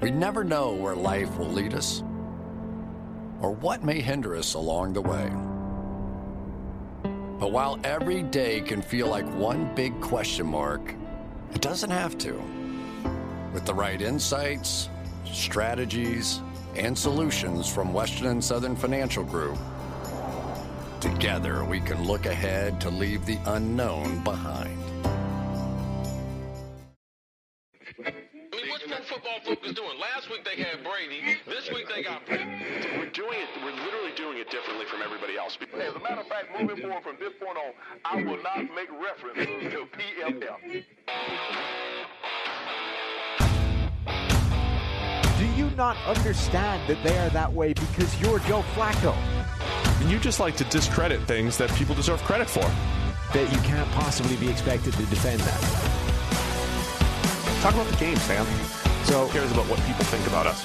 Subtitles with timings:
[0.00, 2.02] We never know where life will lead us
[3.40, 5.30] or what may hinder us along the way.
[7.38, 10.94] But while every day can feel like one big question mark,
[11.54, 12.32] it doesn't have to.
[13.52, 14.88] With the right insights,
[15.24, 16.40] strategies,
[16.74, 19.58] and solutions from Western and Southern Financial Group,
[21.00, 24.85] together we can look ahead to leave the unknown behind.
[36.48, 37.72] A matter of fact, moving forward from this point on,
[38.04, 40.84] I will not make reference to PFF.
[45.38, 49.14] Do you not understand that they are that way because you're Joe Flacco?
[50.10, 52.68] You just like to discredit things that people deserve credit for.
[53.32, 55.60] That you can't possibly be expected to defend that.
[57.60, 58.46] Talk about the game, Sam.
[59.04, 60.64] So Who cares about what people think about us?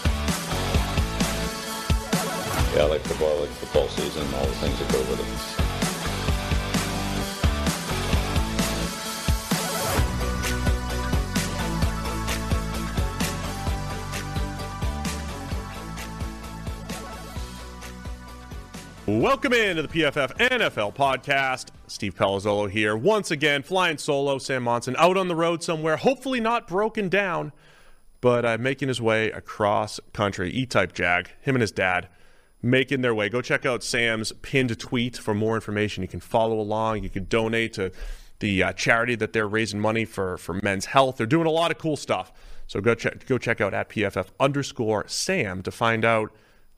[2.76, 5.61] Yeah, I like football, I like football season, all the things that go with it.
[19.20, 21.68] Welcome into the PFF NFL podcast.
[21.86, 22.96] Steve Palazzolo here.
[22.96, 24.38] Once again, flying solo.
[24.38, 27.52] Sam Monson out on the road somewhere, hopefully not broken down,
[28.22, 30.50] but uh, making his way across country.
[30.52, 32.08] E type Jag, him and his dad
[32.62, 33.28] making their way.
[33.28, 36.04] Go check out Sam's pinned tweet for more information.
[36.04, 37.04] You can follow along.
[37.04, 37.92] You can donate to
[38.40, 41.18] the uh, charity that they're raising money for for men's health.
[41.18, 42.32] They're doing a lot of cool stuff.
[42.66, 46.32] So go check go check out at PFF underscore Sam to find out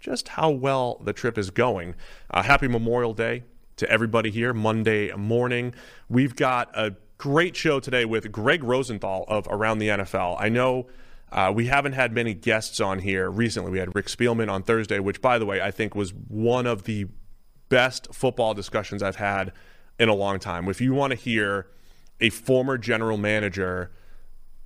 [0.03, 1.95] just how well the trip is going.
[2.29, 3.43] Uh, happy Memorial Day
[3.77, 4.53] to everybody here.
[4.53, 5.73] Monday morning,
[6.09, 10.35] we've got a great show today with Gregg Rosenthal of Around the NFL.
[10.37, 10.87] I know.
[11.31, 13.71] Uh, we haven't had many guests on here recently.
[13.71, 16.83] We had Rick Spielman on Thursday, which, by the way, I think was one of
[16.83, 17.07] the
[17.69, 19.53] best football discussions I've had
[19.97, 20.67] in a long time.
[20.67, 21.67] If you want to hear
[22.19, 23.89] a former general manager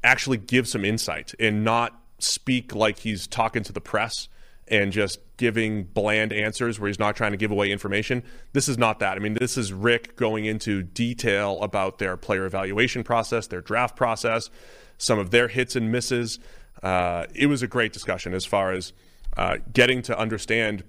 [0.04, 4.28] actually give some insight and not speak like he's talking to the press
[4.68, 8.24] and just giving bland answers where he's not trying to give away information.
[8.54, 9.18] This is not that.
[9.18, 13.96] I mean, this is Rick going into detail about their player evaluation process, their draft
[13.96, 14.50] process,
[14.98, 16.40] some of their hits and misses.
[16.82, 18.94] Uh, it was a great discussion as far as
[19.38, 20.84] uh, getting to understand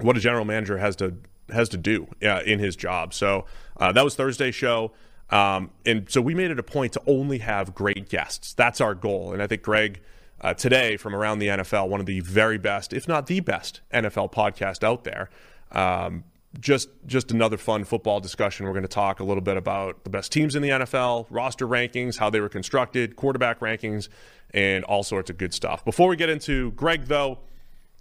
[0.00, 1.16] what a general manager has to
[1.50, 3.12] has to do uh, in his job.
[3.12, 3.44] So
[3.76, 4.92] uh, that was Thursday's show.
[5.30, 8.54] Um, and so we made it a point to only have great guests.
[8.54, 9.32] That's our goal.
[9.32, 10.00] And I think Gregg
[10.40, 13.80] uh, today from around the NFL, one of the very best, if not the best,
[13.92, 15.30] NFL podcast out there.
[15.72, 16.24] Um,
[16.58, 18.66] just just another fun football discussion.
[18.66, 21.66] We're going to talk a little bit about the best teams in the NFL, roster
[21.66, 24.08] rankings, how they were constructed, quarterback rankings,
[24.52, 25.84] and all sorts of good stuff.
[25.84, 27.38] Before we get into Gregg, though,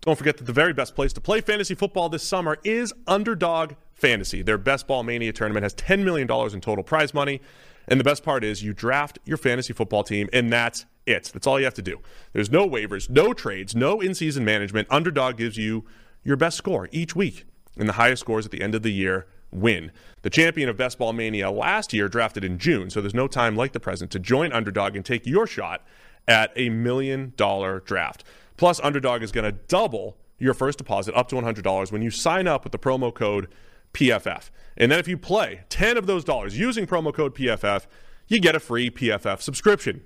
[0.01, 3.73] don't forget that the very best place to play fantasy football this summer is Underdog
[3.94, 4.41] Fantasy.
[4.41, 7.41] Their Best Ball Mania tournament has $10 million in total prize money.
[7.88, 11.31] And the best part is you draft your fantasy football team, and that's it.
[11.33, 11.99] That's all you have to do.
[12.33, 14.87] There's no waivers, no trades, no in season management.
[14.91, 15.85] Underdog gives you
[16.23, 17.45] your best score each week,
[17.77, 19.91] and the highest scores at the end of the year win.
[20.21, 23.55] The champion of Best Ball Mania last year drafted in June, so there's no time
[23.55, 25.83] like the present to join Underdog and take your shot
[26.27, 28.23] at a million dollar draft.
[28.57, 32.47] Plus, Underdog is going to double your first deposit up to $100 when you sign
[32.47, 33.47] up with the promo code
[33.93, 34.49] PFF.
[34.77, 37.85] And then if you play 10 of those dollars using promo code PFF,
[38.27, 40.01] you get a free PFF subscription.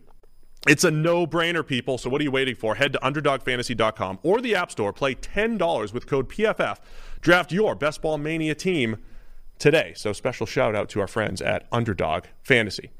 [0.65, 1.97] It's a no brainer, people.
[1.97, 2.75] So, what are you waiting for?
[2.75, 6.77] Head to underdogfantasy.com or the App Store, play $10 with code PFF,
[7.19, 8.97] draft your Best Ball Mania team
[9.59, 9.93] today.
[9.95, 12.91] So, special shout out to our friends at Underdog Fantasy.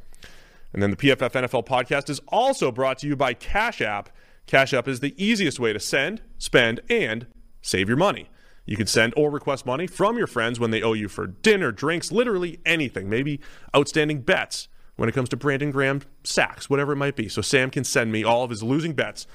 [0.74, 4.10] And then the PFF NFL podcast is also brought to you by Cash App.
[4.46, 7.28] Cash App is the easiest way to send, spend, and
[7.62, 8.30] save your money.
[8.66, 11.72] You can send or request money from your friends when they owe you for dinner,
[11.72, 13.40] drinks, literally anything, maybe
[13.74, 17.28] outstanding bets when it comes to Brandon Graham sacks, whatever it might be.
[17.28, 19.28] So Sam can send me all of his losing bets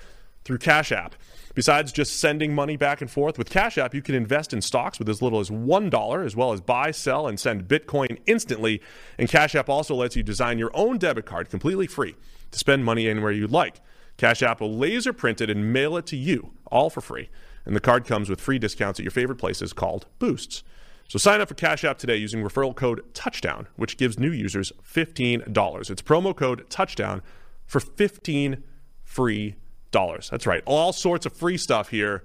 [0.45, 1.15] through Cash App.
[1.55, 4.99] Besides just sending money back and forth with Cash App, you can invest in stocks
[4.99, 8.81] with as little as $1, as well as buy, sell, and send Bitcoin instantly.
[9.19, 12.15] And Cash App also lets you design your own debit card completely free
[12.53, 13.81] to spend money anywhere you'd like.
[14.17, 17.29] Cash App will laser print it and mail it to you, all for free.
[17.65, 20.63] And the card comes with free discounts at your favorite places called Boosts.
[21.09, 24.73] So sign up for Cash App today using referral code Touchdown, which gives new users
[24.83, 25.91] $15.
[25.91, 27.23] It's promo code Touchdown
[27.67, 28.63] for 15
[29.05, 29.57] free
[29.91, 30.29] dollars.
[30.31, 30.63] That's right.
[30.67, 32.25] All sorts of free stuff here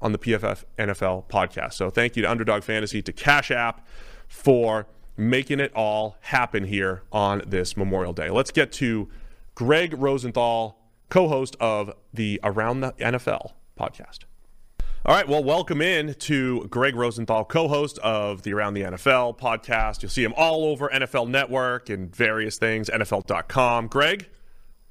[0.00, 1.74] on the PFF NFL podcast.
[1.74, 3.86] So thank you to Underdog Fantasy, to Cash App
[4.26, 4.86] for
[5.18, 8.30] making it all happen here on this Memorial Day.
[8.30, 9.08] Let's get to
[9.54, 10.78] Gregg Rosenthal
[11.10, 14.20] co host of the Around the NFL podcast.
[15.06, 19.36] All right, well, welcome in to Gregg Rosenthal, co host of the Around the NFL
[19.38, 20.00] podcast.
[20.00, 23.88] You'll see him all over NFL Network and various things, NFL.com.
[23.88, 24.26] Gregg,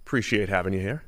[0.05, 1.03] appreciate having you here.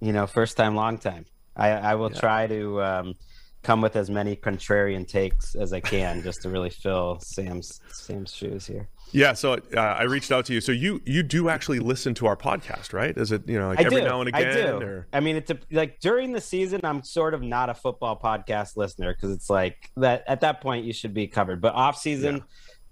[0.00, 1.26] You know, first time, long time.
[1.54, 2.18] I, I will yeah.
[2.18, 3.14] try to um,
[3.62, 8.32] come with as many contrarian takes as I can just to really fill Sam's Sam's
[8.32, 8.88] shoes here.
[9.12, 10.60] Yeah, so uh, I reached out to you.
[10.60, 13.16] So you you do actually listen to our podcast, right?
[13.16, 14.06] Is it you know like I every do.
[14.06, 14.48] now and again?
[14.48, 14.84] I do.
[14.84, 15.06] Or?
[15.12, 18.76] I mean, it's a, like during the season, I'm sort of not a football podcast
[18.76, 21.60] listener because it's like that at that point you should be covered.
[21.60, 22.44] But off season,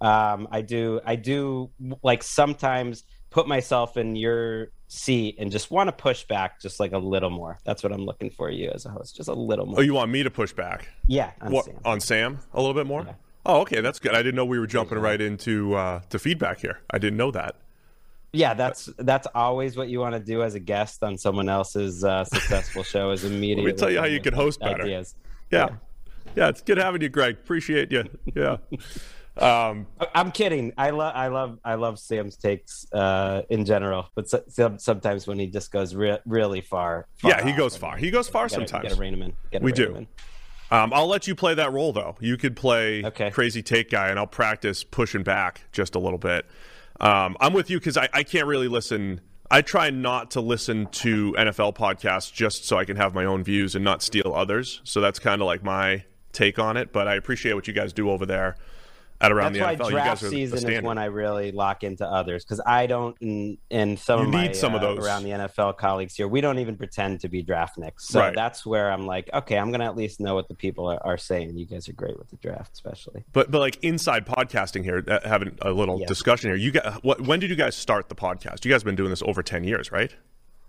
[0.03, 0.33] yeah.
[0.33, 1.71] um, I do I do
[2.03, 6.93] like sometimes put myself in your seat and just want to push back just like
[6.93, 7.59] a little more.
[7.65, 9.79] That's what I'm looking for you as a host, just a little more.
[9.79, 10.89] Oh, you want me to push back?
[11.07, 11.79] Yeah, on what, Sam.
[11.85, 13.03] On Sam a little bit more.
[13.03, 13.15] Yeah.
[13.47, 14.15] Oh, okay, that's good.
[14.15, 16.81] I didn't know we were jumping right into uh, to feedback here.
[16.91, 17.57] I didn't know that.
[18.33, 22.05] Yeah, that's that's always what you want to do as a guest on someone else's
[22.05, 23.11] uh, successful show.
[23.11, 23.65] Is immediately.
[23.65, 24.83] Let me tell you how you can host better.
[24.83, 25.15] Ideas.
[25.51, 25.69] Yeah.
[25.71, 25.77] yeah,
[26.37, 27.37] yeah, it's good having you, Gregg.
[27.37, 28.05] Appreciate you.
[28.35, 28.59] Yeah.
[29.39, 30.73] Um, I'm kidding.
[30.77, 35.39] I love, I love, I love Sam's takes uh, in general, but so, sometimes when
[35.39, 37.97] he just goes re- really far, far yeah, he goes far.
[37.97, 38.89] He goes far gotta, sometimes.
[38.89, 39.33] Gotta rein him in.
[39.53, 40.07] Gotta we do.
[40.71, 42.17] Um, I'll let you play that role though.
[42.21, 43.31] You could play okay.
[43.31, 46.47] crazy take guy, and I'll practice pushing back just a little bit.
[47.01, 49.21] Um, I'm with you because I, I can't really listen.
[49.51, 53.45] I try not to listen to NFL podcasts just so I can have my own
[53.45, 54.83] views and not steal others.
[54.85, 56.93] So that's kind of like my take on it.
[56.93, 58.57] But I appreciate what you guys do over there
[59.21, 59.91] at around That's the why NFL.
[59.91, 64.27] draft season is when I really lock into others because I don't, and, some you
[64.27, 65.05] of my some uh, of those.
[65.05, 68.09] around the NFL colleagues here, we don't even pretend to be draft nicks.
[68.09, 68.35] So right.
[68.35, 71.19] that's where I'm like, okay, I'm gonna at least know what the people are, are,
[71.19, 71.57] saying.
[71.59, 73.25] You guys are great with the draft, especially.
[73.33, 76.09] But but like inside podcasting here, having a little yes.
[76.09, 76.57] discussion here.
[76.57, 77.21] You got what?
[77.21, 78.65] When did you guys start the podcast?
[78.65, 80.15] You guys have been doing this over ten years, right?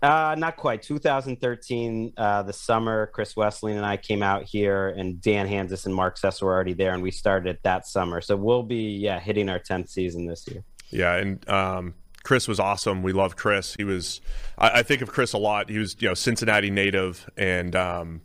[0.02, 0.82] Uh, not quite.
[0.82, 5.94] 2013, uh, the summer, Chris Wesseling and I came out here, and Dan Hanzus and
[5.94, 8.22] Mark Sess were already there, and we started that summer.
[8.22, 10.64] So we'll be yeah hitting our 10th season this year.
[10.88, 13.02] Yeah, and um, Chris was awesome.
[13.02, 13.74] We love Chris.
[13.74, 14.22] He was.
[14.56, 15.68] I, I, think of Chris a lot.
[15.68, 18.22] He was you know Cincinnati native, and um,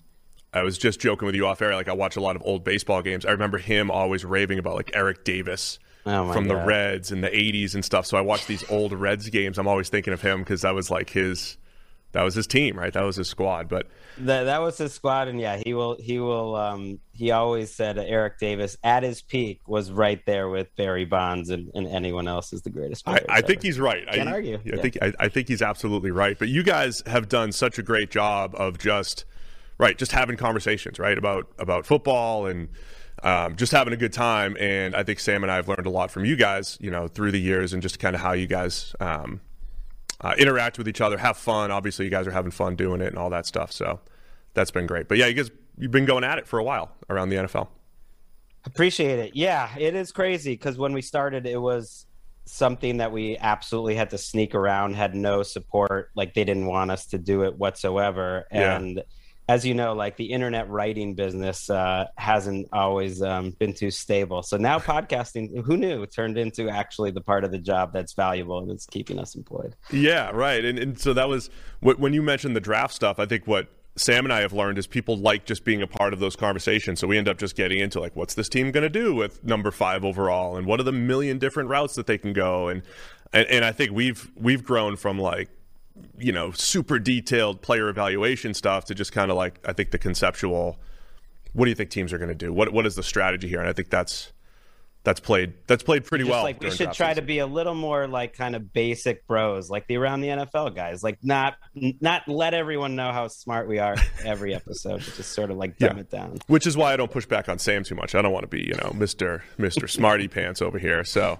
[0.53, 1.75] I was just joking with you off air.
[1.75, 3.25] Like I watch a lot of old baseball games.
[3.25, 5.79] I remember him always raving about like Eric Davis.
[6.07, 6.51] Oh from God.
[6.51, 8.05] the Reds in the 80s and stuff.
[8.05, 9.57] So I watch these old Reds games.
[9.57, 11.57] I'm always thinking of him because that was like his
[12.15, 12.93] that was his team, right?
[12.93, 13.67] That was his squad.
[13.67, 13.87] But
[14.19, 16.55] that that was his squad, and yeah, he will he will.
[16.55, 21.49] Um, he always said Eric Davis at his peak was right there with Barry Bonds
[21.49, 23.07] and, and anyone else is the greatest.
[23.07, 24.07] I, I think he's right.
[24.07, 24.55] Can't I, argue.
[24.55, 24.81] I yeah.
[24.81, 26.39] think I, I think he's absolutely right.
[26.39, 29.25] But you guys have done such a great job of just
[29.77, 32.69] right, just having conversations, right, about about football and.
[33.23, 35.89] Um, just having a good time, and I think Sam and I have learned a
[35.89, 38.45] lot from you guys, you know, through the years, and just kind of how you
[38.45, 39.39] guys um,
[40.25, 41.69] uh, interact with each other, have fun.
[41.69, 43.71] Obviously, you guys are having fun doing it and all that stuff.
[43.71, 43.99] So
[44.55, 45.07] that's been great.
[45.07, 47.67] But yeah, you guys, you've been going at it for a while around the NFL.
[48.65, 49.35] Appreciate it.
[49.35, 52.07] Yeah, it is crazy because when we started, it was
[52.45, 56.09] something that we absolutely had to sneak around, had no support.
[56.15, 58.47] Like they didn't want us to do it whatsoever.
[58.49, 59.03] And yeah
[59.47, 64.41] as you know, like the internet writing business uh, hasn't always um, been too stable.
[64.41, 68.59] So now podcasting, who knew, turned into actually the part of the job that's valuable
[68.59, 69.75] and it's keeping us employed.
[69.91, 70.65] Yeah, right.
[70.65, 71.49] And, and so that was
[71.81, 73.19] when you mentioned the draft stuff.
[73.19, 73.67] I think what
[73.97, 76.99] Sam and I have learned is people like just being a part of those conversations.
[76.99, 79.43] So we end up just getting into like, what's this team going to do with
[79.43, 82.81] number five overall, and what are the million different routes that they can go, and
[83.31, 85.49] and, and I think we've we've grown from like
[86.17, 89.97] you know, super detailed player evaluation stuff to just kind of like I think the
[89.97, 90.79] conceptual.
[91.53, 92.51] What do you think teams are going to do?
[92.51, 93.59] What what is the strategy here?
[93.59, 94.33] And I think that's
[95.05, 96.43] that's played that's played pretty just well.
[96.43, 97.23] Like we should try season.
[97.23, 100.75] to be a little more like kind of basic bros, like the around the NFL
[100.75, 101.03] guys.
[101.03, 101.55] Like not
[102.01, 105.77] not let everyone know how smart we are every episode, but just sort of like
[105.77, 106.01] dumb yeah.
[106.01, 106.39] it down.
[106.47, 108.15] Which is why I don't push back on Sam too much.
[108.15, 111.05] I don't want to be you know Mister Mister Smarty Pants over here.
[111.05, 111.39] So.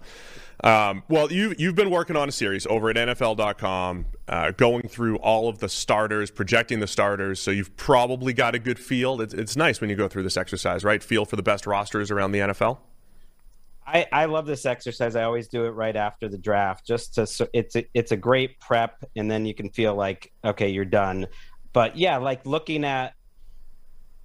[0.63, 5.17] Um, well, you, you've been working on a series over at NFL.com, uh, going through
[5.17, 7.39] all of the starters, projecting the starters.
[7.39, 9.21] So you've probably got a good feel.
[9.21, 11.03] It's, it's nice when you go through this exercise, right?
[11.03, 12.79] Feel for the best rosters around the NFL.
[13.88, 15.15] I, I love this exercise.
[15.15, 18.17] I always do it right after the draft, just to so it's a, it's a
[18.17, 21.27] great prep, and then you can feel like okay, you're done.
[21.71, 23.13] But yeah, like looking at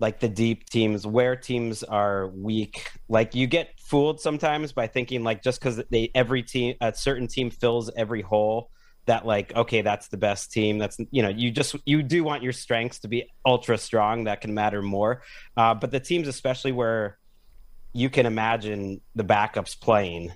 [0.00, 2.90] like the deep teams where teams are weak.
[3.08, 7.28] Like you get fooled sometimes by thinking like just because they every team a certain
[7.28, 8.70] team fills every hole
[9.06, 10.78] that like okay that's the best team.
[10.78, 14.40] That's you know you just you do want your strengths to be ultra strong that
[14.40, 15.22] can matter more.
[15.56, 17.18] Uh, but the teams especially where
[17.92, 20.32] you can imagine the backups playing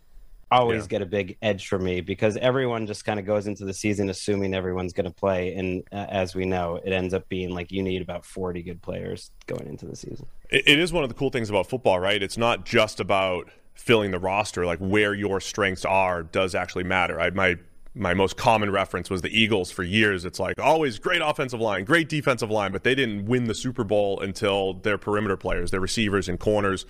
[0.58, 0.88] always Yeah.
[0.88, 4.08] get a big edge for me because everyone just kind of goes into the season
[4.10, 7.70] assuming everyone's going to play, and uh, as we know, it ends up being like
[7.72, 10.26] you need about forty good players going into the season.
[10.50, 12.22] It, it is one of the cool things about football, right?
[12.22, 14.64] It's not just about filling the roster.
[14.66, 17.20] Like where your strengths are does actually matter.
[17.20, 17.56] I, my
[17.96, 20.24] my most common reference was the Eagles for years.
[20.24, 23.84] It's like always great offensive line, great defensive line, but they didn't win the Super
[23.84, 26.86] Bowl until their perimeter players, their receivers and corners,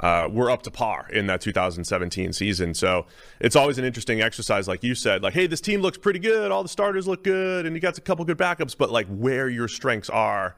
[0.00, 2.74] uh, were up to par in that 2017 season.
[2.74, 3.06] So
[3.40, 6.50] it's always an interesting exercise, like you said, like, hey, this team looks pretty good,
[6.50, 9.48] all the starters look good, and you got a couple good backups, but like where
[9.48, 10.56] your strengths are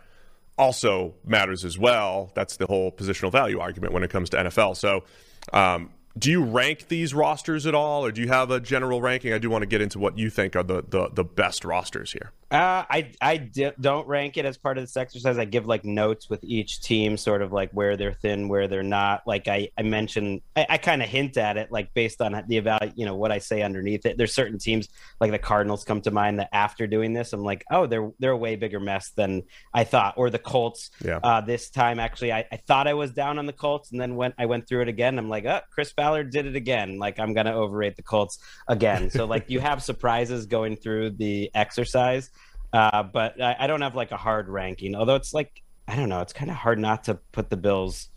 [0.57, 2.31] also matters as well.
[2.35, 4.76] That's the whole positional value argument when it comes to NFL.
[4.76, 5.05] So,
[5.53, 9.33] um, do you rank these rosters at all, or do you have a general ranking?
[9.33, 12.12] I do want to get into what you think are the the, the best rosters
[12.12, 12.31] here.
[12.54, 15.38] Uh, I I di- don't rank it as part of this exercise.
[15.38, 18.84] I give like notes with each team, sort of like where they're thin, where they're
[18.84, 19.23] not.
[19.26, 22.58] Like I I mentioned, I, I kind of hint at it, like based on the
[22.58, 24.16] about you know, what I say underneath it.
[24.16, 24.88] There's certain teams
[25.20, 28.30] like the Cardinals come to mind that after doing this, I'm like, oh, they're they're
[28.30, 29.42] a way bigger mess than
[29.73, 30.14] I thought.
[30.16, 30.92] Or the Colts.
[31.04, 31.18] Yeah.
[31.25, 34.14] Uh, this time, actually, I, I thought I was down on the Colts, and then
[34.14, 37.00] when I went through it again, I'm like, oh, Chris Ballard did it again.
[37.00, 39.11] Like I'm gonna overrate the Colts again.
[39.11, 42.30] So like you have surprises going through the exercise.
[42.75, 44.97] Uh, but I, I don't have like a hard ranking.
[44.97, 48.09] Although it's like I don't know, it's kind of hard not to put the Bills,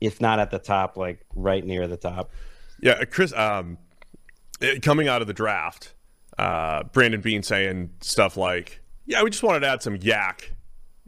[0.00, 2.30] if not at the top, like right near the top.
[2.82, 3.32] Yeah, Chris.
[3.32, 3.78] Um,
[4.60, 5.94] it- coming out of the draft,
[6.36, 10.50] uh, Brandon Beane saying stuff like, "Yeah, we just wanted to add some YAC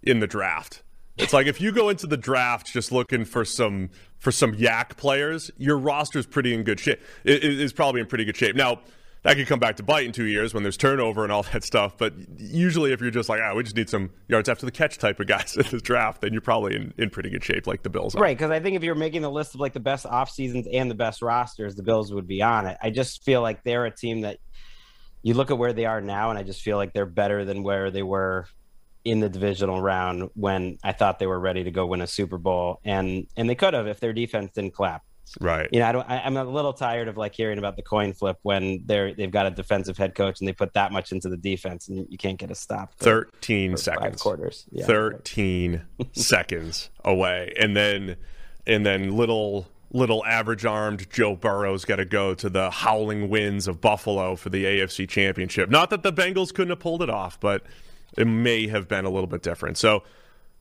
[0.03, 0.83] in the draft."
[1.19, 4.97] It's like if you go into the draft just looking for some for some YAC
[4.97, 7.01] players, your roster's pretty in good shape.
[7.25, 8.57] It is probably in pretty good shape.
[8.57, 8.81] Now
[9.23, 11.63] that could come back to bite in two years when there's turnover and all that
[11.63, 11.99] stuff.
[11.99, 14.99] But usually, if you're just like, "Ah, we just need some yards after the catch"
[14.99, 17.83] type of guys in the draft, then you're probably in, in pretty good shape, like
[17.83, 18.15] the Bills.
[18.15, 18.23] Are.
[18.23, 20.67] Right, because I think if you're making the list of like the best off seasons
[20.73, 22.79] and the best rosters, the Bills would be on it.
[22.83, 24.39] I just feel like they're a team that
[25.23, 27.63] you look at where they are now, and I just feel like they're better than
[27.63, 28.47] where they were
[29.05, 32.39] in the divisional round when I thought they were ready to go win a Super
[32.39, 35.03] Bowl, and and they could have if their defense didn't clap.
[35.41, 35.69] Right.
[35.73, 36.11] You know, I don't.
[36.11, 39.31] I, I'm a little tired of like hearing about the coin flip when they're they've
[39.31, 42.19] got a defensive head coach and they put that much into the defense and you
[42.19, 42.93] can't get a stop.
[42.97, 44.05] for- Thirteen for seconds.
[44.05, 44.67] Five quarters.
[44.73, 44.87] Yeah.
[44.87, 45.83] 13
[46.13, 48.17] seconds away and then
[48.67, 53.67] and then little little average armed Joe Burrow's got to go to the howling winds
[53.69, 57.39] of Buffalo for the AFC championship not that the Bengals couldn't have pulled it off
[57.41, 57.63] but
[58.17, 60.03] it may have been a little bit different so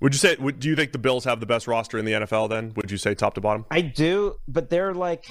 [0.01, 2.13] would you say would, do you think the Bills have the best roster in the
[2.13, 5.25] NFL then would you say top to bottom I do, but they're like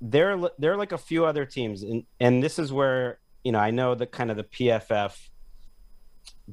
[0.00, 3.70] they're they're like a few other teams, and and this is where you know I
[3.70, 5.16] know the kind of the PFF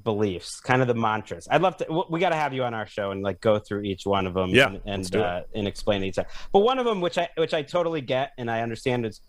[0.01, 1.47] beliefs, kind of the mantras.
[1.49, 2.05] I'd love to.
[2.09, 4.33] We got to have you on our show and like go through each one of
[4.33, 6.17] them, Yeah, and and, uh, and explain each.
[6.17, 6.29] Other.
[6.51, 9.21] But one of them, which I which I totally get and I understand is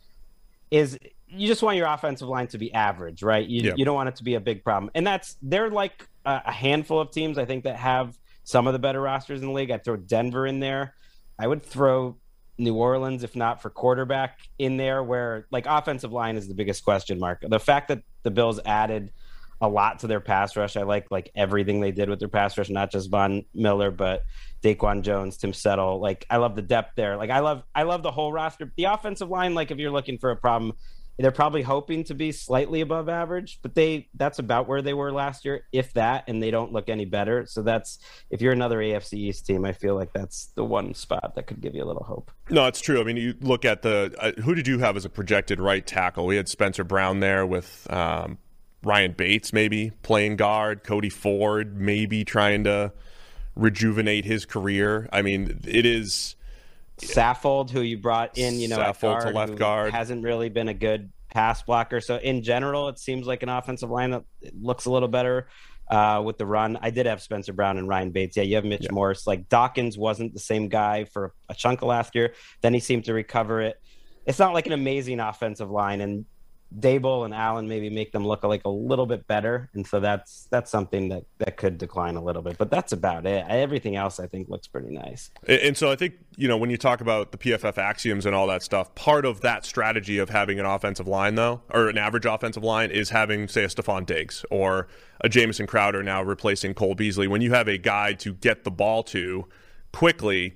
[0.70, 3.46] is you just want your offensive line to be average, right?
[3.46, 3.73] You Yeah.
[3.76, 7.00] you don't want it to be a big problem, and that's they're like a, handful
[7.00, 9.71] of teams I think that have some of the better rosters in the league.
[9.71, 10.95] I'd throw Denver in there.
[11.38, 12.16] I would throw
[12.59, 16.85] New Orleans, if not for quarterback, in there, where like offensive line is the biggest
[16.85, 17.45] question mark.
[17.47, 19.12] The fact that the Bills added
[19.61, 22.57] a lot to their pass rush, I like like everything they did with their pass
[22.57, 24.23] rush, not just Von Miller, but
[24.62, 26.00] Daquan Jones, Tim Settle.
[26.00, 27.16] Like I love the depth there.
[27.16, 28.73] Like I love I love the whole roster.
[28.76, 30.75] The offensive line, like if you're looking for a problem,
[31.18, 35.12] they're probably hoping to be slightly above average, but they that's about where they were
[35.12, 37.47] last year, if that, and they don't look any better.
[37.47, 37.99] So that's
[38.30, 41.61] if you're another AFC East team, I feel like that's the one spot that could
[41.61, 42.33] give you a little hope.
[42.50, 43.00] No, it's true.
[43.00, 45.87] I mean, you look at the uh, who did you have as a projected right
[45.87, 46.26] tackle?
[46.26, 48.38] We had Spencer Brown there with um,
[48.83, 50.83] Ryan Bates, maybe playing guard.
[50.83, 52.92] Cody Ford, maybe trying to
[53.54, 55.09] rejuvenate his career.
[55.12, 56.35] I mean, it is.
[57.00, 59.92] Saffold, who you brought in, you know, Saffold to left guard.
[59.92, 62.00] hasn't really been a good pass blocker.
[62.00, 64.24] So in general, it seems like an offensive line that
[64.60, 65.48] looks a little better
[65.90, 66.78] uh, with the run.
[66.80, 68.36] I did have Spencer Brown and Ryan Bates.
[68.36, 69.26] Yeah, you have Mitch Morse.
[69.26, 72.34] Like Dawkins wasn't the same guy for a chunk of last year.
[72.62, 73.76] Then he seemed to recover it.
[74.26, 76.24] It's not like an amazing offensive line, and
[76.81, 80.47] Daboll and Allen maybe make them look like a little bit better, and so that's
[80.50, 82.57] that's something that that could decline a little bit.
[82.59, 83.45] But that's about it.
[83.49, 85.31] Everything else, I think, looks pretty nice.
[85.47, 88.35] And and so I think, you know, when you talk about the PFF axioms and
[88.35, 91.99] all that stuff, part of that strategy of having an offensive line, though, or an
[91.99, 94.87] average offensive line, is having, say, a Stefon Diggs or
[95.21, 97.26] a Jamison Crowder now replacing Cole Beasley.
[97.26, 99.47] When you have a guy to get the ball to
[99.93, 100.54] quickly,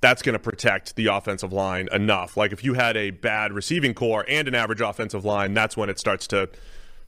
[0.00, 2.36] that's going to protect the offensive line enough.
[2.36, 5.90] Like if you had a bad receiving corps and an average offensive line, that's when
[5.90, 6.48] it starts to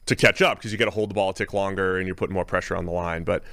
[0.06, 2.16] to catch up because you got to hold the ball a tick longer and you're
[2.16, 3.22] putting more pressure on the line.
[3.24, 3.44] But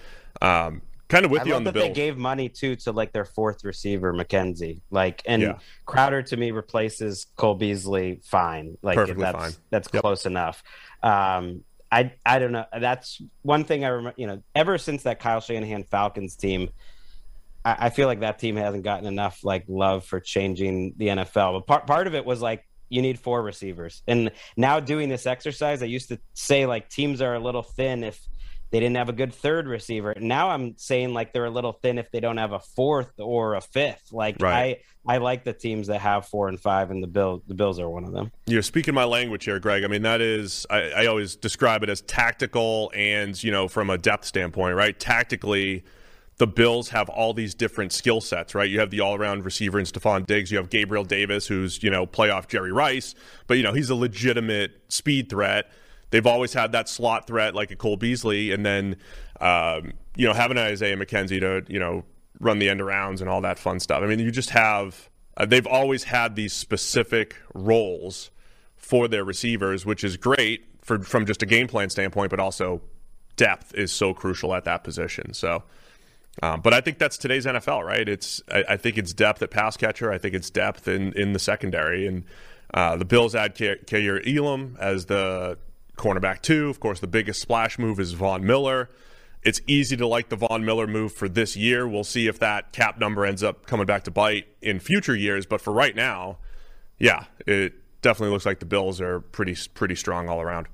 [0.42, 3.12] um, Kind of with I you on the that they gave money too to like
[3.14, 4.82] their fourth receiver, McKenzie.
[4.92, 5.58] Like, and Yeah.
[5.88, 8.78] Crowder to me replaces Cole Beasley fine.
[8.84, 9.52] Like, Perfectly that's fine.
[9.72, 10.02] that's Yep.
[10.02, 10.62] close enough.
[11.02, 12.66] Um, I I don't know.
[12.80, 14.14] That's one thing I remember.
[14.22, 16.70] You know, ever since that Kyle Shanahan Falcons team,
[17.66, 21.54] I, I feel like that team hasn't gotten enough like love for changing the NFL.
[21.54, 25.26] But part part of it was like you need four receivers, and now doing this
[25.26, 28.20] exercise, I used to say like teams are a little thin if
[28.72, 30.14] they didn't have a good third receiver.
[30.20, 33.56] Now I'm saying like they're a little thin if they don't have a fourth or
[33.56, 34.12] a fifth.
[34.12, 34.78] Like Right.
[35.08, 37.80] I I like the teams that have four and five, and the bill the Bills
[37.80, 38.32] are one of them.
[38.46, 39.84] You're speaking my language here, Gregg.
[39.84, 43.90] I mean, that is, I, I always describe it as tactical and, you know, from
[43.90, 45.00] a depth standpoint, right?
[45.00, 45.84] Tactically,
[46.40, 48.70] the Bills have all these different skill sets, right?
[48.70, 50.52] You have the all around receiver in Stefon Diggs.
[50.52, 53.14] You have Gabriel Davis, who's, you know, playoff Jerry Rice,
[53.46, 55.70] but, you know, he's a legitimate speed threat.
[56.12, 58.52] They've always had that slot threat like a Cole Beasley.
[58.52, 58.96] And then,
[59.42, 62.06] um, you know, having Isaiah McKenzie to, you know,
[62.40, 64.02] run the end arounds and all that fun stuff.
[64.02, 68.32] I mean, you just have, uh, they've always had these specific roles
[68.78, 72.82] for their receivers, which is great for from just a game plan standpoint, but also
[73.36, 75.34] depth is so crucial at that position.
[75.34, 75.64] So,
[76.42, 78.08] um, but I think that's today's NFL, right?
[78.08, 80.12] It's I, I think it's depth at pass catcher.
[80.12, 82.24] I think it's depth in in the secondary, and
[82.74, 85.58] uh, the Bills add Kaiir Elam as the
[85.98, 86.70] cornerback too.
[86.70, 88.90] Of course, the biggest splash move is Von Miller.
[89.42, 91.88] It's easy to like the Von Miller move for this year.
[91.88, 95.46] We'll see if that cap number ends up coming back to bite in future years.
[95.46, 96.40] But for right now,
[96.98, 100.68] yeah, it definitely looks like the Bills are pretty pretty strong all around.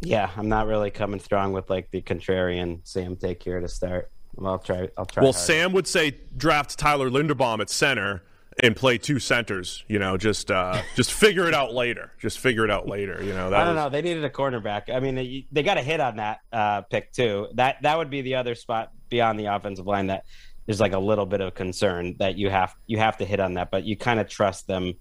[0.00, 4.10] Yeah, I'm not really coming strong with like the contrarian Sam take here to start.
[4.34, 4.88] Well, I'll try.
[4.96, 5.22] I'll try.
[5.22, 5.38] Well, harder.
[5.46, 8.22] Sam would say draft Tyler Linderbaum at center
[8.62, 9.84] and play two centers.
[9.88, 12.12] You know, just uh, just figure it out later.
[12.18, 13.22] Just figure it out later.
[13.22, 13.88] You know, that I don't was- know.
[13.90, 14.94] They needed a cornerback.
[14.94, 17.48] I mean, they, they got a hit on that uh, pick too.
[17.54, 20.24] That that would be the other spot beyond the offensive line that
[20.66, 23.54] there's like a little bit of concern that you have you have to hit on
[23.54, 24.94] that, but you kind of trust them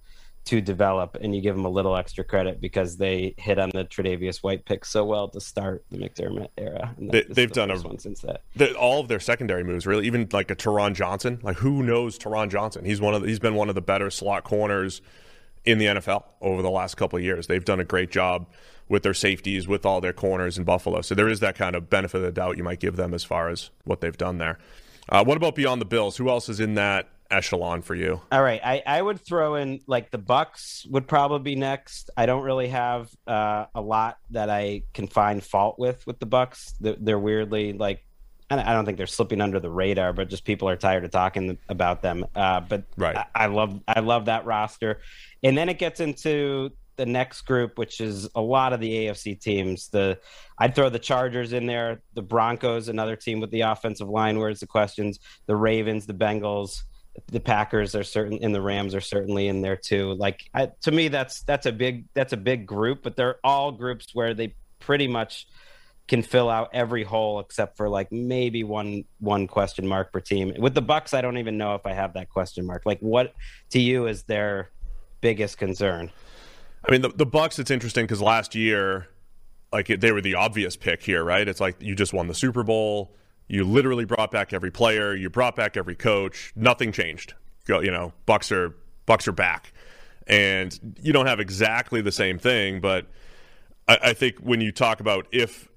[0.50, 3.86] to develop and you give them a little extra credit because they hit on the
[3.86, 6.96] Tre'Davious White pick so well to start the McDermott era.
[6.98, 8.42] And they, they've the done a- one since that.
[8.56, 11.40] the, all of their secondary moves, really, even like a Taron Johnson.
[11.44, 12.84] Like, who knows Taron Johnson?
[12.84, 15.02] He's one of the, he's been one of the better slot corners
[15.66, 17.46] in the NFL over the last couple of years.
[17.46, 18.48] They've done a great job
[18.88, 21.02] with their safeties, with all their corners in Buffalo.
[21.02, 23.24] So there is that kind of benefit of the doubt you might give them as
[23.24, 24.58] far as what they've done there.
[25.10, 26.18] Uh, what about beyond the Bills?
[26.18, 28.22] Who else is in that echelon for you?
[28.32, 32.10] All right, I, I would throw in like the Bucs would probably be next.
[32.18, 36.28] I don't really have uh, a lot that I can find fault with with the
[36.28, 36.74] Bucs.
[36.80, 38.04] They're, weirdly like
[38.50, 41.06] I don't- I don't think they're slipping under the radar, but just people are tired
[41.06, 42.26] of talking about them.
[42.36, 43.16] Uh, but Right.
[43.16, 45.02] I, I love I love that roster,
[45.44, 49.40] and then it gets into the next group, which is a lot of the AFC
[49.40, 49.88] teams.
[49.90, 50.20] The
[50.58, 54.38] I'd throw the Chargers in there, the Broncos, another team with the offensive line.
[54.38, 55.20] Where's the questions?
[55.46, 56.82] The Ravens, the Bengals,
[57.28, 60.14] the Packers are certain, and the Rams are certainly in there too.
[60.14, 63.72] Like I, to me, that's that's a big that's a big group, but they're all
[63.72, 65.48] groups where they pretty much
[66.08, 70.54] can fill out every hole except for like maybe one one question mark per team.
[70.58, 72.82] With the Bucs, I don't even know if I have that question mark.
[72.86, 73.34] Like, what
[73.70, 74.70] to you is their
[75.22, 76.12] biggest concern?
[76.88, 77.60] I mean, the, the Bucs.
[77.60, 79.08] It's interesting because last year,
[79.72, 81.48] like they were the obvious pick here, right?
[81.48, 83.16] It's like you just won the Super Bowl.
[83.50, 85.16] You literally brought back every player.
[85.16, 86.54] You brought back every coach.
[86.56, 87.34] Nothing changed.
[87.66, 88.76] Go, you know, Bucs are
[89.08, 89.74] Bucs are back,
[90.28, 92.80] and you don't have exactly the same thing.
[92.80, 93.08] But
[93.88, 95.68] I, I think when you talk about if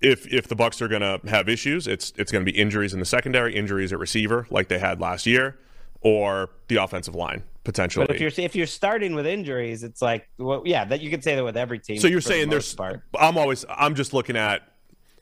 [0.00, 2.94] if if the Bucs are going to have issues, it's it's going to be injuries
[2.94, 5.58] in the secondary, injuries at receiver, like they had last year,
[6.00, 8.06] or the offensive line potentially.
[8.06, 11.22] But if you're if you're starting with injuries, it's like well, yeah, that you could
[11.22, 11.98] say that with every team.
[11.98, 12.74] So you're for the saying there's.
[12.74, 13.02] part.
[13.18, 13.66] I'm always.
[13.68, 14.62] I'm just looking at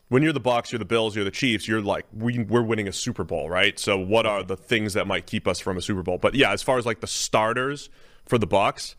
[0.08, 1.66] when you're the Bucs, you're the Bills, you're the Chiefs.
[1.66, 3.78] You're like we we're winning a Super Bowl, right?
[3.78, 6.18] So what are the things that might keep us from a Super Bowl?
[6.18, 7.90] But yeah, as far as like the starters
[8.24, 8.94] for the Bucs,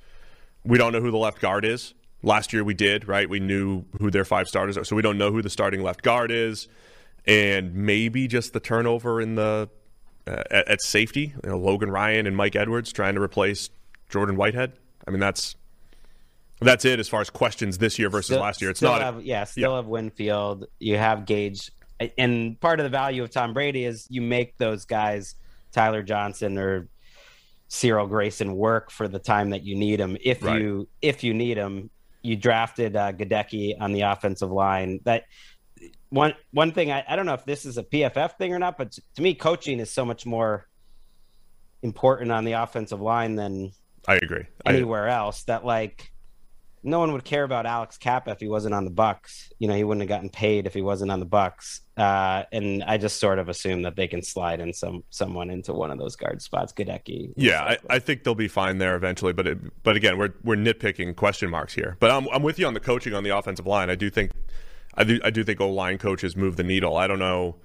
[0.64, 1.94] we don't know who the left guard is.
[2.24, 3.30] Last year we did, right?
[3.30, 6.02] We knew who their five starters are, so we don't know who the starting left
[6.02, 6.68] guard is,
[7.26, 9.70] and maybe just the turnover in the
[10.28, 11.34] uh, at, at safety.
[11.44, 13.70] You know, Logan Ryan and Mike Edwards trying to replace
[14.10, 14.74] Jordan Whitehead.
[15.08, 15.56] I mean, that's
[16.62, 18.70] that's it as far as questions this year versus Still- last year.
[18.72, 19.02] It's not.
[19.02, 20.66] have, yeah, still have Winfield.
[20.80, 21.72] You have Gage,
[22.18, 25.36] and part of the value of Tom Brady is you make those guys,
[25.72, 26.88] Tyler Johnson or
[27.68, 30.18] Cyril Grayson, work for the time that you need them.
[30.24, 30.62] If Right.
[30.62, 31.90] you if you need them,
[32.22, 35.00] you drafted uh, Goedeke on the offensive line.
[35.06, 35.24] That
[36.10, 38.78] one one thing I, I don't know if this is a PFF thing or not,
[38.78, 40.68] but to me, coaching is so much more
[41.84, 43.72] important on the offensive line than
[44.08, 44.46] I agree.
[44.66, 46.12] I, anywhere else that like
[46.84, 49.52] no one would care about Alex Cappa if he wasn't on the Bucs.
[49.60, 51.82] You know, he wouldn't have gotten paid if he wasn't on the Bucs.
[51.98, 55.74] Uh, and I just sort of assume that they can slide in some someone into
[55.74, 56.72] one of those guard spots.
[56.72, 57.34] Goedeke.
[57.36, 59.34] Yeah, I, I, think they'll be fine there eventually.
[59.34, 61.98] But it, but again, we're we're nitpicking question marks here.
[62.00, 63.90] But I'm I'm with you on the coaching on the offensive line.
[63.90, 64.32] I do think
[64.94, 66.96] I do I do think O line coaches move the needle.
[66.96, 67.56] I don't know.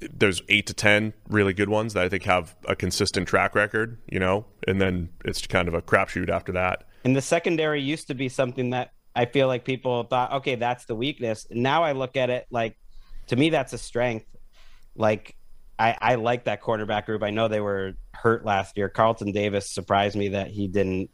[0.00, 3.98] There's eight to ten really good ones that I think have a consistent track record,
[4.10, 6.84] you know, and then it's kind of a crapshoot after that.
[7.04, 10.86] And the secondary used to be something that I feel like people thought, okay, that's
[10.86, 11.46] the weakness.
[11.50, 12.76] Now I look at it like,
[13.28, 14.26] to me, that's a strength.
[14.96, 15.36] Like,
[15.78, 17.22] I, I like that quarterback group.
[17.22, 18.88] I know they were hurt last year.
[18.88, 21.10] Carlton Davis surprised me that he didn't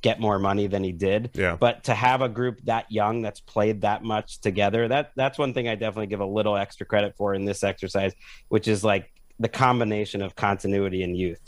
[0.00, 1.30] get more money than he did.
[1.34, 1.56] Yeah.
[1.58, 5.54] But to have a group that young that's played that much together, that that's one
[5.54, 8.14] thing I definitely give a little extra credit for in this exercise,
[8.48, 9.10] which is like
[9.40, 11.40] the combination of continuity and youth.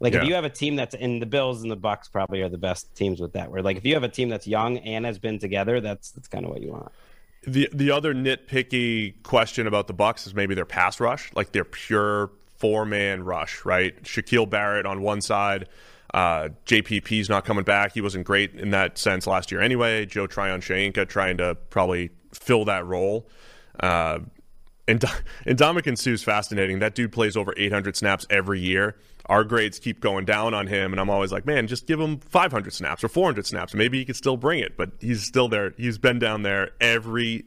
[0.00, 0.22] Like yeah.
[0.22, 2.58] if you have a team that's in the Bills and the Bucs probably are the
[2.58, 3.50] best teams with that.
[3.50, 6.26] Where like if you have a team that's young and has been together, that's that's
[6.26, 6.90] kind of what you want.
[7.46, 11.64] The the other nitpicky question about the Bucs is maybe their pass rush, like their
[11.64, 14.02] pure four man rush, right?
[14.02, 15.68] Shaquille Barrett on one side,
[16.14, 17.92] uh, JPP's not coming back.
[17.92, 20.06] He wasn't great in that sense last year anyway.
[20.06, 23.28] Joe Tryon-Shoyinka trying to probably fill that role.
[23.78, 24.20] Uh,
[24.88, 25.04] and
[25.46, 26.78] and Ndamukong Suh's fascinating.
[26.80, 30.92] That dude plays over 800 snaps every year our grades keep going down on him,
[30.92, 33.74] and I'm always like, man, just give him 500 snaps or 400 snaps.
[33.74, 35.74] Maybe he could still bring it, but he's still there.
[35.76, 37.44] He's been down there every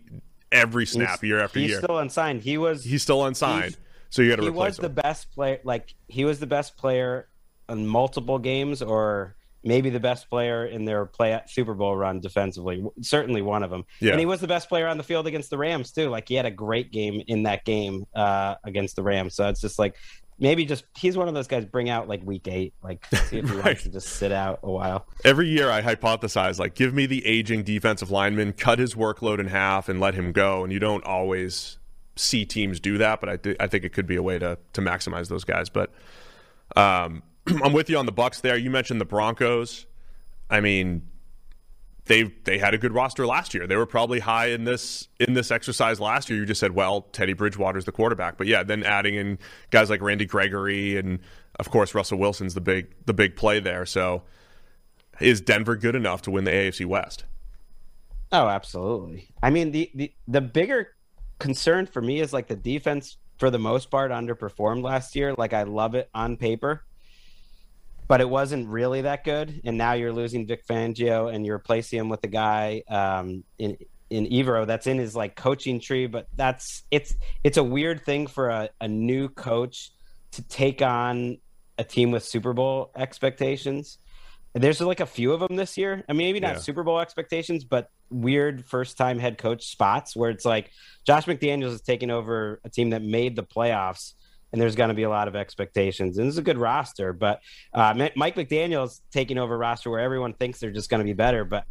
[0.52, 1.78] every snap he's, year after he's year.
[1.78, 2.42] He's still unsigned.
[2.42, 3.78] He was he's still unsigned.
[4.10, 4.44] So you got to.
[4.44, 4.84] He was him.
[4.84, 5.60] the best player.
[5.64, 7.28] Like he was the best player
[7.68, 12.86] in multiple games, or maybe the best player in their play Super Bowl run defensively.
[13.02, 13.86] Certainly one of them.
[14.00, 14.12] Yeah.
[14.12, 16.10] And he was the best player on the field against the Rams too.
[16.10, 19.36] Like he had a great game in that game uh, against the Rams.
[19.36, 19.96] So it's just like
[20.40, 23.50] maybe just he's one of those guys bring out like week eight like see if
[23.50, 23.66] he right.
[23.66, 25.06] wants to just sit out a while.
[25.24, 29.48] Every year i hypothesize like give me the aging defensive lineman cut his workload in
[29.48, 30.64] half and let him go.
[30.64, 31.78] And you don't always
[32.16, 34.58] see teams do that but i, th- I think it could be a way to
[34.74, 35.70] to maximize those guys.
[35.70, 35.92] But
[36.76, 37.24] um,
[37.64, 38.58] i'm with you on the bucs there.
[38.58, 39.86] You mentioned the broncos.
[40.50, 41.08] I mean
[42.06, 43.66] they they had a good roster last year.
[43.66, 46.40] They were probably high in this in this exercise last year.
[46.40, 49.40] You just said, well, Teddy Bridgewater's the quarterback, but yeah, then adding in
[49.70, 51.20] guys like Randy Gregory and
[51.60, 53.86] of course Russell Wilson's the big the big play there.
[53.86, 54.24] So
[55.20, 57.24] is Denver good enough to win the AFC West?
[58.32, 59.30] Oh, absolutely.
[59.42, 60.90] I mean, the the, the bigger
[61.40, 65.34] concern for me is like the defense for the most part underperformed last year.
[65.38, 66.84] Like I love it on paper
[68.08, 69.62] but it wasn't really that good.
[69.64, 73.78] And now you're losing Vic Fangio and you're replacing him with a guy um, in
[74.10, 76.08] in Evero that's in his like coaching tree.
[76.08, 79.92] But that's it's it's a weird thing for a, a new coach
[80.32, 81.38] to take on
[81.78, 83.98] a team with Super Bowl expectations.
[84.54, 86.04] There's like a few of them this year.
[86.08, 86.60] I mean, maybe not yeah.
[86.60, 90.70] Super Bowl expectations, but weird first time head coach spots where it's like
[91.06, 94.14] Josh McDaniels is taking over a team that made the playoffs
[94.54, 96.18] and there's going to be a lot of expectations.
[96.18, 97.42] And is a good roster, but
[97.74, 101.14] uh, Mike McDaniel's taking over a roster where everyone thinks they're just going to be
[101.14, 101.66] better, but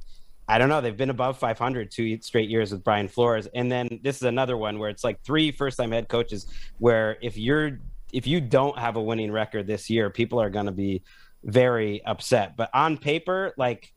[0.48, 0.80] I don't know.
[0.80, 4.56] They've been above 500 two straight years with Brian Flores, and then this is another
[4.56, 6.46] one where it's like three first-time head coaches.
[6.78, 7.78] Where if you're
[8.12, 11.04] if you don't have a winning record this year, people are going to be
[11.44, 12.56] very upset.
[12.56, 13.92] But on paper, like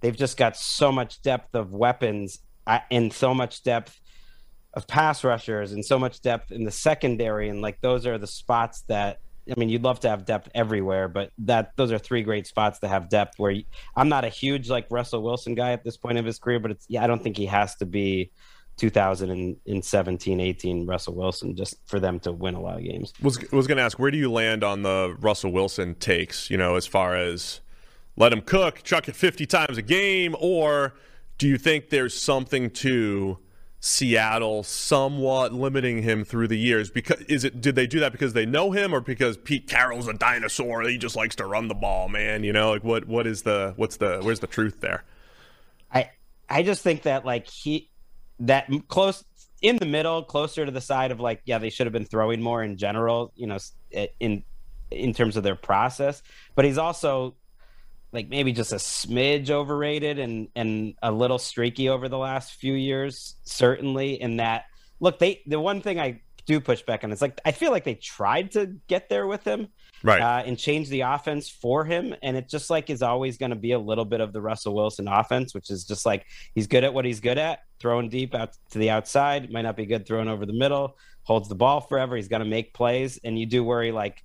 [0.00, 4.00] they've just got so much depth of weapons uh, and so much depth
[4.78, 8.26] of pass rushers and so much depth in the secondary and like those are the
[8.26, 12.22] spots that I mean you'd love to have depth everywhere but that those are three
[12.22, 13.64] great spots to have depth where you,
[13.96, 16.70] I'm not a huge like Russell Wilson guy at this point of his career but
[16.70, 18.30] it's yeah I don't think he has to be
[18.78, 23.12] 2017 18 Russell Wilson just for them to win a lot of games.
[23.20, 26.56] Was was going to ask where do you land on the Russell Wilson takes, you
[26.56, 27.60] know, as far as
[28.16, 30.94] let him cook, chuck it 50 times a game or
[31.38, 33.38] do you think there's something to
[33.80, 36.90] Seattle somewhat limiting him through the years.
[36.90, 40.08] Because is it did they do that because they know him or because Pete Carroll's
[40.08, 40.82] a dinosaur?
[40.82, 42.70] He just likes to run the ball man you know?
[42.70, 45.04] Like what what is the what's the where's the truth there?
[45.92, 46.10] I
[46.48, 47.90] I just think that like he
[48.40, 49.24] that close
[49.62, 52.40] in the middle closer to the side of like yeah they should have been throwing
[52.40, 53.58] more in general you know
[53.92, 54.44] eh, in
[54.90, 56.22] in terms of their process.
[56.54, 57.36] But he's also
[58.12, 62.74] like maybe just a smidge overrated and and a little streaky over the last few
[62.74, 64.64] years certainly in that
[65.00, 67.84] look they the one thing i do push back on is like i feel like
[67.84, 69.68] they tried to get there with him
[70.02, 70.22] right.
[70.22, 73.56] uh, and change the offense for him and it just like is always going to
[73.56, 76.84] be a little bit of the russell wilson offense which is just like he's good
[76.84, 80.06] at what he's good at throwing deep out to the outside might not be good
[80.06, 83.44] throwing over the middle holds the ball forever he's going to make plays and you
[83.44, 84.24] do worry like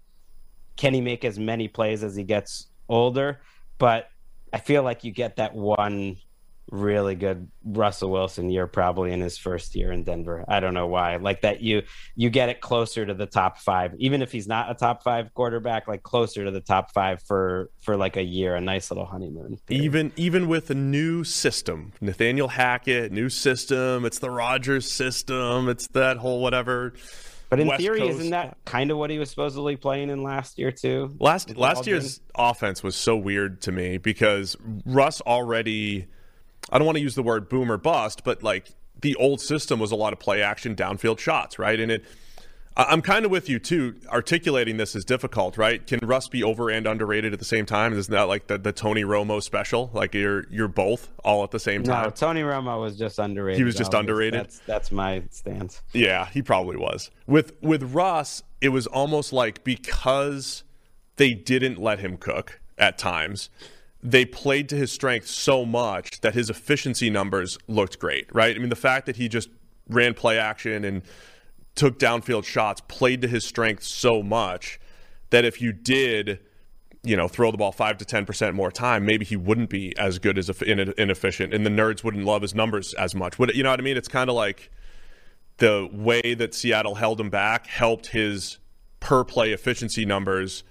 [0.78, 3.42] can he make as many plays as he gets older
[3.84, 4.08] but
[4.54, 6.16] I feel like you get that one
[6.72, 10.46] really good Russell Wilson year probably in his first year in Denver.
[10.48, 11.18] I don't know why.
[11.18, 11.82] Like that you
[12.16, 15.34] you get it closer to the top 5 even if he's not a top 5
[15.34, 19.06] quarterback like closer to the top 5 for for like a year, a nice little
[19.06, 19.60] honeymoon.
[19.68, 19.84] Period.
[19.84, 25.88] Even even with a new system, Nathaniel Hackett, new system, it's the Rodgers system, it's
[25.88, 26.94] that whole whatever
[27.54, 28.20] but in West theory, Coast.
[28.20, 31.16] isn't that kind of what he was supposedly playing in last year too?
[31.20, 36.08] Last last year's offense was so weird to me because Russ already
[36.72, 38.70] I don't want to use the word boom or bust, but like
[39.02, 41.80] the old system was a lot of play action downfield shots, right?
[41.80, 42.06] And it,
[42.76, 43.96] I'm kind of with you too.
[44.10, 45.86] Articulating this is difficult, right?
[45.86, 47.94] Can Russ be over and underrated at the same time?
[47.94, 49.92] Isn't that like the, the Tony Romo special?
[49.94, 52.06] Like you're you're both all at the same time.
[52.06, 53.60] No, Tony Romo was just underrated.
[53.60, 54.42] He was just underrated.
[54.42, 55.82] That's that's my stance.
[55.94, 57.12] Yeah, he probably was.
[57.28, 60.64] With with Russ, it was almost like because
[61.18, 63.50] they didn't let him cook at times
[64.06, 68.54] they played to his strength so much that his efficiency numbers looked great, right?
[68.54, 69.48] I mean, the fact that he just
[69.88, 71.04] ran play action and
[71.76, 74.80] took downfield shots played to his strength so much
[75.32, 76.40] that if you did,
[77.04, 79.98] you know, throw the ball five to ten percent more time, maybe he wouldn't be
[79.98, 83.40] as good as inefficient, and the nerds wouldn't love his numbers as much.
[83.40, 83.98] Would you know what I mean?
[83.98, 84.72] It's kind of like
[85.58, 88.60] the way that Seattle held him back helped his
[89.00, 90.64] per play efficiency numbers,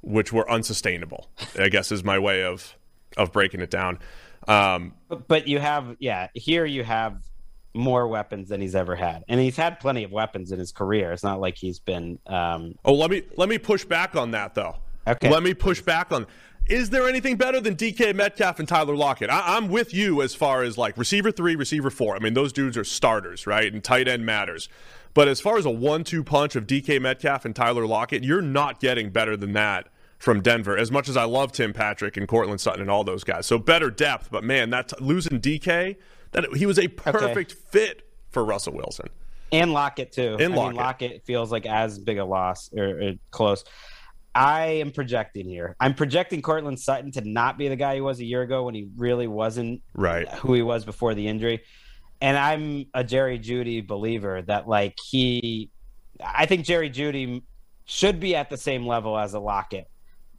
[0.00, 1.28] which were unsustainable.
[1.58, 2.76] I guess is my way of
[3.16, 3.98] of breaking it down.
[4.46, 4.94] Um,
[5.26, 7.22] but you have, yeah, here you have
[7.78, 11.12] more weapons than he's ever had, and he's had plenty of weapons in his career.
[11.12, 12.18] It's not like he's been.
[12.26, 12.74] Um...
[12.84, 14.76] Oh, let me let me push back on that though.
[15.06, 15.30] Okay.
[15.30, 16.26] Let me push back on.
[16.66, 19.30] Is there anything better than DK Metcalf and Tyler Lockett?
[19.30, 22.14] I, am with you as far as like receiver three, receiver four.
[22.14, 23.72] I mean, those dudes are starters, right?
[23.72, 24.68] And tight end matters.
[25.14, 28.80] But as far as a one-two punch of DK Metcalf and Tyler Lockett, you're not
[28.80, 29.88] getting better than that
[30.18, 30.76] from Denver.
[30.76, 33.58] As much as I love Tim Patrick and Courtland Sutton and all those guys, so
[33.58, 34.30] better depth.
[34.30, 35.96] But man, that losing DK,
[36.32, 37.60] that he was a perfect okay.
[37.70, 39.08] fit for Russell Wilson
[39.52, 40.36] and Lockett too.
[40.38, 40.58] And Lockett.
[40.58, 43.64] I mean, Lockett feels like as big a loss or, or close.
[44.34, 45.74] I am projecting here.
[45.80, 48.74] I'm projecting Courtland Sutton to not be the guy he was a year ago when
[48.74, 51.62] he really wasn't right who he was before the injury.
[52.20, 55.70] And I'm a Jerry Jeudy believer that like he
[56.24, 57.42] I think Jerry Jeudy
[57.84, 59.88] should be at the same level as a Lockett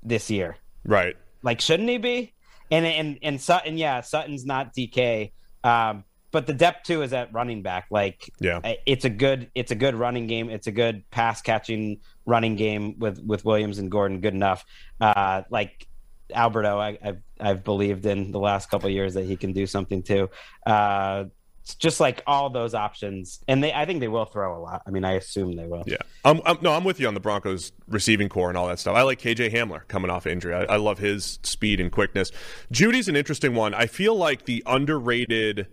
[0.03, 0.57] this year.
[0.85, 1.15] Right.
[1.41, 2.33] Like, shouldn't he be?
[2.71, 5.31] And and and Sutton, yeah, Sutton's not DK,
[5.63, 7.87] um, but the depth too is at running back.
[7.89, 10.49] Like, yeah, it's a good it's a good running game.
[10.49, 14.21] It's a good pass catching running game with with Williams and Gordon.
[14.21, 14.65] Good enough.
[15.01, 15.87] Uh, like
[16.33, 20.03] Alberto, I, have I've believed in the last couple years that he can do something
[20.03, 20.29] too.
[20.65, 21.25] Uh,
[21.75, 24.81] just like all those options, and they I think they will throw a lot.
[24.85, 25.83] I mean, I assume they will.
[25.85, 28.79] Yeah, I'm, I'm, no, I'm with you on the Broncos receiving corps and all that
[28.79, 28.95] stuff.
[28.95, 30.53] I like KJ Hamler coming off injury.
[30.53, 32.31] I, I love his speed and quickness.
[32.71, 33.73] Jeudy's an interesting one.
[33.73, 35.67] I feel like the underrated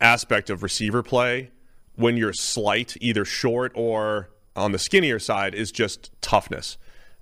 [0.00, 1.50] aspect of receiver play
[1.96, 6.76] when you're slight, either short or on the skinnier side, is just toughness.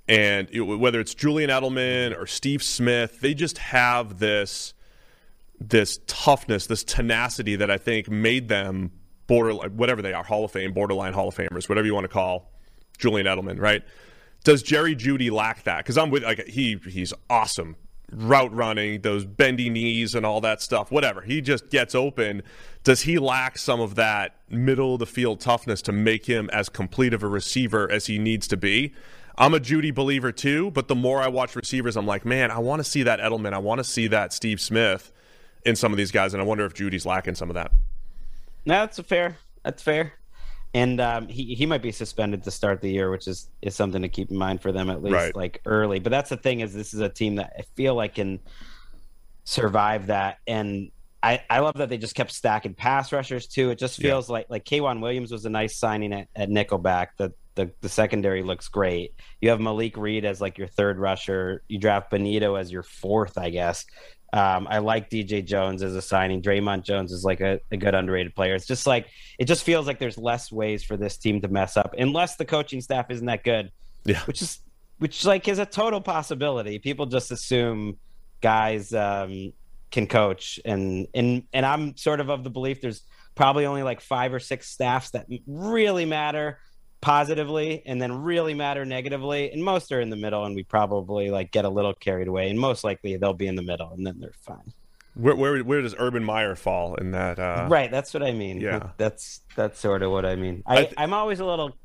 [0.09, 4.75] And it, whether it's Julian Edelman or Steve Smith, they just have this
[5.69, 8.93] this toughness, this tenacity that I think made them
[9.27, 12.09] borderline, whatever they are, Hall of Fame, borderline Hall of Famers, whatever you want to
[12.09, 12.51] call
[12.99, 13.83] Julian Edelman, right?
[14.45, 15.79] Does Jerry Jeudy lack that?
[15.79, 17.77] Because I'm with like he he's awesome
[18.13, 21.23] route running, those bendy knees and all that stuff, whatever.
[21.23, 22.43] He just gets open.
[22.85, 26.69] Does he lack some of that middle of the field toughness to make him as
[26.69, 28.93] complete of a receiver as he needs to be?
[29.39, 32.59] I'm a Jeudy believer too, but the more I watch receivers, I'm like, man, I
[32.59, 33.55] want to see that Edelman.
[33.55, 35.11] I want to see that Steve Smith
[35.65, 37.73] in some of these guys, and I wonder if Jeudy's lacking some of that.
[38.65, 39.37] No, that's fair.
[39.65, 40.15] That's fair.
[40.75, 44.03] And um, he he might be suspended to start the year, which is is something
[44.03, 45.37] to keep in mind for them at least right.
[45.37, 45.99] like early.
[45.99, 48.41] But that's the thing is this is a team that I feel like can
[49.45, 50.39] survive that.
[50.47, 50.91] And
[51.23, 53.71] I, I love that they just kept stacking pass rushers too.
[53.71, 54.33] It just feels yeah.
[54.33, 57.09] like like K'Waun Williams was a nice signing at, at Nickelback.
[57.17, 59.15] The, the the secondary looks great.
[59.41, 61.63] You have Malik Reed as like your third rusher.
[61.69, 63.85] You draft Bonitto as your fourth, I guess.
[64.35, 66.41] Um, I like DJ Jones as a signing.
[66.41, 68.55] Dre'Mont Jones is like a, a, good underrated player.
[68.55, 71.77] It's just like it just feels like there's less ways for this team to mess
[71.77, 73.71] up unless the coaching staff isn't that good.
[74.05, 74.61] Yeah, which is
[74.99, 76.79] which like is a total possibility.
[76.79, 77.99] People just assume
[78.41, 79.53] guys um,
[79.91, 83.03] can coach, and and and I'm sort of of the belief there's
[83.35, 86.59] probably only like five or six staffs that really matter
[87.03, 91.31] positively and then really matter negatively and most are in the middle and we probably
[91.31, 94.07] like get a little carried away and most likely they'll be in the middle and
[94.07, 94.73] then they're fine.
[95.15, 97.67] Where where, where does urban meyer fall in that uh...
[97.69, 98.61] right that's what i mean.
[98.61, 98.91] Yeah.
[98.97, 100.63] That's that's sort of what i mean.
[100.65, 101.77] I, I th- i'm always a little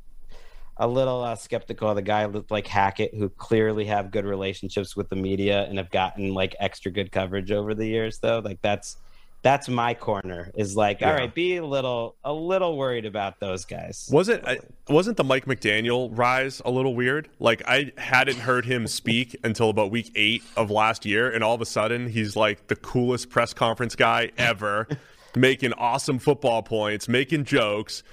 [0.79, 5.09] a little uh, skeptical of the guy like hackett who clearly have good relationships with
[5.09, 8.39] the media and have gotten like extra good coverage over the years though.
[8.39, 8.97] Like that's
[9.43, 10.51] that's my corner.
[10.55, 11.09] Is like, Yeah.
[11.11, 14.09] all right, be a little a little worried about those guys.
[14.11, 17.29] Was it I- wasn't the Mike McDaniel rise a little weird?
[17.39, 21.53] Like I hadn't heard him speak until about week 8 of last year and all
[21.55, 24.87] of a sudden he's like the coolest press conference guy ever,
[25.35, 28.03] making awesome football points, making jokes,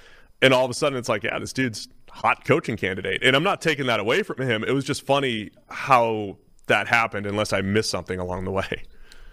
[0.41, 3.21] and all of a sudden it's like, yeah, this dude's hot coaching candidate.
[3.23, 4.63] And I'm not taking that away from him.
[4.63, 8.83] It was just funny how that happened unless I missed something along the way.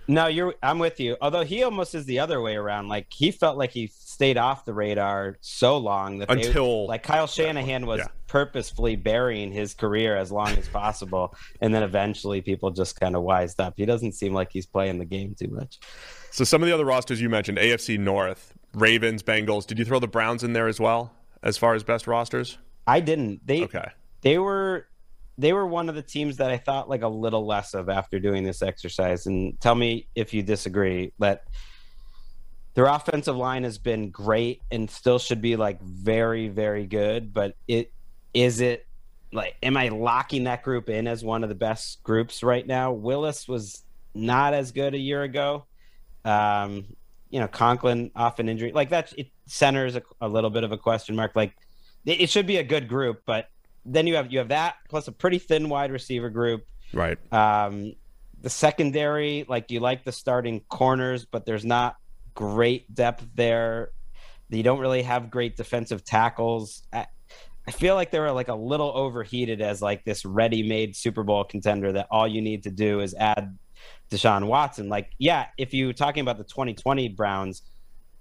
[0.08, 0.54] No, you're.
[0.62, 1.16] I'm with you.
[1.20, 2.88] Although he almost is the other way around.
[2.88, 7.02] Like he felt like he stayed off the radar so long that they- Until- like
[7.02, 8.08] Kyle Shanahan was yeah.
[8.26, 13.22] purposefully burying his career as long as possible, and then eventually people just kind of
[13.22, 13.74] wised up.
[13.76, 15.78] He doesn't seem like he's playing the game too much.
[16.30, 19.98] So some of the other rosters you mentioned, AFC North, Ravens, Bengals, did you throw
[19.98, 21.12] the Browns in there as well
[21.42, 22.58] as far as best rosters?
[22.86, 23.46] I didn't.
[23.46, 23.88] They Okay.
[24.22, 24.86] they were
[25.38, 28.18] they were one of the teams that I thought like a little less of after
[28.18, 29.26] doing this exercise.
[29.26, 31.12] And tell me if you disagree.
[31.18, 31.44] That
[32.74, 37.32] their offensive line has been great and still should be like very very good.
[37.32, 37.92] But it
[38.34, 38.86] is it
[39.32, 42.92] like am I locking that group in as one of the best groups right now?
[42.92, 45.64] Wills was not as good a year ago.
[46.24, 46.84] Um,
[47.30, 49.12] you know, Conklin off an injury like that.
[49.16, 51.34] It centers a, a little bit of a question mark.
[51.34, 51.54] Like
[52.04, 53.48] it it should be a good group, but
[53.84, 56.66] then you have you have that plus a pretty thin wide receiver group.
[56.92, 57.18] Right.
[57.32, 57.94] Um,
[58.40, 61.96] the secondary, like you like the starting corners, but there's not
[62.34, 63.90] great depth there.
[64.50, 66.82] You don't really have great defensive tackles.
[66.92, 67.06] I,
[67.66, 71.44] I feel like they were like a little overheated as like this ready-made Super Bowl
[71.44, 73.56] contender that all you need to do is add
[74.10, 74.88] Deshaun Watson.
[74.88, 77.62] Like, yeah, if you're talking about the 2020 Browns,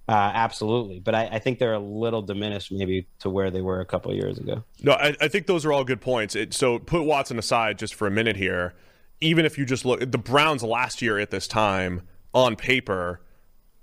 [0.08, 1.00] uh, absolutely.
[1.00, 4.14] But I, I think they're a little diminished maybe to where they were a couple
[4.14, 4.64] years ago.
[4.82, 6.36] No, I, I think those are all good points.
[6.36, 8.74] It, so put Watson aside just for a minute here.
[9.22, 12.02] Even if you just look, the Browns last year at this time
[12.34, 13.22] on paper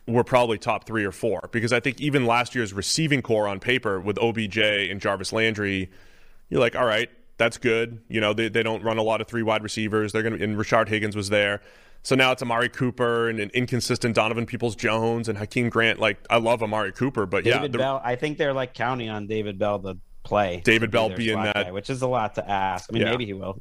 [0.09, 3.61] were probably top three or four because I think even last year's receiving corps on
[3.61, 5.91] paper with OBJ and Jarvis Landry,
[6.49, 8.01] you're like, all right, that's good.
[8.09, 10.13] You know, they, they don't run a lot of three wide receivers.
[10.13, 11.61] They're gonna and Rashard Higgins was there.
[12.03, 15.99] So now it's Amari Cooper and an inconsistent Donovan Peoples Jones and Jakeem Grant.
[15.99, 19.11] Like I love Amari Cooper, but yeah, David the- Bell, I think they're like counting
[19.11, 20.63] on David Bell to play.
[20.65, 22.89] David be Bell being that- guy, which is a lot to ask.
[22.91, 23.11] I mean, Yeah.
[23.11, 23.61] maybe he will.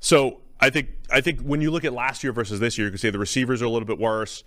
[0.00, 2.90] So I think I think when you look at last year versus this year, you
[2.92, 4.42] can say the receivers are a little bit worse.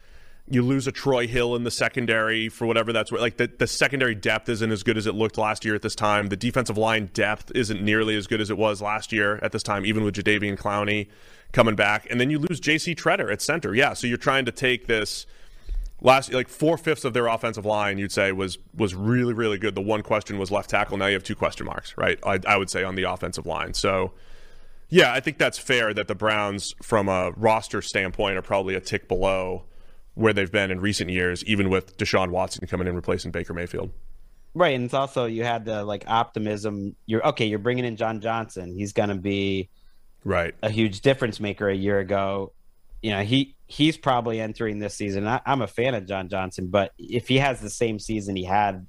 [0.50, 3.22] You lose a Troy Hill in the secondary for whatever that's worth.
[3.22, 5.96] Like the, the secondary depth isn't as good as it looked last year at this
[5.96, 6.28] time.
[6.28, 9.62] The defensive line depth isn't nearly as good as it was last year at this
[9.64, 11.08] time, even with Jadeveon Clowney
[11.52, 12.08] coming back.
[12.10, 12.96] And then you lose J.C.
[12.96, 13.74] Tretter at center.
[13.76, 15.26] Yeah, so you're trying to take this
[16.02, 17.98] last like four fifths of their offensive line.
[17.98, 19.76] You'd say was was really really good.
[19.76, 20.98] The one question was left tackle.
[20.98, 22.20] Now you have two question marks, right?
[22.26, 23.74] I, I would say on the offensive line.
[23.74, 24.14] So.
[24.94, 28.82] Yeah, I think that's fair that the Browns, from a roster standpoint, are probably a
[28.82, 29.64] tick below
[30.16, 33.92] where they've been in recent years, even with Deshaun Watson coming in replacing Baker Mayfield.
[34.54, 36.96] Right, and it's also you had the like optimism.
[37.06, 37.46] You're okay.
[37.46, 38.76] You're bringing in John Johnson.
[38.76, 39.70] He's going to be
[40.24, 40.54] Right.
[40.62, 42.54] a huge difference maker a year ago.
[43.02, 45.28] You know, he he's probably entering this season.
[45.28, 48.44] I, I'm a fan of John Johnson, but if he has the same season he
[48.44, 48.86] had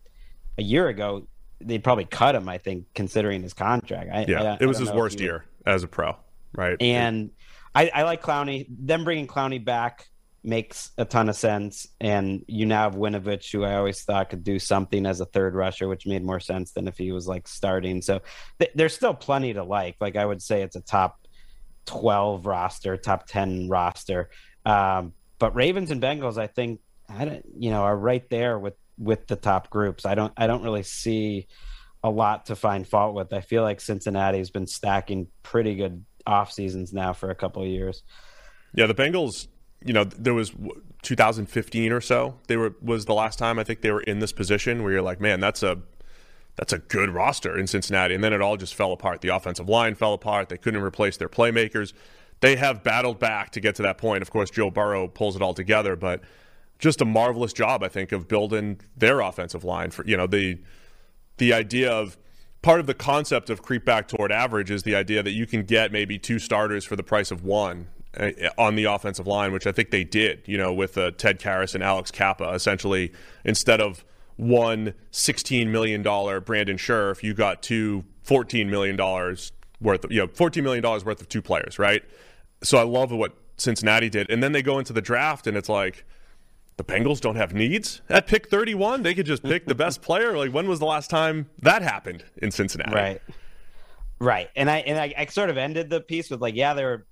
[0.58, 1.26] a year ago,
[1.60, 2.48] they'd probably cut him.
[2.48, 4.10] I think, considering his contract.
[4.12, 4.42] I, Yeah.
[4.54, 6.16] I- it was his worst would- year as a pro,
[6.54, 6.76] right?
[6.80, 7.30] And
[7.74, 8.66] I, I like Clowney.
[8.68, 10.08] Them bringing Clowney back
[10.44, 11.86] makes a ton of sense.
[12.00, 15.54] And you now have Winovich, who I always thought could do something as a third
[15.54, 18.02] rusher, which made more sense than if he was like starting.
[18.02, 18.20] So
[18.58, 19.96] th- there's still plenty to like.
[20.00, 21.21] Like I would say it's a top
[21.86, 24.30] 12 roster, top 10 roster.
[24.64, 28.74] Um, but Ravens and Bengals, I think, I don't, you know, are right there with
[28.98, 30.06] with the top groups.
[30.06, 31.48] I don't I don't really see
[32.02, 33.32] a lot to find fault with.
[33.32, 37.68] I feel like Cincinnati's been stacking pretty good off seasons now for a couple of
[37.68, 38.02] years.
[38.74, 39.48] Yeah, the Bengals.
[39.84, 40.52] You know, there was
[41.02, 42.38] 2015 or so.
[42.46, 45.02] They were was the last time I think they were in this position where you're
[45.02, 45.78] like, man, that's a
[46.56, 48.14] that's a good roster in Cincinnati.
[48.14, 49.20] And then it all just fell apart.
[49.20, 50.48] The offensive line fell apart.
[50.48, 51.92] They couldn't replace their playmakers.
[52.40, 54.22] They have battled back to get to that point.
[54.22, 56.20] Of course, Joe Burrow pulls it all together, but
[56.78, 59.90] just a marvelous job, I think, of building their offensive line.
[59.92, 60.58] For you know the
[61.38, 62.18] the idea of
[62.60, 65.62] part of the concept of creep back toward average is the idea that you can
[65.62, 67.86] get maybe two starters for the price of one
[68.18, 71.38] uh, on the offensive line, which I think they did, you know, with uh, Ted
[71.38, 72.50] Karras and Alex Cappa.
[72.50, 73.12] Essentially,
[73.44, 74.04] instead of
[74.36, 78.96] one $16 million Brandon Scherff, you got two $14 million
[79.80, 82.02] worth of, you know, $14 million worth of two players, right?
[82.62, 84.30] So I love what Cincinnati did.
[84.30, 86.04] And then they go into the draft and it's like,
[86.78, 89.02] the Bengals don't have needs at pick 31.
[89.02, 90.36] They could just pick the best player.
[90.36, 92.94] Like, when was the last time that happened in Cincinnati?
[92.94, 93.22] Right.
[94.18, 94.48] Right.
[94.56, 97.04] And I and I, I sort of ended the piece with like, yeah, they're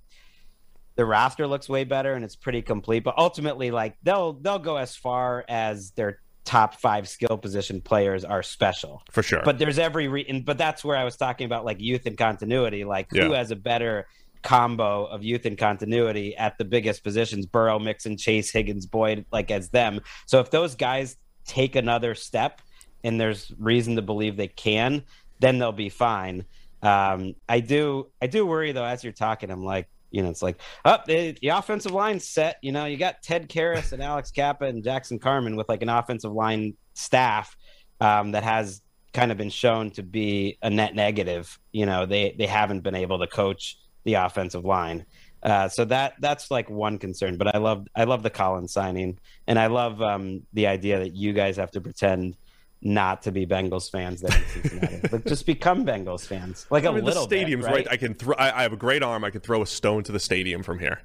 [0.95, 3.03] the roster looks way better and it's pretty complete.
[3.03, 8.23] But ultimately, like they'll they'll go as far as their top five skill position players
[8.25, 9.41] are special for sure.
[9.45, 10.41] But there's every reason.
[10.41, 12.83] but that's where I was talking about like youth and continuity.
[12.83, 13.25] Like Yeah.
[13.25, 14.07] who has a better
[14.41, 17.45] combo of youth and continuity at the biggest positions?
[17.45, 20.01] Burrow, Mixon, Chase, Higgins, Boyd, like as them.
[20.25, 22.61] So if those guys take another step,
[23.03, 25.03] and there's reason to believe they can,
[25.39, 26.45] then they'll be fine.
[26.83, 29.49] Um, I do I do worry though as you're talking.
[29.51, 32.57] I'm like, you know, it's like, oh, the, the offensive line's set.
[32.61, 35.89] You know, you got Ted Karras and Alex Cappa and Jackson Carman with like an
[35.89, 37.55] offensive line staff
[37.99, 38.81] um, that has
[39.13, 41.57] kind of been shown to be a net negative.
[41.71, 45.05] You know, they they haven't been able to coach the offensive line.
[45.43, 49.17] Uh, so that that's like one concern, but I love I love the Collins signing,
[49.47, 52.37] and I love um, the idea that you guys have to pretend
[52.81, 54.21] not to be Bengals fans.
[54.21, 57.37] That in Cincinnati, like just become Bengals fans, like a I mean, the little bit,
[57.39, 57.87] stadium's right?
[57.89, 58.35] I can throw.
[58.35, 59.23] I, I have a great arm.
[59.23, 61.01] I could throw a stone to the stadium from here.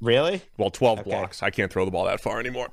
[0.00, 0.42] Really?
[0.56, 1.10] Well, twelve Okay.
[1.10, 1.42] blocks.
[1.42, 2.68] I can't throw the ball that far anymore.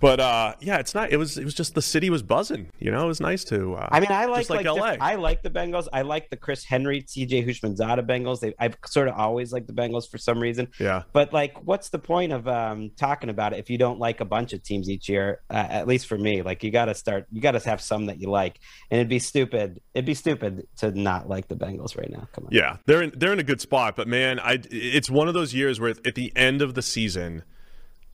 [0.00, 1.12] But uh, yeah, it's not.
[1.12, 1.36] It was.
[1.36, 2.70] It was just the city was buzzing.
[2.78, 3.74] You know, it was nice to.
[3.74, 4.96] Uh, I mean, I like like, like, LA.
[4.98, 5.88] I like the Bengals.
[5.92, 7.44] I like the Chris Henry, T.J.
[7.44, 8.40] Houshmandzadeh Bengals.
[8.40, 10.68] They, I've sort of always liked the Bengals for some reason.
[10.78, 11.02] yeah.
[11.12, 14.24] But like, what's the point of um, talking about it if you don't like a
[14.24, 15.42] bunch of teams each year?
[15.50, 17.26] Uh, at least for me, like you got to start.
[17.30, 18.58] You got to have some that you like,
[18.90, 19.82] and it'd be stupid.
[19.92, 22.26] It'd be stupid to not like the Bengals right now.
[22.32, 22.52] Come on.
[22.52, 25.52] Yeah, they're in, they're in a good spot, but man, I it's one of those
[25.52, 27.42] years where at the end of the season,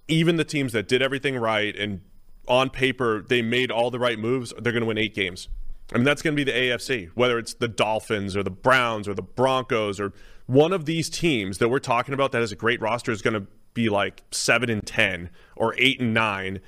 [0.08, 2.00] even the teams that did everything right and
[2.48, 5.48] on paper they made all the right moves, they're going to win eight games.
[5.92, 9.06] I mean, that's going to be the AFC, whether it's the Dolphins or the Browns
[9.06, 10.12] or the Broncos or
[10.46, 13.34] one of these teams that we're talking about that has a great roster is going
[13.34, 16.60] to be like seven and ten or eight and nine,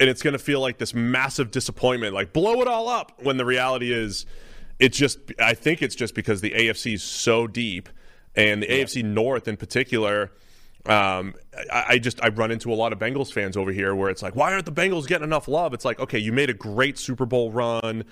[0.00, 3.22] and it's going to feel like this massive disappointment, like blow it all up.
[3.22, 4.26] When the reality is,
[4.78, 7.88] it's just I think it's just because the AFC is so deep,
[8.34, 10.32] and the AFC North in particular.
[10.88, 11.34] Um,
[11.72, 14.22] I, I just I run into a lot of Bengals fans over here where it's
[14.22, 15.74] like, why aren't the Bengals getting enough love?
[15.74, 18.04] It's like, okay, you made a great Super Bowl run.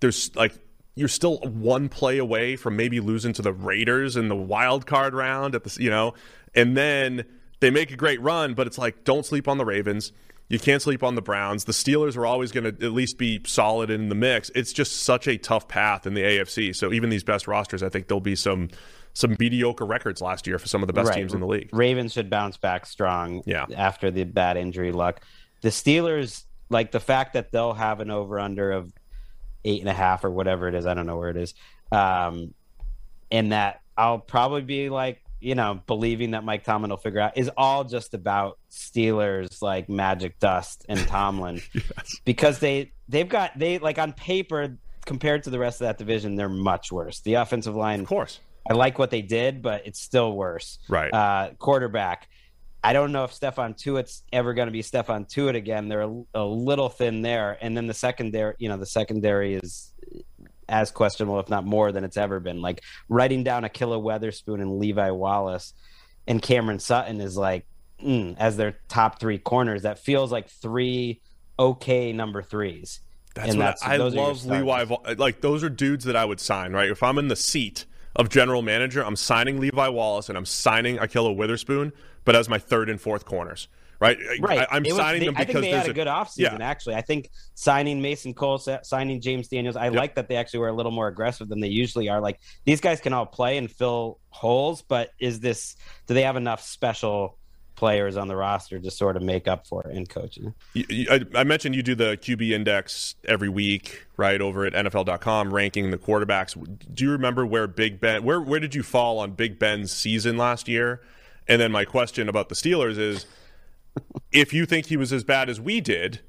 [0.00, 0.54] There's like
[0.94, 5.14] you're still one play away from maybe losing to the Raiders in the wild card
[5.14, 6.14] round at the you know,
[6.54, 7.24] and then
[7.60, 10.12] they make a great run, but it's like don't sleep on the Ravens.
[10.48, 11.64] You can't sleep on the Browns.
[11.64, 14.50] The Steelers are always going to at least be solid in the mix.
[14.56, 16.74] It's just such a tough path in the AFC.
[16.74, 18.68] So even these best rosters, I think there'll be some
[19.14, 21.16] some mediocre records last year for some of the best Right.
[21.16, 21.68] teams in the league.
[21.72, 23.66] Ravens should bounce back strong Yeah.
[23.76, 25.20] after the bad injury luck.
[25.62, 28.92] The Steelers, like the fact that they'll have an over under of
[29.64, 31.54] eight and a half or whatever it is, I don't know where it is.
[31.92, 32.54] Um,
[33.30, 37.36] and that I'll probably be like, you know, believing that Mike Tomlin will figure out
[37.36, 41.60] is all just about Steelers like magic dust and Tomlin
[42.24, 46.36] because they they've got they like on paper compared to the rest of that division
[46.36, 47.20] they're much worse.
[47.20, 48.40] The offensive line Of course.
[48.68, 50.78] I like what they did, but it's still worse.
[50.88, 51.12] Right.
[51.12, 52.28] Uh, quarterback.
[52.82, 55.88] I don't know if Stephon Tuitt's ever going to be Stephon Tuitt again.
[55.88, 58.54] They're a, a little thin there, and then the secondary.
[58.58, 59.92] You know, the secondary is
[60.68, 62.62] as questionable, if not more, than it's ever been.
[62.62, 65.74] Like writing down Ahkello Witherspoon and Levi Wallace
[66.26, 67.66] and Cameron Sutton is like
[68.02, 69.82] mm, as their top three corners.
[69.82, 71.20] That feels like three
[71.58, 73.00] okay number threes.
[73.34, 74.90] That's And what that's- I, I those are your love.
[74.90, 75.14] Levi.
[75.18, 76.72] Like those are dudes that I would sign.
[76.72, 77.84] Right, if I'm in the seat
[78.16, 81.92] of general manager, I'm signing Levi Wallace and I'm signing Ahkello Witherspoon,
[82.24, 83.68] but as my third and fourth corners.
[84.00, 84.66] Right, Right.
[84.70, 86.66] I, am signing they- them I because think they there's had a good offseason, Yeah.
[86.66, 86.94] actually.
[86.94, 90.68] I think signing Mason Cole, sa- signing James Daniels, I like that they actually were
[90.68, 92.18] a little more aggressive than they usually are.
[92.18, 96.36] Like these guys can all play and fill holes, but is this do they have
[96.36, 97.36] enough special
[97.80, 100.54] players on the roster to sort of make up for it in coaching?
[100.76, 105.90] I, I mentioned you do the QB index every week, right, over at NFL.com, ranking
[105.90, 106.54] the quarterbacks.
[106.94, 110.36] Do you remember where Big Ben, where where did you fall on Big Ben's season
[110.36, 111.00] last year?
[111.48, 113.24] And then my question about the Steelers is,
[114.30, 116.20] if you think he was as bad as we did,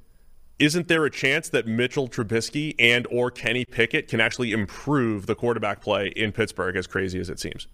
[0.58, 5.36] isn't there a chance that Mitchell Trubisky and or Kenny Pickett can actually improve the
[5.36, 6.78] quarterback play in Pittsburgh?
[6.78, 7.68] As crazy as it seems.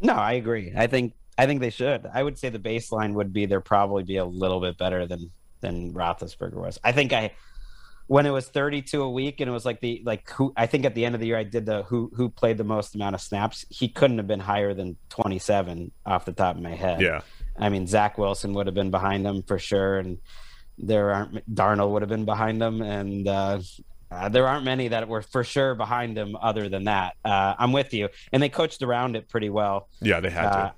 [0.00, 0.72] No, I agree.
[0.76, 2.06] I think I think they should.
[2.12, 5.30] I would say the baseline would be they're probably be a little bit better than
[5.60, 6.78] than Roethlisberger was.
[6.84, 7.30] I think I
[8.08, 10.84] when it was 32 a week and it was like the like who I think
[10.84, 13.14] at the end of the year I did the who who played the most amount
[13.14, 13.64] of snaps.
[13.70, 17.00] He couldn't have been higher than 27 off the top of my head.
[17.00, 17.20] Yeah.
[17.58, 20.18] I mean Zach Wilson would have been behind him for sure, and
[20.78, 23.58] there aren't Darnold would have been behind him, and uh,
[24.10, 27.14] uh, there aren't many that were for sure behind him other than that.
[27.24, 29.88] Uh, I'm with you, and they coached around it pretty well.
[30.00, 30.74] Yeah, they had Uh, to.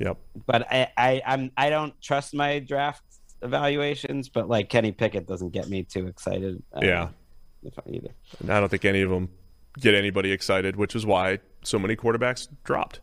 [0.00, 0.18] Yep.
[0.46, 3.02] But I, I I'm I don't trust my draft
[3.42, 6.62] evaluations, but like Kenny Pickett doesn't get me too excited.
[6.74, 7.08] uh, Yeah.
[7.62, 8.10] if I- either.
[8.40, 9.28] And I don't think any of them
[9.78, 13.00] get anybody excited, which is why so many quarterbacks dropped.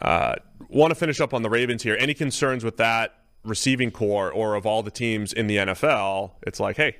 [0.00, 0.36] Uh,
[0.68, 1.96] Want to finish up on the Ravens here.
[1.98, 6.32] Any concerns with that receiving corps or of all the teams in the NFL?
[6.46, 6.96] It's like, hey,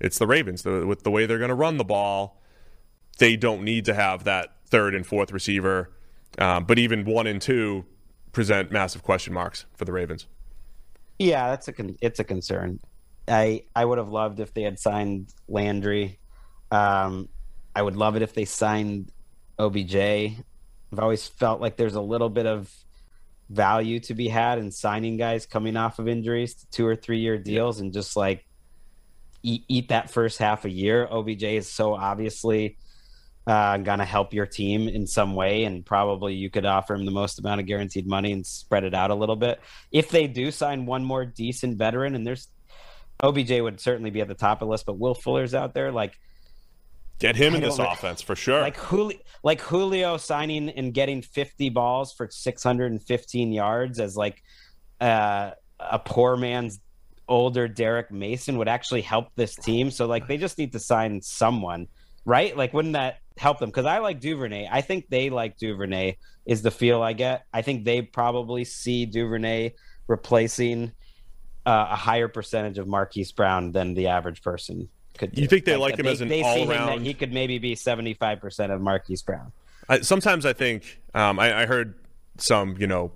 [0.00, 0.62] it's the Ravens.
[0.62, 2.40] The, with the way they're going to run the ball,
[3.18, 5.90] they don't need to have that third and fourth receiver.
[6.38, 7.84] Um, but even one and two
[8.32, 10.26] present massive question marks for the Ravens.
[11.18, 12.80] Yeah, that's a con- it's a concern.
[13.28, 16.18] I I would have loved if they had signed Landry.
[16.70, 17.28] Um,
[17.74, 19.12] I would love it if they signed
[19.58, 19.96] OBJ.
[19.96, 22.72] I've always felt like there's a little bit of
[23.48, 27.18] value to be had in signing guys coming off of injuries to two or three
[27.18, 28.46] year deals and just like
[29.42, 31.06] eat, eat that first half a year.
[31.10, 32.76] OBJ is so obviously
[33.50, 37.10] uh, gonna help your team in some way, and probably you could offer him the
[37.10, 39.60] most amount of guaranteed money and spread it out a little bit.
[39.90, 42.46] If they do sign one more decent veteran, and there's
[43.24, 45.90] OBJ would certainly be at the top of the list, but Will Fuller's out there,
[45.90, 46.16] like
[47.18, 48.60] get him in this offense for sure.
[48.60, 54.44] Like Julio, like Julio signing and getting 50 balls for 615 yards as like
[55.00, 56.78] uh, a poor man's
[57.26, 59.90] older Derrick Mason would actually help this team.
[59.90, 61.88] So like they just need to sign someone,
[62.24, 62.56] right?
[62.56, 63.70] Like wouldn't that help them?
[63.70, 64.68] Because I like Duvernay.
[64.70, 66.16] I think they like Duvernay.
[66.46, 67.46] Is the feel I get?
[67.52, 69.72] I think they probably see Duvernay
[70.08, 70.92] replacing
[71.66, 75.32] uh, a higher percentage of Marquise Brown than the average person could.
[75.32, 75.42] Do.
[75.42, 77.04] You think they like, like him they, as an they all around?
[77.04, 79.52] he could maybe be seventy five percent of Marquise Brown.
[79.88, 81.94] I, sometimes I think um, I, I heard
[82.38, 83.12] some you know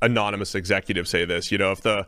[0.00, 1.52] anonymous executive say this.
[1.52, 2.06] You know, if the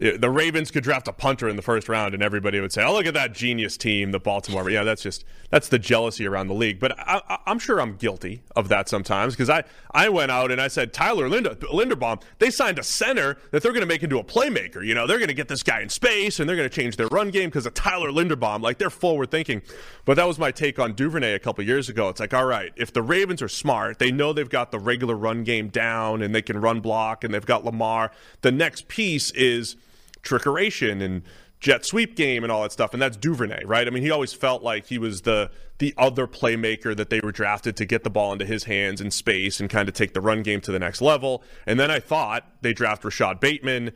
[0.00, 2.92] the Ravens could draft a punter in the first round, and everybody would say, "Oh,
[2.92, 6.54] look at that genius team, the Baltimore." Yeah, that's just that's the jealousy around the
[6.54, 6.80] league.
[6.80, 10.60] But I, am sure I'm guilty of that sometimes because I I went out and
[10.60, 12.20] I said Tyler Linder, Linderbaum.
[12.40, 14.84] They signed a center that they're going to make into a playmaker.
[14.84, 16.96] You know, they're going to get this guy in space and they're going to change
[16.96, 18.62] their run game because of Tyler Linderbaum.
[18.62, 19.62] Like they're forward thinking.
[20.04, 22.08] But that was my take on Duvernay a couple years ago.
[22.08, 25.14] It's like, all right, if the Ravens are smart, they know they've got the regular
[25.14, 28.10] run game down and they can run block and they've got Lamar.
[28.40, 29.76] The next piece is
[30.24, 31.22] trickeration and
[31.60, 32.92] jet sweep game and all that stuff.
[32.92, 33.86] And that's Duvernay, right?
[33.86, 37.32] I mean, he always felt like he was the the other playmaker that they were
[37.32, 40.20] drafted to get the ball into his hands in space and kind of take the
[40.20, 41.42] run game to the next level.
[41.66, 43.92] And then I thought they draft Rashod Bateman.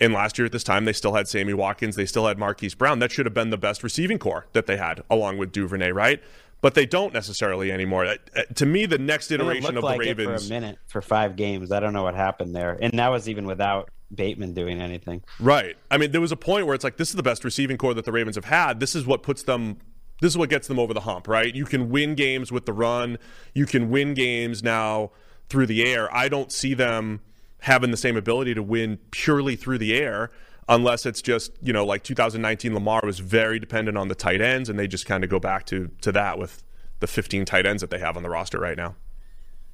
[0.00, 1.94] And last year at this time, they still had Sammy Watkins.
[1.94, 2.98] They still had Marquise Brown.
[2.98, 6.20] That should have been the best receiving corps that they had, along with Duvernay, right?
[6.60, 8.06] But they don't necessarily anymore.
[8.06, 8.16] Uh,
[8.56, 10.48] to me, the next iteration of like the Ravens.
[10.48, 11.70] for a minute for five games.
[11.70, 15.22] I don't know what happened there, and that was even without Bateman doing anything.
[15.40, 15.76] Right.
[15.90, 17.94] I mean, there was a point where it's like this is the best receiving corps
[17.94, 18.80] that the Ravens have had.
[18.80, 19.78] This is what puts them
[20.22, 21.52] this is what gets them over the hump, right?
[21.52, 23.18] You can win games with the run.
[23.54, 25.10] You can win games now
[25.48, 26.14] through the air.
[26.14, 27.22] I don't see them
[27.62, 30.30] having the same ability to win purely through the air
[30.68, 34.68] unless it's just, you know, like 2019 Lamar was very dependent on the tight ends
[34.68, 36.62] and they just kind of go back to to that with
[37.00, 38.94] the 15 tight ends that they have on the roster right now.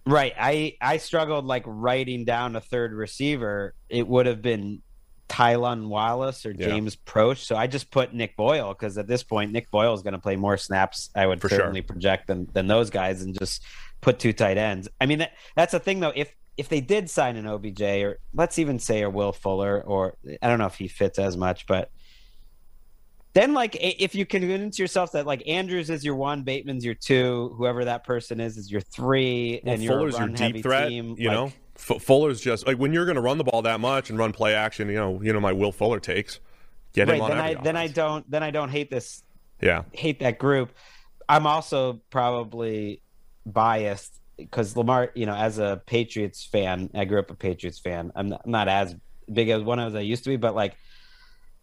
[0.09, 0.32] Right.
[0.38, 3.74] I I struggled like writing down a third receiver.
[3.90, 4.80] It would have been
[5.28, 7.12] Tylon Wallace or James yeah.
[7.12, 7.44] Proche.
[7.44, 10.18] So I just put Nick Boyle because at this point Nick Boyle is going to
[10.18, 11.11] play more snaps.
[11.14, 11.88] I would For certainly sure.
[11.88, 13.62] project than than those guys, and just
[14.00, 14.88] put two tight ends.
[14.98, 16.12] I mean that, that's the thing though.
[16.16, 20.16] If if they did sign an OBJ or let's even say a Will Fuller or
[20.42, 21.90] I don't know if he fits as much, but
[23.35, 27.55] then like if you convince yourself that like Andrews is your one, Bateman's your two,
[27.57, 30.89] whoever that person is is your three, well, and Fuller's your deep threat.
[30.89, 33.62] Team, you like, know, F- Fuller's just like when you're going to run the ball
[33.62, 34.89] that much and run play action.
[34.89, 36.41] You know, you know my Will Fuller takes.
[36.95, 39.22] Get right, him on then I, then I don't then I don't hate this.
[39.61, 40.72] Yeah, hate that group.
[41.29, 43.03] I'm also probably
[43.45, 48.12] biased because Lamar, you know, as a Patriots fan, I grew up a Patriots fan.
[48.14, 48.97] I'm not, I'm not as
[49.31, 50.76] big as one as I used to be, but like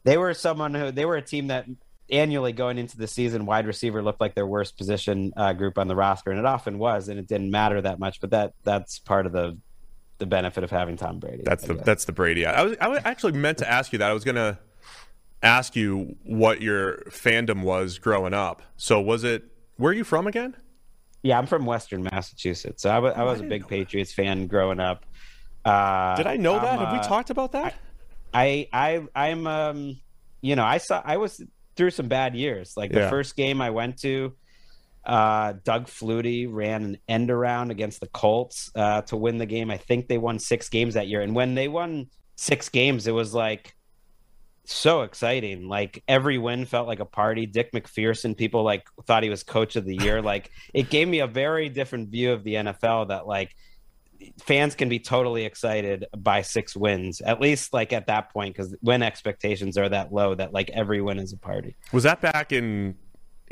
[0.06, 1.66] they were someone who they were a team that
[2.10, 5.88] annually going into the season, wide receiver looked like their worst position uh, group on
[5.88, 8.22] the roster, and it often was, and it didn't matter that much.
[8.22, 9.58] But that that's part of the
[10.20, 11.43] the benefit of having Tom Brady.
[11.43, 12.45] That's the that's the Brady.
[12.45, 14.10] I was I actually meant to ask you that.
[14.10, 14.60] I was gonna
[15.43, 18.62] ask you what your fandom was growing up.
[18.78, 19.43] So was it
[19.78, 20.56] where are you from again?
[21.24, 22.84] Yeah, I'm from Western Massachusetts.
[22.84, 25.08] So I, w- I was a big Patriots fan growing up.
[25.66, 26.78] Uh, Did I know that?
[26.78, 27.74] Have we talked about that?
[28.36, 29.97] I I I'm um
[30.41, 31.41] you know I saw I was
[31.77, 32.73] through some bad years.
[32.75, 33.09] Like the yeah.
[33.09, 34.33] first game I went to,
[35.05, 39.71] uh, Doug Flutie ran an end around against the Colts uh, to win the game.
[39.71, 43.11] I think they won six games that year, and when they won six games, it
[43.11, 43.73] was like
[44.65, 45.69] so exciting.
[45.69, 47.45] Like every win felt like a party.
[47.45, 50.21] Dick MacPherson, people like thought he was coach of the year.
[50.21, 53.09] like it gave me a very different view of the NFL.
[53.09, 53.55] That like
[54.43, 58.76] fans can be totally excited by six wins, at least like at that point, because
[58.82, 61.76] when expectations are that low, that like every win is a party.
[61.91, 62.95] Was that back in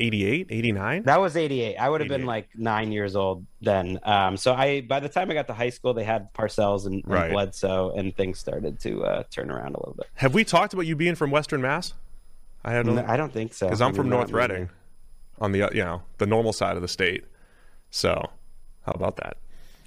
[0.00, 1.02] 88, 89?
[1.04, 1.76] That was 88.
[1.76, 4.00] I would have been like nine years old then.
[4.02, 7.04] Um, so I, by the time I got to high school, they had Parcells and,
[7.04, 7.30] and Right.
[7.32, 10.06] Bledsoe, and things started to uh, turn around a little bit.
[10.14, 11.94] Have we talked about you being from Western Mass?
[12.64, 13.66] I had No, I don't think so.
[13.66, 14.32] because I'm I from North.
[14.32, 14.70] Reading,
[15.40, 17.24] on the you know the normal side of the state.
[17.90, 18.30] So,
[18.86, 19.36] how about that?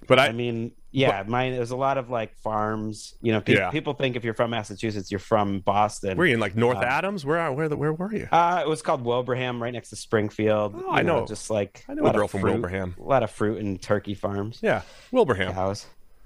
[0.07, 1.51] But I, I mean, yeah, mine.
[1.53, 3.13] There's a lot of like farms.
[3.21, 3.69] You know, pe- Yeah.
[3.71, 6.17] people think if you're from Massachusetts, you're from Boston.
[6.17, 7.25] were you in like North uh, Adams?
[7.25, 8.27] Where are- where the, where were you?
[8.31, 10.73] Uh, it was called Wilbraham, right next to Springfield.
[10.75, 11.25] Oh, I know.
[11.27, 12.97] just like I know a girl from fruit- Wilbraham.
[12.97, 14.59] A lot of fruit and turkey farms.
[14.61, 14.81] yeah,
[15.11, 15.53] Wilbraham.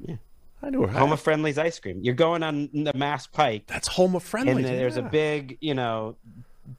[0.05, 0.15] Yeah,
[0.63, 0.99] I knew her.
[0.99, 1.99] Home of Friendly's ice cream.
[2.03, 4.51] You're going on the Mass Pike, That's home of friendly.
[4.53, 6.15] and there's a big, you know,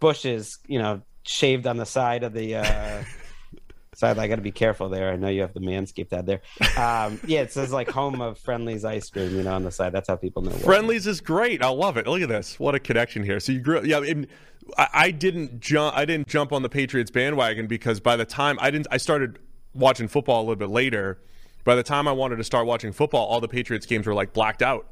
[0.01, 3.03] bushes, you know, shaved on the side of the uh
[4.03, 5.13] I got to be careful there.
[5.13, 6.41] I know you have the Manscaped ad there.
[6.77, 9.93] Um, yeah, it says like home of Friendly's ice cream, you know, on the side.
[9.93, 10.51] That's how people know.
[10.51, 11.63] Friendlies is great.
[11.63, 12.07] I love it.
[12.07, 12.59] Look at this.
[12.59, 13.41] What a connection here.
[13.41, 13.83] So you grew.
[13.85, 14.01] Yeah,
[14.77, 15.97] I, I didn't jump.
[15.97, 19.39] I didn't jump on the Patriots bandwagon because by the time I didn't, I started
[19.75, 21.19] watching football a little bit later.
[21.65, 24.33] By the time I wanted to start watching football, all the Patriots games were like
[24.33, 24.87] blacked out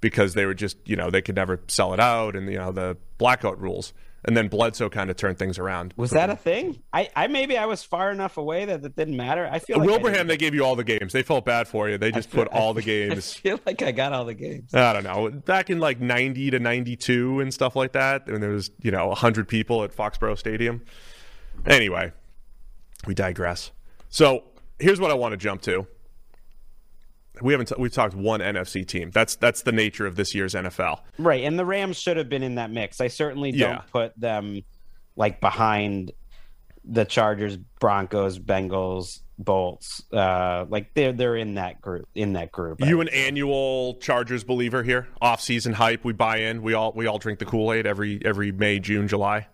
[0.00, 2.72] because they were just you know they could never sell it out and you know
[2.72, 3.92] the blackout rules.
[4.26, 5.94] And then Bledsoe kind of turned things around.
[5.96, 6.82] Was that a thing?
[6.92, 9.48] I, I maybe I was far enough away that it didn't matter.
[9.50, 10.26] I feel uh, like I Wilbraham?
[10.26, 11.12] They gave you all the games.
[11.12, 11.96] They felt bad for you.
[11.96, 13.36] They just feel- put all the games.
[13.36, 14.74] I feel like I got all the games.
[14.74, 15.30] I don't know.
[15.30, 19.08] Back in like 90 to 92 and stuff like that, and there was, you know,
[19.08, 20.82] 100 people at Foxborough Stadium.
[21.64, 22.12] Anyway,
[23.06, 23.70] we digress.
[24.08, 24.42] So
[24.78, 25.86] here's what I want to jump to.
[27.42, 29.10] We haven't t- we've talked one NFC team.
[29.10, 31.00] That's that's the nature of this year's NFL.
[31.18, 33.00] Right, and the Rams should have been in that mix.
[33.00, 33.82] I certainly don't Yeah.
[33.92, 34.62] put them
[35.16, 36.12] like behind
[36.84, 40.02] the Chargers, Broncos, Bengals, Bolts.
[40.12, 42.08] Uh, like they're they're in that group.
[42.14, 42.80] In that group.
[42.84, 45.08] You an annual Chargers believer here?
[45.20, 46.62] Off-season hype, we buy in.
[46.62, 49.48] We all we all drink the Kool-Aid every every May, June, July.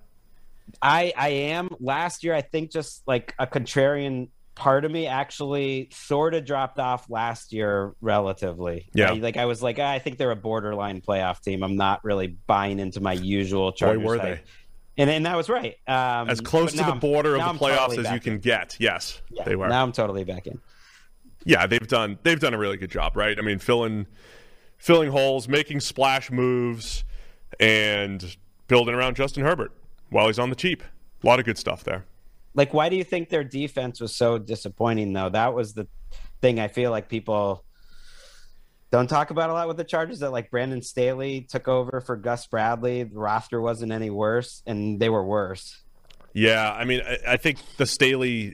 [0.81, 1.69] I I am.
[1.81, 6.79] Last year, I think just like a contrarian part of me actually sort of dropped
[6.79, 8.89] off last year relatively.
[8.95, 9.11] Yeah.
[9.13, 11.63] I- like I was like, "Ah, I think they're a borderline playoff team.
[11.63, 14.05] I'm not really buying into my usual Chargers.
[14.05, 14.37] were hype.
[14.37, 14.43] they?
[14.99, 15.77] And and that was right.
[15.89, 18.39] Um, As close to the I'm- border of the playoffs totally as you can in.
[18.41, 18.77] get.
[18.79, 19.69] Yes, Yeah, they were.
[19.69, 20.61] Now I'm totally back in.
[21.45, 23.39] yeah, they've done they've done a really good job, right?
[23.39, 24.07] I mean, filling
[24.77, 27.05] filling holes, making splash moves,
[27.59, 28.37] and
[28.69, 29.73] building around Justin Herbert
[30.11, 30.83] while he's on the cheap.
[31.23, 32.05] A lot of good stuff there.
[32.55, 35.13] Like, why do you think their defense was so disappointing?
[35.13, 35.87] Though that was the
[36.41, 37.65] thing I feel like people
[38.91, 40.19] don't talk about a lot with the Chargers.
[40.21, 43.05] That like Brandon Staley took over for Gus Bradley.
[43.05, 45.81] The roster wasn't any worse, and they were worse.
[46.35, 48.49] Yeah, I mean, I, I think the Staley.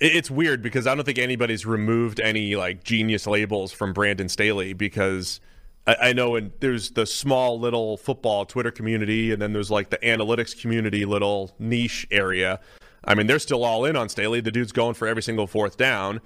[0.00, 4.28] it- It's weird because I don't think anybody's removed any like genius labels from Brandon
[4.28, 5.40] Staley because
[5.86, 9.90] I, I know and there's the small little football Twitter community and then there's like
[9.90, 12.60] the analytics community little niche area.
[13.04, 14.40] I mean, they're still all in on Staley.
[14.40, 16.20] The dude's going for every single fourth down.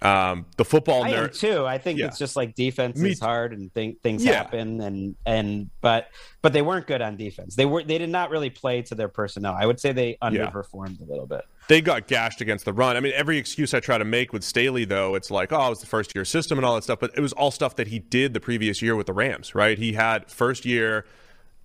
[0.00, 1.38] Um, the football I nerd.
[1.38, 1.66] too.
[1.66, 2.06] I think Yeah.
[2.06, 4.32] it's just like defense Me is hard and th- things Yeah.
[4.36, 6.08] happen and and but
[6.40, 7.54] but they weren't good on defense.
[7.56, 9.54] They were they did not really play to their personnel.
[9.56, 11.42] I would say they underperformed a little bit.
[11.68, 12.96] they got gashed against the run.
[12.96, 15.70] I mean, every excuse I try to make with Staley, though, it's like, oh, it
[15.70, 17.88] was the first year system and all that stuff, but it was all stuff that
[17.88, 19.78] he did the previous year with the Rams, right?
[19.78, 21.04] He had first year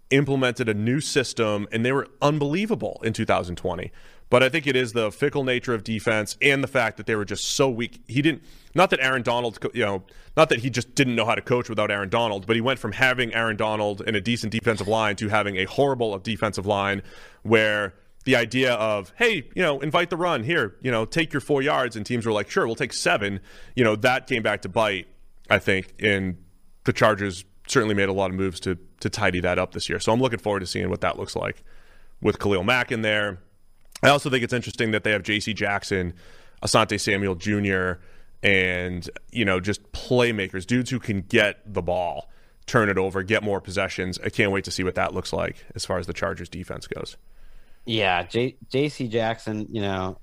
[0.10, 3.91] implemented a new system, and they were unbelievable in 2020.
[4.30, 7.15] But I think it is the fickle nature of defense and the fact that they
[7.15, 8.01] were just so weak.
[8.07, 8.43] He didn't,
[8.75, 10.03] not that Aaron Donald, you know,
[10.36, 12.78] not that he just didn't know how to coach without Aaron Donald, but he went
[12.78, 17.01] from having Aaron Donald and a decent defensive line to having a horrible defensive line
[17.43, 17.93] where
[18.25, 21.61] the idea of, hey, you know, invite the run here, you know, take your four
[21.61, 23.39] yards, and teams were like, sure, we'll take seven.
[23.73, 25.07] You know, that came back to bite,
[25.49, 26.38] I think, and
[26.84, 29.99] the Chargers certainly made a lot of moves to to tidy that up this year.
[29.99, 31.63] So I'm looking forward to seeing what that looks like
[32.21, 33.39] with Khalil Mack in there.
[34.03, 35.53] I also think it's interesting that they have J.C.
[35.53, 36.13] Jackson,
[36.61, 37.99] Asante Samuel Jr.,
[38.43, 42.29] and you know just playmakers, dudes who can get the ball,
[42.67, 44.19] turn it over, get more possessions.
[44.23, 46.85] I can't wait to see what that looks like as far as the Chargers defense
[46.85, 47.17] goes.
[47.85, 49.07] Yeah, J- J.C.
[49.07, 49.67] Jackson.
[49.71, 50.19] You know,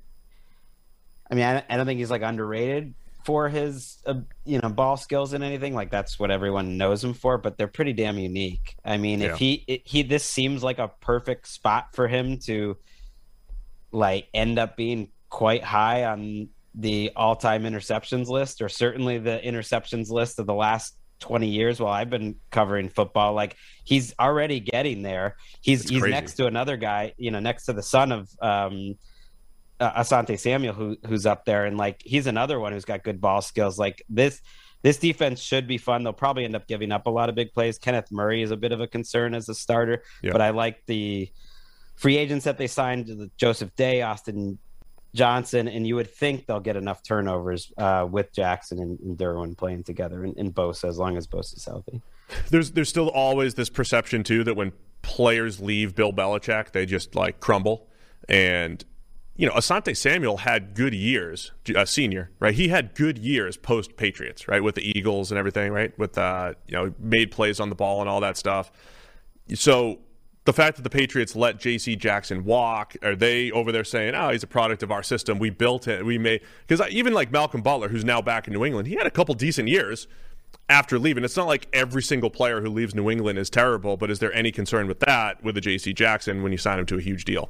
[1.30, 2.94] I mean, I, I don't think he's like underrated
[3.24, 4.14] for his uh,
[4.44, 5.74] you know ball skills and anything.
[5.74, 7.36] Like that's what everyone knows him for.
[7.38, 8.76] But they're pretty damn unique.
[8.84, 9.32] I mean, Yeah.
[9.32, 12.76] if he it, he this seems like a perfect spot for him to
[13.94, 20.10] like end up being quite high on the all-time interceptions list or certainly the interceptions
[20.10, 23.32] list of the last 20 years while I've been covering football.
[23.32, 25.36] Like he's already getting there.
[25.60, 26.12] He's he's crazy.
[26.12, 28.96] next to another guy you know next to the son of um
[29.80, 31.64] uh, Asante Samuel who who's up there.
[31.64, 33.78] And like he's another one who's got good ball skills.
[33.78, 34.40] Like this
[34.82, 36.04] this defense should be fun.
[36.04, 37.78] They'll probably end up giving up a lot of big plays.
[37.78, 40.32] Kenneth Murray is a bit of a concern as a starter Yeah.
[40.32, 41.30] but I like the
[41.96, 44.58] free agents that they signed, Joseph Day, Austin
[45.14, 49.56] Johnson, and you would think they'll get enough turnovers uh, with Jackson and, and Derwin
[49.56, 52.02] playing together, and, and Bosa as long as Bosa's healthy.
[52.50, 54.72] There's there's still always this perception too that when
[55.02, 57.86] players leave Bill Belichick, they just like crumble.
[58.28, 58.84] And
[59.36, 62.54] you know, Asante Samuel had good years, uh, senior, right?
[62.54, 66.54] He had good years post Patriots, right, with the Eagles and everything, right, with uh,
[66.66, 68.72] you know, made plays on the ball and all that stuff.
[69.54, 69.98] So
[70.44, 71.96] the fact that the Patriots let J.C.
[71.96, 75.38] Jackson walk, are they over there saying, "Oh, he's a product of our system.
[75.38, 76.04] We built it.
[76.04, 79.06] We made." Because even like Malcolm Butler, who's now back in New England, he had
[79.06, 80.06] a couple decent years
[80.68, 81.24] after leaving.
[81.24, 84.32] It's not like every single player who leaves New England is terrible, but is there
[84.34, 85.94] any concern with that with the J.C.
[85.94, 87.48] Jackson when you sign him to a huge deal?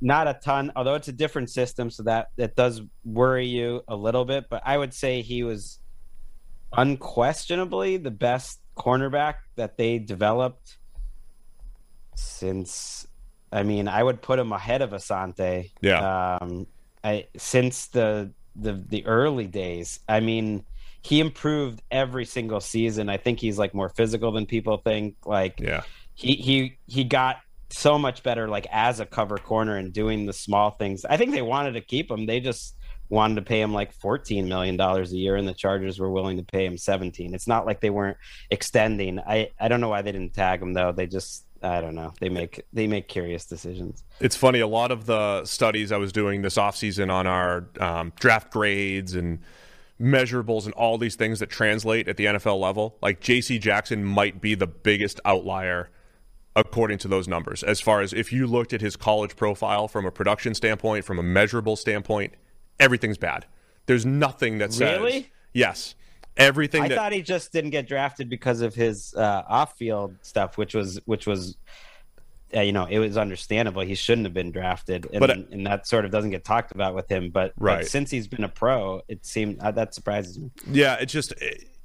[0.00, 3.96] Not a ton, although it's a different system, so that that does worry you a
[3.96, 4.44] little bit.
[4.48, 5.80] But I would say he was
[6.72, 10.76] unquestionably the best cornerback that they developed
[12.16, 13.06] since
[13.52, 15.70] I mean, I would put him ahead of Asante.
[15.80, 16.38] Yeah.
[16.40, 16.66] Um,
[17.04, 20.00] I since the the the early days.
[20.08, 20.64] I mean,
[21.02, 23.08] he improved every single season.
[23.08, 25.16] I think he's like more physical than people think.
[25.24, 25.82] Like, yeah,
[26.14, 27.36] he he he got
[27.70, 31.04] so much better like as a cover corner and doing the small things.
[31.04, 32.26] I think they wanted to keep him.
[32.26, 32.76] They just
[33.08, 36.38] wanted to pay him like 14 million dollars a year and the Chargers were willing
[36.38, 37.34] to pay him 17.
[37.34, 38.16] It's not like they weren't
[38.50, 39.20] extending.
[39.20, 40.92] I I don't know why they didn't tag him though.
[40.92, 42.12] They just I don't know.
[42.20, 44.04] They make they make curious decisions.
[44.20, 44.60] It's funny.
[44.60, 49.14] A lot of the studies I was doing this offseason on our um, draft grades
[49.14, 49.40] and
[50.00, 53.58] measurables and all these things that translate at the NFL level, like J.C.
[53.58, 55.90] Jackson might be the biggest outlier
[56.54, 57.62] according to those numbers.
[57.62, 61.18] As far as if you looked at his college profile from a production standpoint, from
[61.18, 62.34] a measurable standpoint,
[62.78, 63.46] everything's bad.
[63.86, 65.30] There's nothing that says really.
[65.52, 65.94] Yes
[66.36, 66.82] everything.
[66.82, 70.74] I that, thought he just didn't get drafted because of his uh, off-field stuff, which
[70.74, 71.56] was which was.
[72.54, 73.82] Uh, you know, it was understandable.
[73.82, 76.94] He shouldn't have been drafted, and, but, and that sort of doesn't get talked about
[76.94, 77.30] with him.
[77.30, 77.78] But, right.
[77.80, 80.52] but since he's been a pro, it seemed uh, that surprises me.
[80.70, 81.34] Yeah, it's just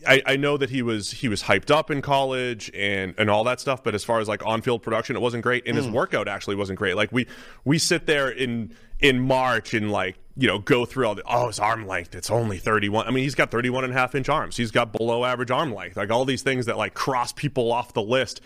[0.08, 3.44] I, I know that he was he was hyped up in college and and all
[3.46, 5.82] that stuff, but as far as like on field production, it wasn't great, and mm.
[5.82, 6.96] his workout actually wasn't great.
[6.96, 7.28] Like we
[7.66, 11.48] we sit there in in March and like you know go through all the oh
[11.48, 14.30] his arm length it's only 31 i mean he's got 31 and a half inch
[14.30, 14.58] arms.
[14.58, 15.98] He's got below average arm length.
[15.98, 18.42] Like all these things that like cross people off the list.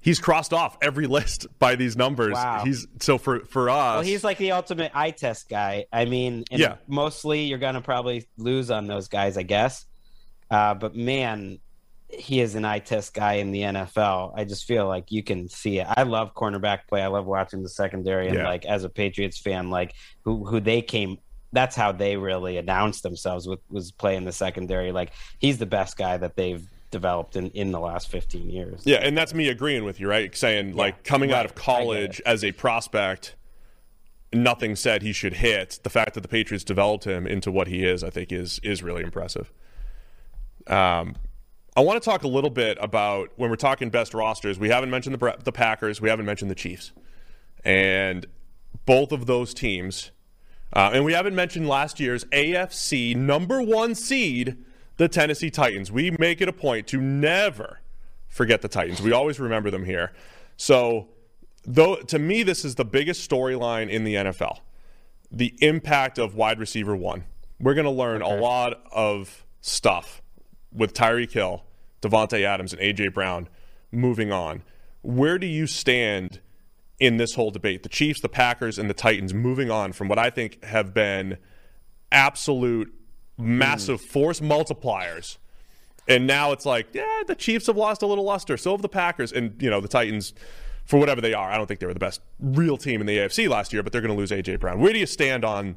[0.00, 2.34] He's crossed off every list by these numbers.
[2.34, 2.62] Wow.
[2.64, 5.86] he's so for for us well he's like the ultimate eye test guy.
[5.92, 6.76] I mean yeah.
[6.86, 9.86] mostly you're gonna probably lose on those guys i guess.
[10.50, 11.58] Uh, but man
[12.08, 14.32] he is an eye test guy in the NFL.
[14.36, 15.86] I just feel like you can see it.
[15.88, 17.02] I love cornerback play.
[17.02, 18.48] I love watching the secondary, and yeah.
[18.48, 21.18] like as a Patriots fan, like who who they came.
[21.52, 24.90] That's how they really announced themselves with was playing the secondary.
[24.90, 28.82] Like he's the best guy that they've developed in in the last 15 years.
[28.84, 30.34] Yeah, and that's me agreeing with you, right?
[30.34, 30.74] Saying yeah.
[30.74, 31.38] like coming right.
[31.38, 33.36] out of college as a prospect
[34.34, 35.78] nothing said he should hit.
[35.82, 38.82] The fact that the Patriots developed him into what he is, I think, is is
[38.82, 39.52] really impressive.
[40.66, 41.14] Um,
[41.76, 44.60] I want to talk a little bit about when we're talking best rosters.
[44.60, 46.00] We haven't mentioned the the Packers.
[46.00, 46.92] We haven't mentioned the Chiefs,
[47.64, 48.26] and
[48.86, 50.12] both of those teams,
[50.72, 54.56] uh, and we haven't mentioned last year's AFC number one seed,
[54.98, 55.90] the Tennessee Titans.
[55.90, 57.80] We make it a point to never
[58.28, 59.02] forget the Titans.
[59.02, 60.12] We always remember them here.
[60.56, 61.08] So,
[61.64, 64.60] though to me, this is the biggest storyline in the NFL:
[65.28, 67.24] the impact of wide receiver one.
[67.58, 68.32] We're going to learn okay.
[68.32, 70.22] a lot of stuff
[70.74, 71.62] with Tyreek Hill,
[72.02, 73.48] Davante Adams, and AJ Brown
[73.92, 74.62] moving on.
[75.02, 76.40] Where do you stand
[76.98, 77.82] in this whole debate?
[77.82, 81.38] The Chiefs, the Packers, and the Titans moving on from what I think have been
[82.10, 82.92] absolute
[83.38, 84.04] massive mm.
[84.04, 85.38] force multipliers.
[86.06, 88.56] And now it's like, yeah, the Chiefs have lost a little luster.
[88.56, 89.32] So have the Packers.
[89.32, 90.34] And, you know, the Titans,
[90.84, 93.16] for whatever they are, I don't think they were the best real team in the
[93.18, 94.56] AFC last year, but they're going to lose A.J.
[94.56, 94.80] Brown.
[94.80, 95.76] Where do you stand on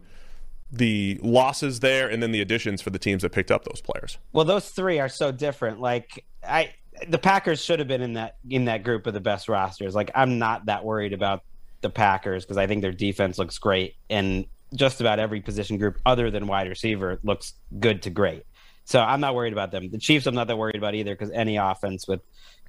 [0.71, 4.17] the losses there and then the additions for the teams that picked up those players.
[4.33, 5.79] Well, those three are so different.
[5.79, 6.73] Like I
[7.07, 9.95] the Packers should have been in that in that group of the best rosters.
[9.95, 11.43] Like I'm not that worried about
[11.81, 15.99] the Packers because I think their defense looks great and just about every position group
[16.05, 18.43] other than wide receiver looks good to great.
[18.83, 19.89] So I'm not worried about them.
[19.89, 22.21] The Chiefs I'm not that worried about either because any offense with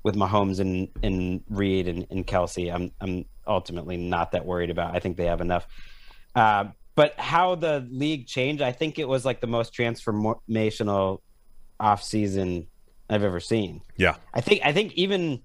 [0.05, 4.94] with Mahomes and and Reed and, and Kelce, I'm I'm ultimately not that worried about.
[4.94, 5.66] I think they have enough.
[6.34, 6.66] Uh,
[6.99, 11.20] but how the league changed, I think it was like the most transformational
[11.80, 12.66] offseason
[13.09, 13.82] I've ever seen.
[13.96, 14.16] Yeah.
[14.34, 15.40] I think I think even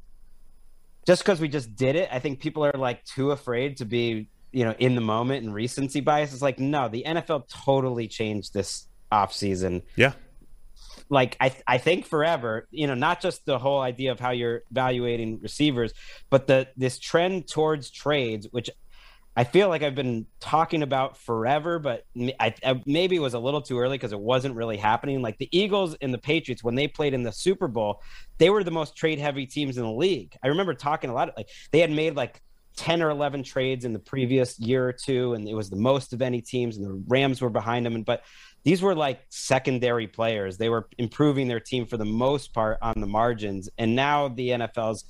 [1.05, 4.29] just because we just did it, I think people are like too afraid to be,
[4.51, 6.33] you know, in the moment and recency bias.
[6.33, 9.83] It's like, no, the NFL totally changed this offseason.
[9.95, 10.13] Yeah.
[11.09, 14.63] like I I think forever, you know, not just the whole idea of how you're
[14.71, 15.93] evaluating receivers,
[16.31, 18.71] but the this trend towards trades, which
[19.35, 22.05] I feel like I've been talking about forever, but
[22.39, 25.21] I, I maybe it was a little too early because it wasn't really happening.
[25.23, 28.01] Like the Eagles and the Patriots, when they played in the Super Bowl,
[28.37, 30.35] they were the most trade heavy teams in the league.
[30.43, 32.41] I remember talking a lot of like they had made like
[32.75, 36.13] 10 or 11 trades in the previous year or two, and it was the most
[36.13, 37.95] of any teams, and the Rams were behind them.
[37.95, 38.23] And but
[38.63, 40.57] these were like secondary players.
[40.57, 43.69] They were improving their team for the most part on the margins.
[43.77, 45.05] And now the NFL's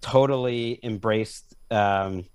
[0.00, 2.26] totally embraced um,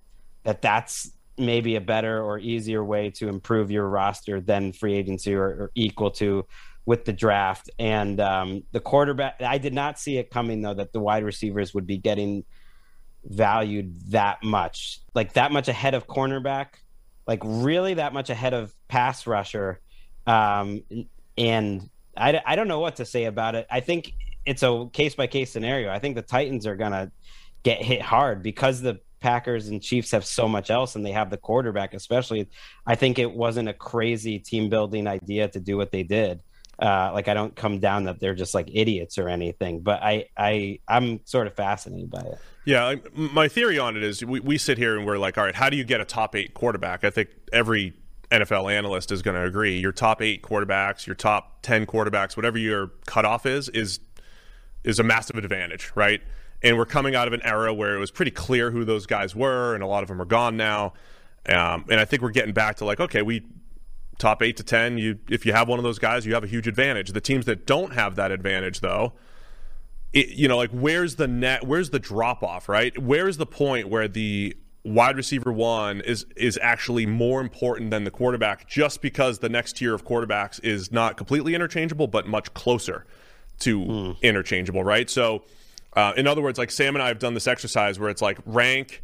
[0.44, 5.34] that that's maybe a better or easier way to improve your roster than free agency
[5.34, 6.46] or, or equal to
[6.86, 7.70] with the draft.
[7.80, 11.74] And um, the quarterback, I did not see it coming though that the wide receivers
[11.74, 12.46] would be getting
[13.24, 16.68] valued that much, like that much ahead of cornerback,
[17.28, 19.82] like really that much ahead of pass rusher.
[20.28, 20.84] Um,
[21.38, 23.68] and I, I don't know what to say about it.
[23.70, 24.14] I think
[24.46, 25.92] it's a case by case scenario.
[25.92, 27.12] I think the Titans are going to
[27.64, 31.32] get hit hard because the Packers and Chiefs have so much else and they have
[31.32, 32.48] the quarterback, especially.
[32.86, 36.44] I think it wasn't a crazy team building idea to do what they did.
[36.78, 40.26] Uh, like I don't come down that they're just like idiots or anything, but I
[40.38, 42.38] I I'm sort of fascinated by it.
[42.66, 45.44] Yeah, I, my theory on it is we, we sit here and we're like, all
[45.44, 47.04] right, how do you get a top eight quarterback?
[47.04, 47.94] I think every
[48.30, 49.80] NFL analyst is going to agree.
[49.80, 54.00] Your top eight quarterbacks, your top ten quarterbacks, whatever your cutoff is, is
[54.84, 56.22] is a massive advantage, right?
[56.64, 59.36] And we're coming out of an era where it was pretty clear who those guys
[59.36, 60.94] were, and a lot of them are gone now.
[61.48, 63.46] Um, and I think we're getting back to like, okay, we
[64.18, 64.98] top eight to ten.
[64.98, 67.12] You if you have one of those guys, you have a huge advantage.
[67.12, 69.14] The teams that don't have that advantage, though,
[70.14, 71.68] it, you know, like where's the net?
[71.68, 72.68] Where's the drop off?
[72.68, 72.98] Right?
[72.98, 78.12] Where's the point where the wide receiver one is is actually more important than the
[78.12, 83.06] quarterback, just because the next tier of quarterbacks is not completely interchangeable, but much closer
[83.60, 84.22] to mm.
[84.22, 85.10] interchangeable, right?
[85.10, 85.44] So
[85.96, 88.38] uh, in other words, like Sam and I have done this exercise where it's like
[88.46, 89.04] rank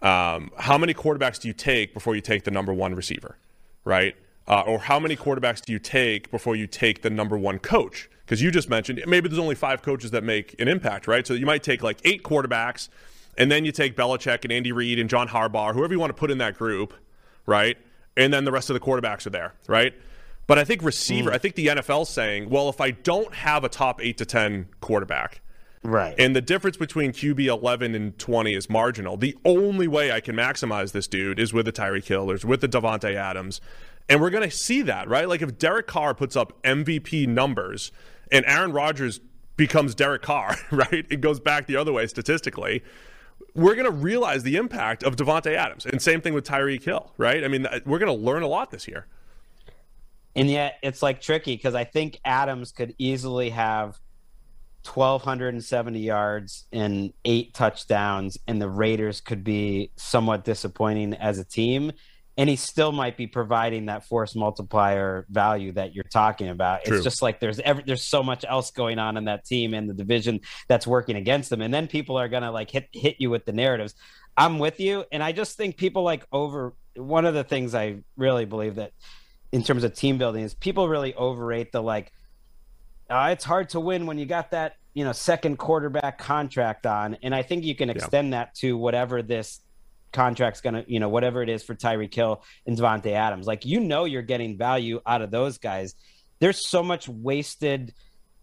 [0.00, 3.36] um, how many quarterbacks do you take before you take the number one receiver,
[3.84, 4.14] right?
[4.46, 8.08] Uh, or how many quarterbacks do you take before you take the number one coach?
[8.24, 11.26] Because you just mentioned maybe there's only five coaches that make an impact, right?
[11.26, 12.88] So you might take like eight quarterbacks,
[13.36, 16.18] and then you take Belichick and Andy Reid and John Harbaugh, whoever you want to
[16.18, 16.94] put in that group,
[17.46, 17.76] right?
[18.16, 19.94] And then the rest of the quarterbacks are there, right?
[20.46, 21.34] But I think receiver, mm.
[21.34, 24.68] I think the NFL's saying, well, if I don't have a top eight to 10
[24.80, 25.40] quarterback,
[25.82, 26.14] Right.
[26.18, 29.16] And the difference between QB 11 and 20 is marginal.
[29.16, 32.68] The only way I can maximize this dude is with the Tyreek Hills, with the
[32.68, 33.60] Davante Adams.
[34.08, 35.28] And we're going to see that, right?
[35.28, 37.92] Like if Derek Carr puts up MVP numbers
[38.32, 39.20] and Aaron Rodgers
[39.56, 41.06] becomes Derek Carr, right?
[41.10, 42.82] It goes back the other way statistically.
[43.54, 45.86] We're going to realize the impact of Davante Adams.
[45.86, 47.44] And same thing with Tyreek Hill, right?
[47.44, 49.06] I mean, uh, we're going to learn a lot this year.
[50.34, 53.98] And yet it's like tricky because I think Adams could easily have
[54.84, 61.92] 1,270 yards and eight touchdowns, and the Raiders could be somewhat disappointing as a team.
[62.36, 66.84] And he still might be providing that force multiplier value that you're talking about.
[66.84, 66.94] True.
[66.94, 69.90] It's just like there's every, there's so much else going on in that team and
[69.90, 71.62] the division that's working against them.
[71.62, 73.94] And then people are gonna like hit hit you with the narratives.
[74.36, 78.04] I'm with you, and I just think people like over one of the things I
[78.16, 78.92] really believe that
[79.50, 82.12] in terms of team building is people really overrate the like
[83.10, 87.16] uh, it's hard to win when you got that you know second quarterback contract on,
[87.22, 88.38] and I think you can extend yeah.
[88.44, 89.60] that to whatever this
[90.12, 93.46] contract's gonna you know whatever it is for Tyreek Hill and Davante Adams.
[93.46, 95.94] Like you know you're getting value out of those guys.
[96.40, 97.94] There's so much wasted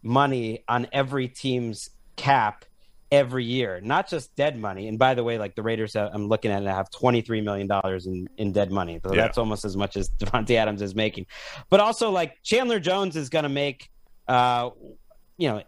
[0.04, 2.66] money on every team's cap
[3.12, 4.88] every year, not just dead money.
[4.88, 7.68] And by the way, like the Raiders, have, I'm looking at it, have 23 million
[7.68, 9.00] dollars in in dead money.
[9.06, 9.22] So yeah.
[9.22, 11.28] that's almost as much as Davante Adams is making.
[11.70, 13.90] But also, like Chandler Jones is going to make
[14.28, 14.70] uh,
[15.38, 15.64] you know,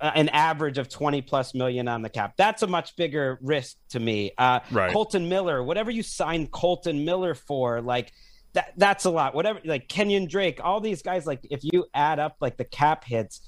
[0.00, 2.34] an average of 20 plus million on the cap.
[2.36, 4.32] That's a much bigger risk to me.
[4.36, 4.92] Uh, right.
[4.92, 8.12] Kolton Miller, whatever you sign Kolton Miller for, like
[8.54, 9.34] that, that's a lot.
[9.34, 13.04] Whatever, like Kenyon Drake, all these guys, like if you add up like the cap
[13.04, 13.40] hits,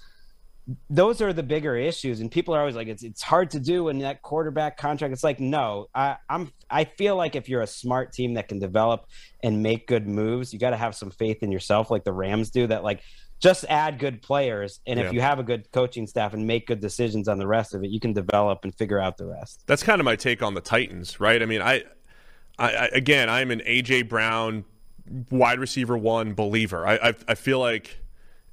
[0.88, 2.20] those are the bigger issues.
[2.20, 5.12] And people are always like, it's, it's hard to do in that quarterback contract.
[5.12, 8.60] It's like, no, I, I'm, I feel like if you're a smart team that can
[8.60, 9.06] develop
[9.42, 12.50] and make good moves, you got to have some faith in yourself, like the Rams
[12.50, 13.02] do that, like,
[13.44, 15.04] just add good players and yeah.
[15.04, 17.84] if you have a good coaching staff and make good decisions on the rest of
[17.84, 20.54] it you can develop and figure out the rest that's kind of my take on
[20.54, 21.84] the titans right i mean i,
[22.58, 24.64] I again i'm an aj brown
[25.30, 27.98] wide receiver one believer I, I, I feel like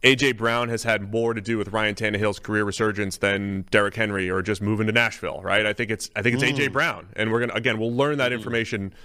[0.04, 4.32] AJ Brown has had more to do with Ryan Tannehill's career resurgence than Derrick Henry
[4.32, 5.64] or just moving to Nashville, right?
[5.64, 6.58] I think it's I think it's mm.
[6.58, 8.36] AJ Brown, and we're gonna again we'll learn that mm.
[8.36, 8.96] information,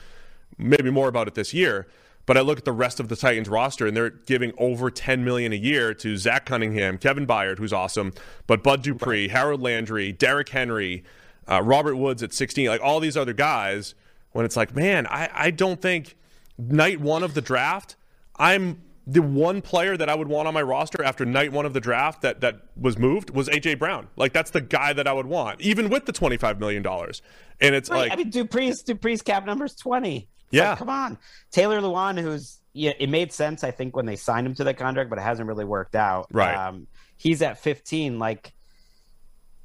[0.57, 1.87] maybe more about it this year.
[2.27, 5.25] But I look at the rest of the Titans roster, and they're giving over ten
[5.25, 8.13] million a year to Zach Cunningham, Kevin Byard, who's awesome,
[8.47, 11.05] but Bud Dupree, Harold Landry, Derrick Henry,
[11.49, 13.95] uh, Robert Woods at sixteen, like all these other guys.
[14.33, 16.17] When it's like, man, I, I don't think
[16.59, 17.97] night one of the draft,
[18.37, 21.73] I'm the one player that I would want on my roster after night one of
[21.73, 24.09] the draft that that was moved was AJ Brown.
[24.17, 27.23] Like that's the guy that I would want, even with the twenty five million dollars.
[27.61, 30.29] And it's Right, like, I mean, Dupree's Dupree's cap number is twenty.
[30.51, 30.71] Yeah.
[30.71, 31.19] like, come on,
[31.51, 34.77] Taylor Lewan, who's yeah, it made sense I think when they signed him to that
[34.77, 36.27] contract, but it hasn't really worked out.
[36.31, 36.55] Right.
[36.55, 36.87] Um,
[37.17, 38.19] he's at fifteen.
[38.19, 38.53] Like,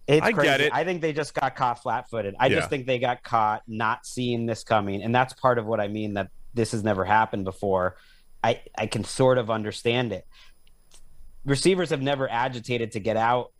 [0.07, 0.73] it's I get it.
[0.73, 2.36] I think they just got caught flat footed.
[2.39, 2.57] I Yeah.
[2.57, 5.88] just think they got caught not seeing this coming, and that's part of what I
[5.88, 7.97] mean that this has never happened before.
[8.43, 10.25] I I can sort of understand it.
[11.45, 13.51] Receivers have never agitated to get out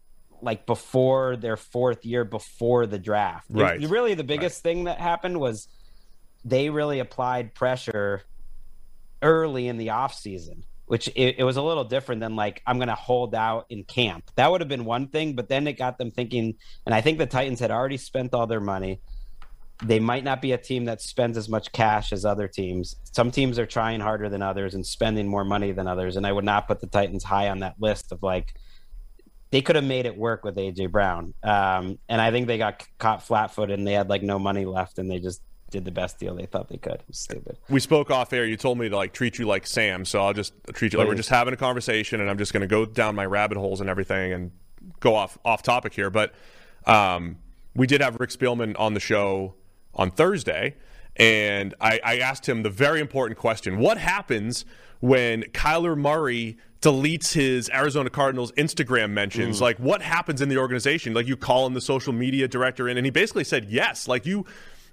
[0.42, 3.46] like before their fourth year before the draft.
[3.50, 3.80] Right.
[3.88, 5.68] really, the biggest thing that happened was
[6.44, 8.24] they really applied pressure
[9.22, 12.80] early in the off season, which it, it was a little different than like I'm
[12.80, 14.32] to hold out in camp.
[14.36, 16.56] That would have been one thing, but then it got them thinking.
[16.86, 19.00] And I think the Titans had already spent all their money.
[19.84, 22.96] They might not be a team that spends as much cash as other teams.
[23.12, 26.18] Some teams are trying harder than others and spending more money than others.
[26.18, 28.54] And I would not put the Titans high on that list of like
[29.50, 31.34] they could have made it work with AJ Brown.
[31.44, 34.66] Um, and I think they got caught flat footed and they had like no money
[34.66, 36.96] left and they just did the best deal they thought they could.
[36.96, 37.58] It was stupid.
[37.70, 38.46] we spoke off air.
[38.46, 41.08] You told me to like treat you like Sam, so I'll just treat you like
[41.08, 43.82] we're just having a conversation, and I'm just going to go down my rabbit holes
[43.82, 44.52] and everything, and
[45.00, 46.10] go off off topic here.
[46.10, 46.34] But
[46.86, 47.38] um,
[47.76, 49.56] we did have Rick Spielman on the show
[49.96, 50.76] on Thursday,
[51.16, 54.66] and I, I asked him the very important question: What happens
[55.00, 59.62] when Kyler Murray deletes his Arizona Cardinals Instagram mentions?
[59.62, 61.14] Like, what happens in the organization?
[61.14, 64.08] Like, you call him the social media director in, and he basically said yes.
[64.08, 64.46] Like you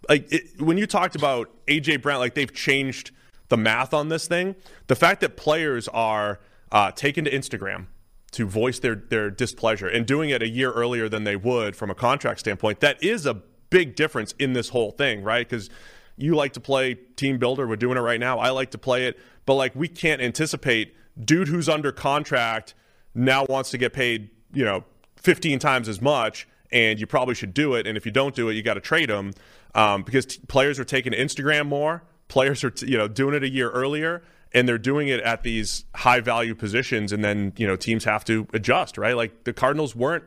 [0.08, 3.10] like it, when you talked about AJ Brown, like they've changed
[3.48, 4.56] the math on this thing.
[4.86, 6.40] The fact that players are
[6.70, 7.86] uh, taken to Instagram
[8.32, 11.90] to voice their their displeasure and doing it a year earlier than they would from
[11.90, 13.34] a contract standpoint, that is a
[13.70, 15.48] big difference in this whole thing, right?
[15.48, 15.70] Because
[16.16, 18.38] you like to play team builder, we're doing it right now.
[18.38, 20.94] I like to play it, but like we can't anticipate
[21.24, 22.74] dude who's under contract
[23.14, 24.84] now wants to get paid, you know,
[25.16, 27.86] 15 times as much, and you probably should do it.
[27.86, 29.32] And if you don't do it, you got to trade them
[29.78, 32.02] um, because t- players are taking Instagram more.
[32.26, 35.44] Players are, t- you know, doing it a year earlier, and they're doing it at
[35.44, 39.16] these high value positions, and then you know teams have to adjust, right?
[39.16, 40.24] Like the Cardinals weren't.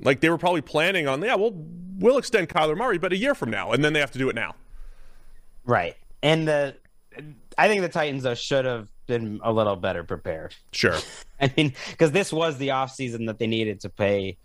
[0.00, 1.52] Like they were probably planning on, yeah, we'll
[1.98, 4.30] we'll extend Kyler Murray, but a year from now, and then they have to do
[4.30, 4.54] it now.
[5.64, 5.94] Right.
[6.22, 6.74] And the
[7.58, 10.54] I think the Titans though should have been a little better prepared.
[10.72, 10.96] Sure,
[11.40, 14.38] I mean, because this was the offseason that they needed to pay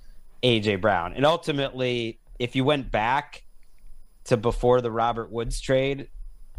[0.43, 1.13] AJ Brown.
[1.13, 3.45] And ultimately, if you went back
[4.27, 6.09] to before the Robert Woods trade,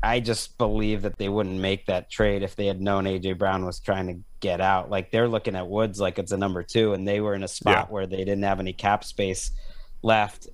[0.02, 3.64] I just believe that they wouldn't make that trade if they had known AJ Brown
[3.64, 4.90] was trying to get out.
[4.90, 7.48] Like they're looking at Woods like it's a number two, and they were in a
[7.48, 7.92] spot Yeah.
[7.92, 9.50] where they didn't have any cap space
[10.02, 10.48] left.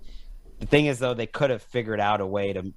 [0.60, 2.72] The thing is, though, they could have figured out a way to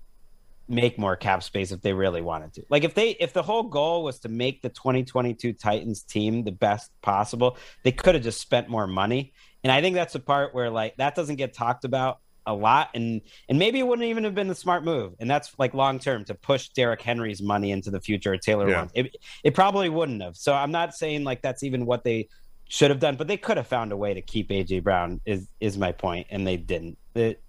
[0.68, 2.64] make more cap space if they really wanted to.
[2.70, 6.52] Like if they if the whole goal was to make the 2022 Titans team the
[6.52, 9.32] best possible, they could have just spent more money.
[9.64, 12.90] And I think that's the part where like that doesn't get talked about a lot
[12.96, 15.14] and and maybe it wouldn't even have been the smart move.
[15.20, 18.68] And that's like long term to push Derrick Henry's money into the future or Taylor
[18.70, 18.88] Yeah.
[18.96, 20.36] It, it probably wouldn't have.
[20.36, 22.30] So I'm not saying like that's even what they
[22.70, 25.48] should have done, but they could have found a way to keep AJ Brown is
[25.60, 26.98] is my point, and they didn't.
[27.16, 27.42] It,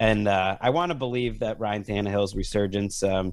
[0.00, 3.32] and uh, I want to believe that Ryan Tannehill's resurgence um,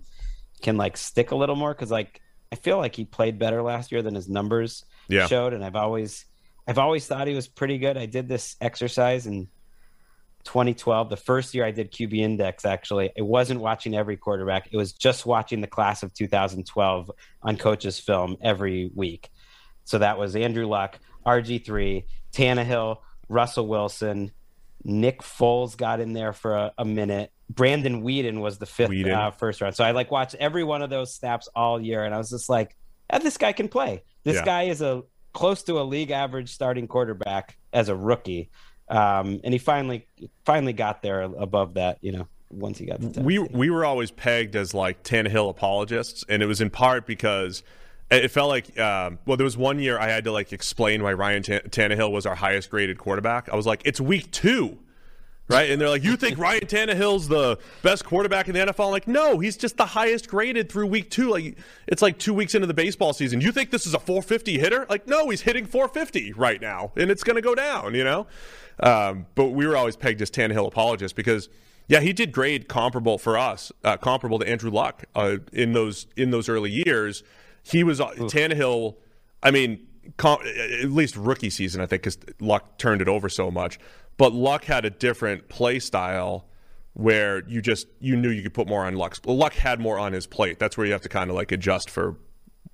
[0.62, 2.22] can like stick a little more because like
[2.52, 5.28] I feel like he played better last year than his numbers Yeah.
[5.28, 6.26] showed, and I've always
[6.66, 7.98] I've always thought he was pretty good.
[7.98, 9.50] I did this exercise in
[10.44, 12.66] 2012, the first year I did QB Index.
[12.66, 17.58] Actually, I wasn't watching every quarterback; it was just watching the class of 2012 on
[17.58, 19.30] coaches' film every week.
[19.86, 22.98] So that was Andrew Luck, RG3, Tannehill,
[23.30, 24.32] Russell Wilson,
[24.84, 27.32] Nick Foles got in there for a, a minute.
[27.50, 29.76] Brandon Weeden was the fifth uh, first round.
[29.76, 32.50] So I like watched every one of those snaps all year, and I was just
[32.50, 32.76] like,
[33.10, 34.04] "Ah, "This guy can play.
[34.24, 34.46] This Yeah.
[34.46, 38.50] guy is a close to a league average starting quarterback as a rookie."
[38.90, 40.08] Um, and he finally
[40.46, 42.00] finally got there above that.
[42.02, 43.54] You know, once he got to we Tennessee.
[43.54, 47.64] we were always pegged as like Tannehill apologists, and it was in part because
[48.12, 51.14] it felt like um, well, there was one year I had to like explain why
[51.14, 53.50] Ryan Tan- Tannehill was our highest graded quarterback.
[53.50, 54.80] I was like, it's week two.
[55.50, 58.92] Right, and they're like, "You think Ryan Tannehill's the best quarterback in the NFL?" I'm
[58.92, 61.32] like, no, he's just the highest graded through week two.
[61.32, 63.42] Like, it's like two weeks into the baseball season.
[63.42, 64.86] You think this is a 450 hitter?
[64.90, 67.94] Like, no, he's hitting 450 right now, and it's going to go down.
[67.94, 68.28] You know,
[68.80, 71.50] um, but we were always pegged as Tannehill apologists because
[71.90, 76.08] Yeah, he did grade comparable for us, uh, comparable to Andrew Luck uh, in those
[76.16, 77.22] in those early years.
[77.64, 78.96] He was uh, Tannehill.
[79.44, 79.86] I mean,
[80.16, 80.40] com-
[80.82, 83.78] at least rookie season, I think, because Luck turned it over so much.
[84.18, 86.46] But Luck had a different play style
[86.94, 89.18] where you just you knew you could put more on Luck.
[89.26, 90.60] Luck had more on his plate.
[90.60, 92.18] That's where you have to kind of like adjust for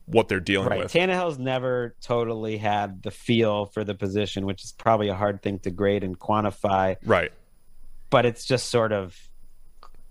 [0.06, 0.80] what they're dealing Right.
[0.80, 0.92] with.
[0.92, 5.60] Tannehill's never totally had the feel for the position, which is probably a hard thing
[5.60, 6.98] to grade and quantify.
[7.06, 7.32] right.
[8.10, 9.16] But it's just sort of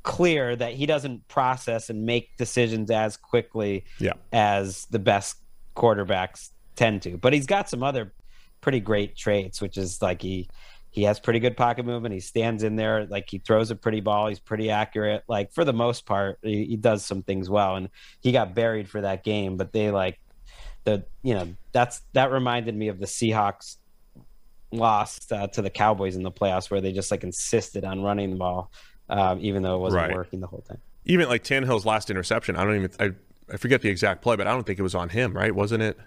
[0.04, 4.12] clear that he doesn't process and make decisions as quickly Yeah.
[4.32, 5.36] as the best
[5.76, 7.18] quarterbacks tend to.
[7.18, 8.12] But he's got some other
[8.60, 10.48] pretty great traits, which is like he
[10.90, 12.14] he has pretty good pocket movement.
[12.14, 14.28] He stands in there like he throws a pretty ball.
[14.28, 15.22] He's pretty accurate.
[15.28, 17.76] Like for the most part, he, he does some things well.
[17.76, 20.18] And he got buried for that game, but they like
[20.84, 23.76] the you know that's that reminded me of the Seahawks
[24.70, 28.30] lost uh, to the Cowboys in the playoffs where they just like insisted on running
[28.30, 28.70] the ball,
[29.08, 30.14] um, even though it wasn't Right.
[30.14, 30.78] working the whole time.
[31.04, 33.10] Even like Tannehill's last interception, I don't even I,
[33.52, 35.54] I forget the exact play, but I don't think it was on him, right?
[35.54, 35.98] Wasn't it?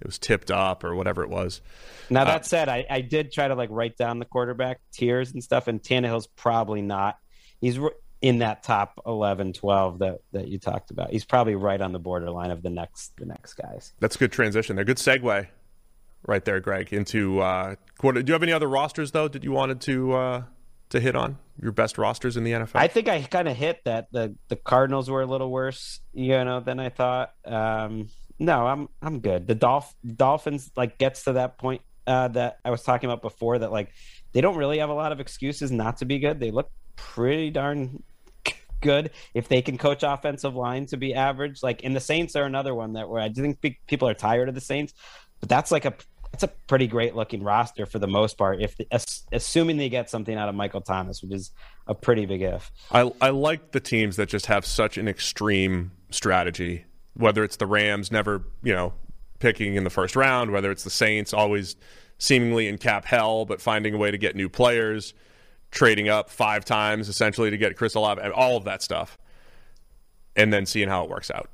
[0.00, 1.60] It was tipped up or whatever it was.
[2.08, 5.32] Now Uh, that said, I, I did try to like write down the quarterback tiers
[5.32, 7.18] and stuff, and Tannehill's probably not.
[7.60, 7.78] He's
[8.22, 11.10] in that top 11, 12 that that you talked about.
[11.10, 13.92] He's probably right on the borderline of the next the next guys.
[14.00, 14.76] That's a good transition.
[14.76, 15.46] They're good segue
[16.26, 18.22] right there, Gregg, into uh, quarter.
[18.22, 20.42] Do you have any other rosters though that you wanted to uh,
[20.90, 21.38] to hit on?
[21.62, 22.76] Your best rosters in the NFL?
[22.76, 26.42] I think I kind of hit that the the Cardinals were a little worse, you
[26.44, 27.32] know, than I thought.
[27.44, 28.08] Um,
[28.40, 29.46] no, I'm I'm good.
[29.46, 33.58] The Dolph- Dolphins like gets to that point uh, that I was talking about before
[33.58, 33.92] that like
[34.32, 36.40] they don't really have a lot of excuses not to be good.
[36.40, 38.02] They look pretty darn
[38.80, 41.62] good if they can coach offensive line to be average.
[41.62, 44.48] Like, in the Saints are another one that where I think pe- people are tired
[44.48, 44.94] of the Saints,
[45.40, 45.94] but that's like a
[46.32, 48.62] that's a pretty great looking roster for the most part.
[48.62, 51.50] If ass- assuming they get something out of Michael Thomas, which is
[51.86, 52.70] a pretty big if.
[52.90, 56.84] I I like the teams that just have such an extreme strategy.
[57.14, 58.92] Whether it's the Rams never, you know,
[59.40, 61.76] picking in the first round, whether it's the Saints always
[62.18, 65.14] seemingly in cap hell but finding a way to get new players,
[65.70, 69.18] trading up five times essentially to get Chris Olave, all of that stuff,
[70.36, 71.50] and then seeing how it works out.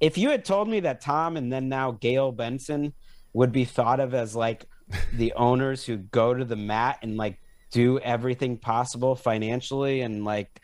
[0.00, 2.92] if you had told me that Tom and then now Gayle Benson
[3.32, 4.64] would be thought of as like
[5.14, 7.38] the owners who go to the mat and like
[7.70, 10.60] do everything possible financially and like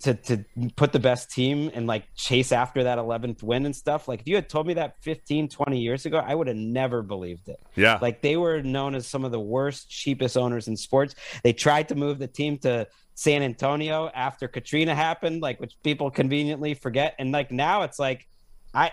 [0.00, 0.44] to to
[0.76, 4.28] put the best team and like chase after that 11th win and stuff like if
[4.28, 7.60] you had told me that 15 20 years ago I would have never believed it
[7.74, 7.98] Yeah.
[8.00, 11.14] like they were known as some of the worst, cheapest owners in sports.
[11.42, 16.08] They tried to move the team to San Antonio after Katrina happened, like which people
[16.10, 17.16] conveniently forget.
[17.18, 18.28] And like now it's like
[18.72, 18.92] I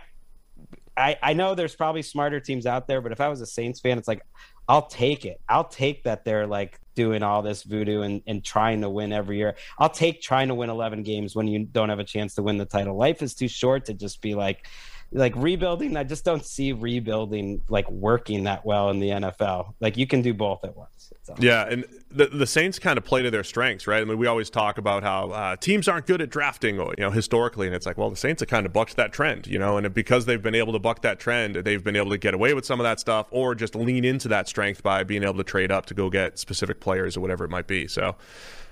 [0.97, 3.80] I I know there's probably smarter teams out there, but if I was a Saints
[3.80, 4.24] fan, it's like
[4.68, 5.39] I'll take it.
[5.47, 9.38] I'll take that they're like doing all this voodoo and, and trying to win every
[9.38, 9.55] year.
[9.78, 12.57] I'll take trying to win 11 games when you don't have a chance to win
[12.57, 12.97] the title.
[12.97, 14.68] Life is too short to just be like,
[15.12, 15.95] like rebuilding.
[15.97, 19.74] I just don't see rebuilding like working that well in the NFL.
[19.80, 21.12] Like you can do both at once.
[21.24, 21.36] So.
[21.39, 24.01] Yeah, and the the Saints kind of play to their strengths, right?
[24.01, 27.10] I mean, we always talk about how uh, teams aren't good at drafting, you know,
[27.10, 29.78] historically, and it's like, well, the Saints have kind of bucked that trend, you know,
[29.78, 32.53] and because they've been able to buck that trend, they've been able to get away
[32.53, 35.43] with some of that stuff, or just lean into that strength by being able to
[35.43, 37.88] trade up to go get specific players or whatever it might be.
[37.88, 38.16] So,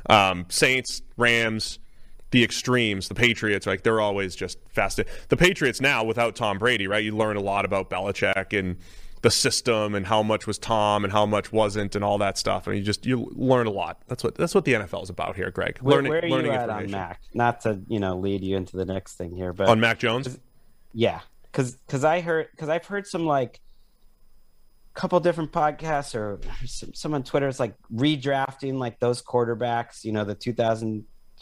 [0.09, 1.79] um, Saints, Rams.
[2.33, 4.99] The extremes, the Patriots, like they're always just fast.
[5.29, 7.03] The Patriots now, without Tom Brady, right?
[7.03, 8.77] You learn a lot about Belichick and
[9.21, 12.65] the system and how much was Tom and how much wasn't and all that stuff.
[12.65, 14.01] And you just you learn a lot.
[14.07, 15.77] That's what that's what the NFL is about here, Gregg.
[15.77, 16.89] Where, learning, where are you at on.
[16.89, 17.21] Mac?
[17.35, 20.39] Not to you know lead you into the next thing here, but On Mac Jones?
[20.91, 23.61] yeah, because because I heard because I've heard some like
[24.93, 30.11] couple different podcasts or some, some on Twitter is like redrafting like those quarterbacks, you
[30.11, 30.35] know, the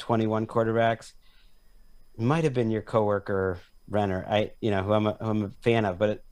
[0.02, 1.14] 2021 quarterbacks.
[2.18, 3.60] Might have been your coworker
[3.92, 6.26] Renner, I you know who I'm a, who I'm a fan of, but it,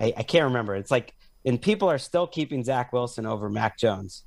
[0.00, 0.74] I, I can't remember.
[0.74, 4.24] It's like and people are still keeping Zach Wilson over Mac Jones.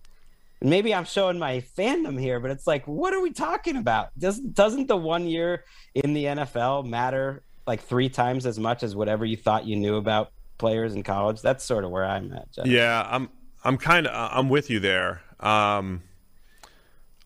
[0.61, 4.09] And maybe I'm showing my fandom here, but it's like, what are we talking about?
[4.17, 8.95] Doesn't doesn't the one year in the NFL matter like three times as much as
[8.95, 11.41] whatever you thought you knew about players in college?
[11.41, 12.51] That's sort of where I'm at.
[12.51, 12.67] Jeff.
[12.67, 13.29] Yeah, I'm
[13.63, 15.21] I'm kind of I'm with you there.
[15.39, 16.03] Um,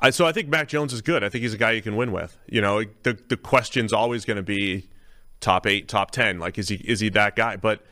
[0.02, 1.24] I so I think Mac Jones is good.
[1.24, 2.38] I think he's a guy you can win with.
[2.48, 4.90] You know, the the question's always going to be
[5.40, 6.40] top eight, top ten.
[6.40, 7.56] Like, is he is he that guy?
[7.56, 7.84] But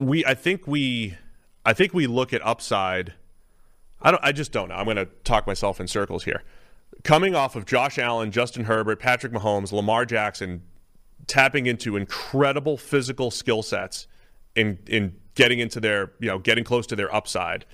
[0.00, 1.16] we, I think we,
[1.64, 3.14] I think we look at upside.
[4.02, 4.24] I don't.
[4.24, 4.74] I just don't know.
[4.74, 6.42] I'm going to talk myself in circles here.
[7.04, 10.62] Coming off of Josh Allen, Justin Herbert, Patrick Mahomes, Lamar Jackson,
[11.26, 14.08] tapping into incredible physical skill sets
[14.56, 17.64] in in getting into their you know getting close to their upside.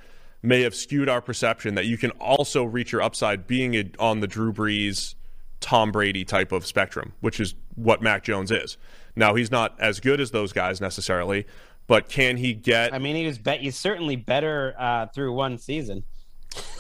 [0.43, 4.21] May have skewed our perception that you can also reach your upside being a, on
[4.21, 5.15] the Drew Brees,
[5.61, 8.77] Tom Brady type of spectrum, which is what Mac Jones is.
[9.17, 11.47] Now he's not as good as those guys necessarily,
[11.87, 12.95] but can he get?
[12.95, 16.05] I mean, he was bet he's certainly better uh, through one season.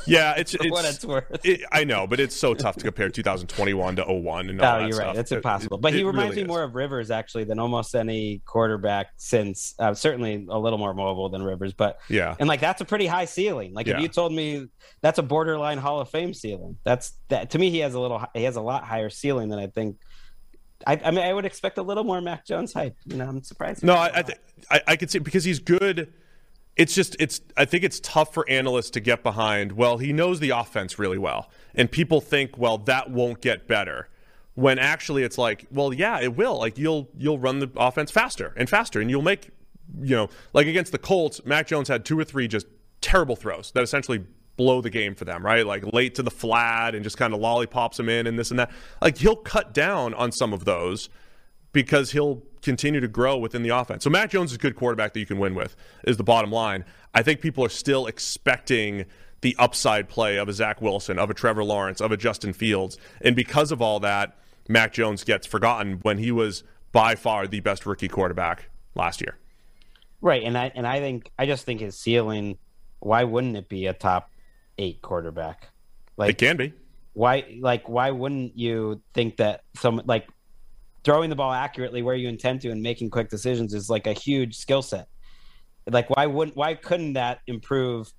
[0.06, 1.24] Yeah, it's, it's what it's worth.
[1.44, 4.78] it- I know, but it's so tough to compare 2021 to 01 and all No,
[4.78, 5.06] that you're stuff.
[5.09, 5.16] right.
[5.16, 5.77] It's It- impossible.
[5.77, 6.68] it- but he reminds really me more is.
[6.70, 9.74] of Rivers actually than almost any quarterback since.
[9.78, 12.35] Uh, certainly a little more mobile than Rivers, but Yeah.
[12.39, 13.74] and like that's a pretty high ceiling.
[13.74, 13.97] Like Yeah.
[13.97, 14.66] if you told me
[15.02, 17.70] that's a borderline Hall of Fame ceiling, that's that to me.
[17.70, 18.24] He has a little.
[18.35, 19.97] He has a lot higher ceiling than I think.
[20.86, 22.97] I, I mean, I would expect a little more Mac Jones hype.
[23.05, 23.82] You know, I'm surprised.
[23.85, 24.39] No, I I, th-
[24.70, 26.12] I I could see because he's good.
[26.77, 29.73] It's just it's I think it's tough for analysts to get behind.
[29.73, 34.09] Well, he knows the offense really well, and people think, well, that won't get better.
[34.55, 36.59] When actually, it's like, well, yeah, it will.
[36.59, 39.51] Like you'll you'll run the offense faster and faster, and you'll make,
[40.01, 42.67] you know, like against the Colts, Mac Jones had two or three just
[43.01, 44.25] terrible throws that essentially
[44.57, 45.67] blow the game for them, right?
[45.67, 48.59] Like late to the flat and just kind of lollipops them in and this and
[48.59, 48.71] that.
[49.01, 51.09] Like he'll cut down on some of those
[51.73, 54.05] because he'll continue to grow within the offense.
[54.05, 56.51] So Mac Jones is a good quarterback that you can win with, is the bottom
[56.51, 56.85] line.
[57.15, 59.07] I think people are still expecting
[59.41, 62.99] the upside play of a Zach Wilson, of a Trevor Lawrence, of a Justin Fields.
[63.23, 64.37] And because of all that,
[64.69, 69.39] Mac Jones gets forgotten when he was by far the best rookie quarterback last year.
[70.21, 72.59] Right, and I and I think I just think his ceiling.
[72.99, 74.31] Why wouldn't it be a top
[74.77, 75.69] eight quarterback?
[76.19, 76.75] Like it can be.
[77.15, 80.29] why like why wouldn't you think that some like
[81.05, 84.12] throwing the ball accurately where you intend to and making quick decisions is like a
[84.12, 85.09] huge skill set.
[85.90, 88.12] Like why wouldn't why couldn't that improve?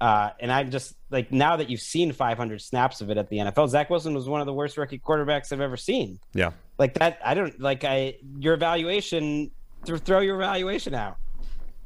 [0.00, 3.38] Uh, and I'm just like now that you've seen 500 snaps of it at the
[3.38, 6.20] NFL, Zach Wilson was one of the worst rookie quarterbacks I've ever seen.
[6.34, 6.52] Yeah.
[6.78, 9.50] Like that, I don't like I your evaluation.
[9.84, 11.16] th- Throw your evaluation out.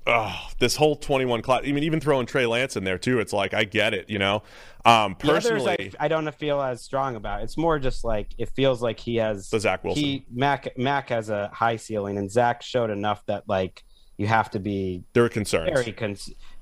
[0.06, 3.32] Oh, this whole 21 class, I mean, even throwing Trey Lance in there too, it's
[3.32, 4.42] like, I get it, you know?
[4.84, 7.40] Um, personally, I, I don't feel as strong about.
[7.40, 7.44] It.
[7.44, 10.02] It's more just like it feels like he has the Zach Wilson.
[10.02, 13.84] he Mac Mac has a high ceiling, and Zach showed enough that like
[14.16, 15.70] you have to be there are concerns.
[15.72, 16.16] very con-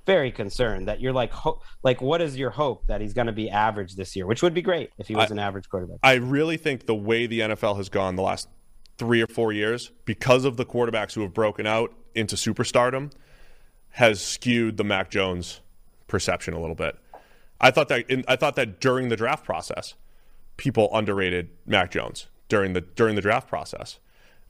[0.05, 3.33] very concerned that you're like ho- like what is your hope that he's going to
[3.33, 5.99] be average this year, which would be great if he was I- an average quarterback.
[6.03, 8.49] I really think the way the NFL has gone the last
[8.99, 13.11] three or four years, because of the quarterbacks who have broken out into superstardom,
[13.91, 15.61] has skewed the Mac Jones
[16.07, 16.97] perception a little bit.
[17.61, 19.95] I thought that in, I thought that during the draft process,
[20.57, 23.99] people underrated Mac Jones during the during the draft process,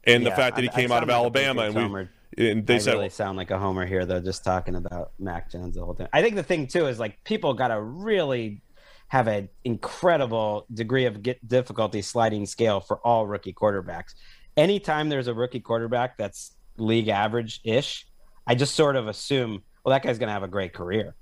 [0.04, 2.10] and the fact that he I- I came out of like Alabama and homer.
[2.36, 5.12] we and they I said really sound like a homer here, though, just talking about
[5.18, 6.08] Mac Jones the whole time.
[6.12, 8.62] I think the thing too is like people got to really
[9.08, 14.14] have an incredible degree of difficulty sliding scale for all rookie quarterbacks.
[14.56, 18.06] Anytime there's a rookie quarterback that's league average ish,
[18.50, 21.14] I just sort of assume, well, that guy's going to have a great career.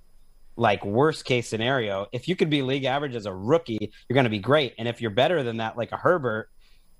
[0.57, 4.25] Like worst case scenario, if you could be league average as a rookie, you're going
[4.25, 4.73] to be great.
[4.79, 6.49] And if you're better than that, like a Herbert,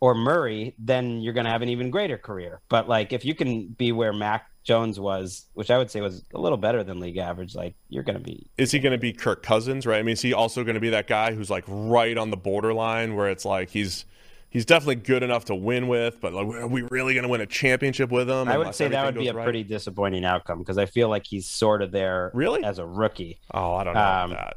[0.01, 2.61] or Murray, then you're going to have an even greater career.
[2.69, 6.23] But like if you can be where Mac Jones was, which I would say was
[6.35, 8.51] a little better than league average, like you're going to be.
[8.59, 9.99] is he going to be Kirk Cousins, right?
[9.99, 12.37] I mean, is he also going to be that guy who's like right on the
[12.37, 14.05] borderline where it's like he's
[14.51, 17.41] he's definitely good enough to win with, but like, are we really going to win
[17.41, 18.49] a championship with him?
[18.49, 19.45] I would say that would be a right?
[19.45, 22.65] pretty disappointing outcome because I feel like he's sort of there Really?
[22.65, 23.39] as a rookie.
[23.53, 24.57] Oh, I don't know Um, about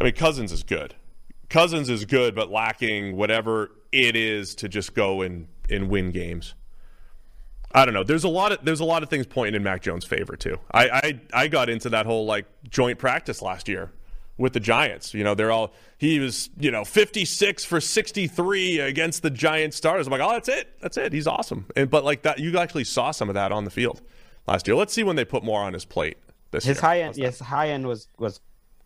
[0.00, 0.94] I mean, Cousins is good.
[1.48, 6.54] Cousins is good, but lacking whatever it is to just go and, and win games.
[7.72, 8.04] I don't know.
[8.04, 10.56] There's a lot of there's a lot of things pointing in Mac Jones' favor too.
[10.72, 13.92] I, I I got into that whole like joint practice last year
[14.38, 15.12] with the Giants.
[15.12, 20.06] You know, they're all he was you know 56 for 63 against the Giant starters.
[20.06, 21.12] I'm like, oh, that's it, that's it.
[21.12, 21.66] He's awesome.
[21.76, 24.00] And but like that, you actually saw some of that on the field
[24.46, 24.76] last year.
[24.76, 26.16] Let's see when they put more on his plate.
[26.50, 26.74] This year.
[26.74, 26.88] His year.
[26.88, 28.40] high end, yes, high end was was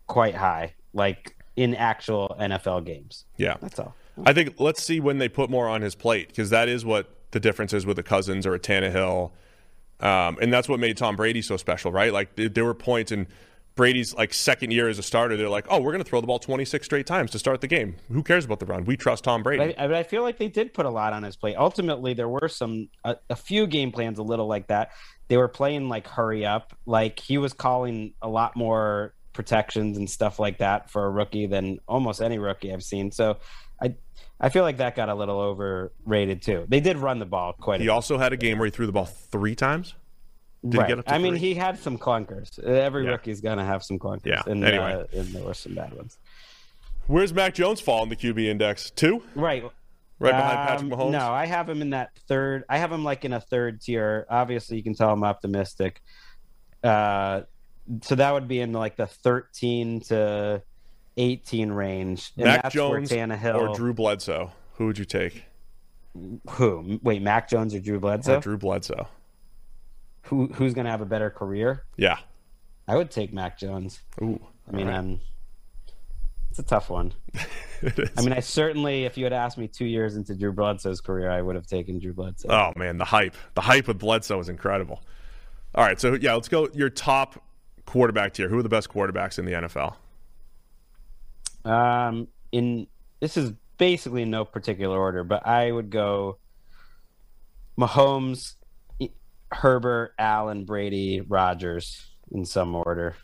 [0.07, 3.25] quite high, like in actual NFL games.
[3.37, 3.57] Yeah.
[3.61, 3.95] That's all.
[4.25, 7.09] I think let's see when they put more on his plate because that is what
[7.31, 9.31] the difference is with a Cousins or a Tannehill,
[9.99, 12.13] um, and that's what made Tom Brady so special, right?
[12.13, 13.27] Like th- there were points in
[13.75, 16.27] Brady's like second year as a starter, they're like, oh, we're going to throw the
[16.27, 17.95] ball 26 straight times to start the game.
[18.11, 18.85] Who cares about the run?
[18.85, 19.73] We trust Tom Brady.
[19.75, 21.55] But I, I feel like they did put a lot on his plate.
[21.57, 24.91] Ultimately, there were some a, a few game plans a little like that.
[25.27, 26.77] They were playing like hurry up.
[26.85, 31.47] Like he was calling a lot more protections and stuff like that for a rookie
[31.47, 33.11] than almost any rookie I've seen.
[33.11, 33.37] So
[33.81, 33.95] I
[34.39, 36.65] I feel like that got a little overrated too.
[36.67, 38.85] They did run the ball quite a He also had a game where he threw
[38.85, 39.95] the ball three times.
[40.67, 40.87] Did right.
[40.87, 42.57] get up to I mean, he had some clunkers.
[42.63, 43.11] Every Yeah.
[43.11, 44.25] rookie's gonna have some clunkers.
[44.27, 44.93] Yeah, And, anyway.
[45.13, 46.17] uh, and there were some bad ones.
[47.07, 48.89] Where's Mac Jones fall in the QB index?
[48.89, 49.63] Two, Right.
[50.19, 51.11] right behind Patrick Um, Mahomes.
[51.11, 52.63] No, I have him in that third.
[52.69, 54.25] I have him like in a third tier.
[54.29, 56.01] Obviously, you can tell I'm optimistic.
[56.81, 57.41] Uh,
[58.01, 60.61] so that would be in like the 13 to
[61.17, 62.31] 18 range.
[62.37, 64.51] And Mac Jones Tannehill or Drew Bledsoe.
[64.75, 65.43] Who would you take?
[66.51, 66.99] who?
[67.03, 68.37] Wait, Mac Jones or Drew Bledsoe?
[68.37, 69.07] Or Drew Bledsoe.
[70.23, 71.83] Who who's going to have a better career?
[71.97, 72.17] Yeah.
[72.87, 73.99] I would take Mac Jones.
[74.21, 74.39] Ooh.
[74.67, 74.97] I mean, right.
[74.97, 75.19] um,
[76.49, 77.13] it's a tough one.
[78.15, 81.29] I mean, I certainly, if you had asked me two years into Drew Bledsoe's career,
[81.29, 82.49] I would have taken Drew Bledsoe.
[82.49, 83.35] Oh man, the hype.
[83.55, 85.01] The hype with Bledsoe is incredible.
[85.75, 87.43] All right, so yeah, let's go your top
[87.85, 88.47] quarterback tier.
[88.47, 89.95] Who are the best quarterbacks in the NFL?
[91.65, 92.87] Um, in
[93.19, 96.37] this is basically in no particular order, but I would go
[97.77, 98.55] Mahomes,
[99.53, 103.15] Herbert, Allen, Brady, Rodgers in some order,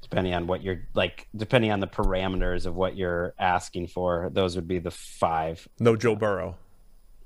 [0.00, 4.30] depending on what you're like, depending on the parameters of what you're asking for.
[4.32, 5.66] Those would be the five.
[5.78, 6.56] No Joe Burrow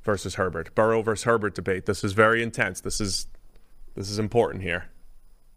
[0.02, 0.74] versus Herbert.
[0.74, 1.86] Burrow versus Herbert debate.
[1.86, 2.80] This is very intense.
[2.80, 3.26] This is
[3.94, 4.86] this is important here.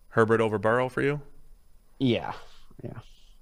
[0.10, 1.22] Herbert over Burrow for you?
[2.00, 2.34] Yeah,
[2.84, 3.00] yeah.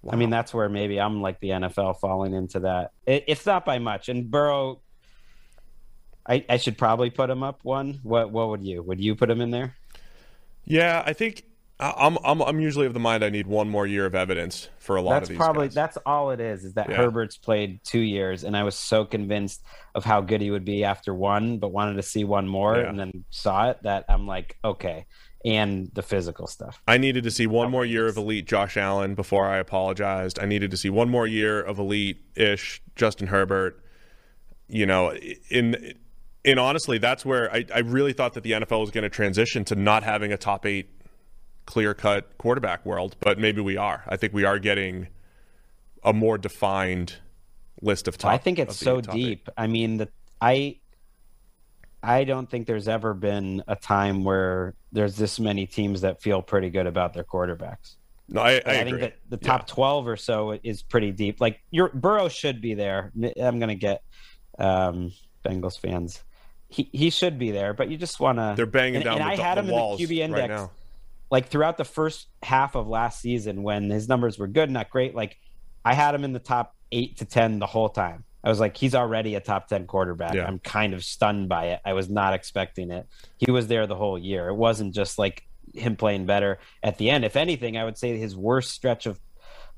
[0.10, 2.92] I mean, that's where maybe I'm like the NFL falling into that.
[3.06, 4.10] It, it's not by much.
[4.10, 4.82] And Burrow,
[6.28, 8.00] I, I should probably put him up one.
[8.04, 8.84] What What would you?
[8.84, 9.76] Would you put him in there?
[10.66, 11.44] Yeah, I think
[11.80, 14.96] I'm I'm I'm usually of the mind I need one more year of evidence for
[14.96, 15.76] a lot That's of these probably guys.
[15.76, 16.66] that's all it is.
[16.66, 16.96] Is that Yeah.
[16.98, 19.64] Herbert's played two years, and I was so convinced
[19.96, 22.90] of how good he would be after one, but wanted to see one more, Yeah.
[22.90, 23.84] and then saw it.
[23.84, 25.06] That I'm like, okay,
[25.46, 26.82] and the physical stuff.
[26.88, 30.40] I needed to see one more year of elite Josh Allen before I apologized.
[30.40, 33.82] I needed to see one more year of elite ish Justin Herbert.
[34.68, 35.14] You know,
[35.50, 35.94] in
[36.44, 39.66] in honestly, that's where I, I really thought that the NFL was going to transition
[39.66, 40.90] to not having a top eight
[41.66, 44.04] clear cut quarterback world, but maybe we are.
[44.08, 45.08] I think we are getting
[46.04, 47.16] a more defined
[47.82, 48.32] list of top.
[48.32, 49.24] I think it's so top eight.
[49.24, 49.50] deep.
[49.58, 50.10] I mean, the
[50.42, 50.80] I
[52.02, 56.42] I don't think there's ever been a time where there's this many teams that feel
[56.42, 57.96] pretty good about their quarterbacks.
[58.30, 59.48] No, I, I, I, think that the Yeah.
[59.48, 61.40] top 12 or so is pretty deep.
[61.40, 63.12] Like your Burrow should be there.
[63.16, 64.04] I'm going to get
[64.60, 65.12] um,
[65.46, 66.24] Bengals fans.
[66.70, 68.54] He he should be there, but you just want to.
[68.56, 70.50] They're banging and, down and the, I had him walls in the QB index right
[70.50, 70.72] now.
[71.32, 75.16] like throughout the first half of last season when his numbers were good, not great.
[75.16, 75.38] Like
[75.86, 78.26] I had him in the top eight to ten the whole time.
[78.44, 80.34] I was like, he's already a top ten quarterback.
[80.34, 80.46] Yeah.
[80.46, 81.82] I'm kind of stunned by it.
[81.86, 83.08] I was not expecting it.
[83.38, 84.50] He was there the whole year.
[84.50, 87.26] It wasn't just like him playing better at the end.
[87.26, 89.20] If anything, I would say his worst stretch of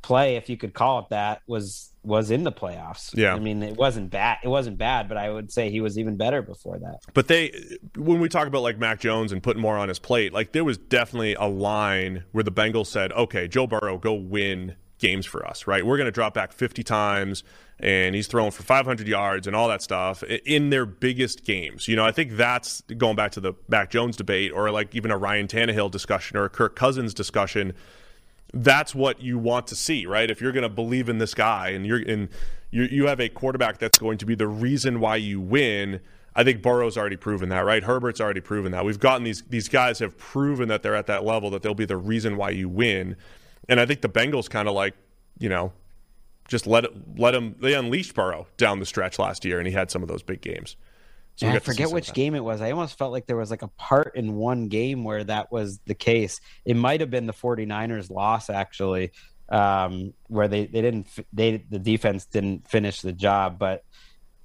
[0.02, 3.16] play, if you could call it that, was was in the playoffs.
[3.16, 3.36] Yeah.
[3.36, 4.38] I mean, it wasn't bad.
[4.44, 7.00] It wasn't bad, but I would say he was even better before that.
[7.14, 7.52] But they,
[7.96, 10.64] when we talk about like Mac Jones and putting more on his plate, like there
[10.64, 15.46] was definitely a line where the Bengals said, "Okay, Joe Burrow, go win games for
[15.46, 15.86] us, right?
[15.86, 17.44] We're going to drop back 50 times,
[17.80, 21.98] and he's throwing for 500 yards and all that stuff in their biggest games." You
[21.98, 25.18] know, I think that's going back to the Mac Jones debate, or like even a
[25.18, 27.74] Ryan Tannehill discussion or a Kirk Cousins discussion
[28.54, 30.30] that's what you want to see, right?
[30.30, 32.30] If you're going to believe in this guy and you're in,
[32.72, 36.00] you you have a quarterback that's going to be the reason why you win.
[36.36, 37.84] I think Burrow's already proven that, right?
[37.84, 38.86] Herbert's already proven that.
[38.86, 41.86] We've gotten these these guys have proven that they're at that level that they'll be
[41.86, 43.16] the reason why you win.
[43.68, 44.96] And I think the Bengals kind of like,
[45.38, 45.74] you know,
[46.48, 46.86] just let
[47.18, 50.08] let him they unleashed Burrow down the stretch last year and he had some of
[50.08, 50.76] those big games.
[51.40, 52.60] So I got to see forget which game it was.
[52.60, 55.80] I almost felt like there was like a part in one game where that was
[55.86, 56.42] the case.
[56.66, 59.14] It might have been the 49ers loss actually,
[59.48, 63.86] um, where they, they didn't they the defense didn't finish the job, but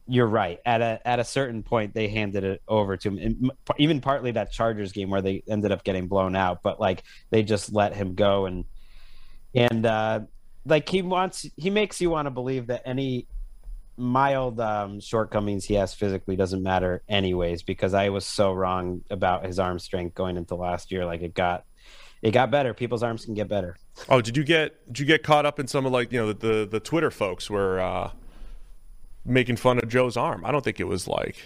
[0.06, 0.60] you're right.
[0.64, 3.18] At a at a certain point they handed it over to him.
[3.18, 7.02] And even partly that Chargers game where they ended up getting blown out, but like
[7.30, 8.66] they just let him go and
[9.52, 10.20] and uh
[10.64, 13.26] like he wants he makes you want to believe that any
[13.96, 19.44] mild um, shortcomings he has physically doesn't matter anyways because I was so wrong about
[19.44, 21.04] his arm strength going into last year.
[21.04, 21.64] Like it got
[22.22, 22.72] it got better.
[22.74, 23.76] People's arms can get better.
[24.08, 26.32] Oh, did you get did you get caught up in some of like you know
[26.32, 28.10] the the, the Twitter folks were uh,
[29.24, 30.44] making fun of Joe's arm?
[30.44, 31.36] I don't think it was like.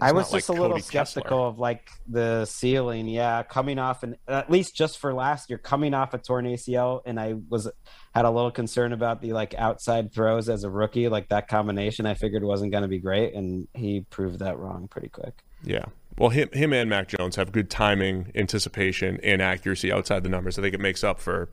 [0.00, 1.04] I was not like just a little Cody Kessler.
[1.04, 3.08] skeptical of like the ceiling.
[3.08, 7.02] Yeah, coming off and at least just for last year, coming off a torn ACL,
[7.04, 7.68] and I was
[8.14, 12.06] had a little concern about the like outside throws as a rookie, like that combination.
[12.06, 15.42] I figured wasn't going to be great, and he proved that wrong pretty quick.
[15.62, 15.86] Yeah.
[16.16, 20.58] Well, him him and Mac Jones have good timing, anticipation, and accuracy outside the numbers.
[20.58, 21.48] I think it makes up for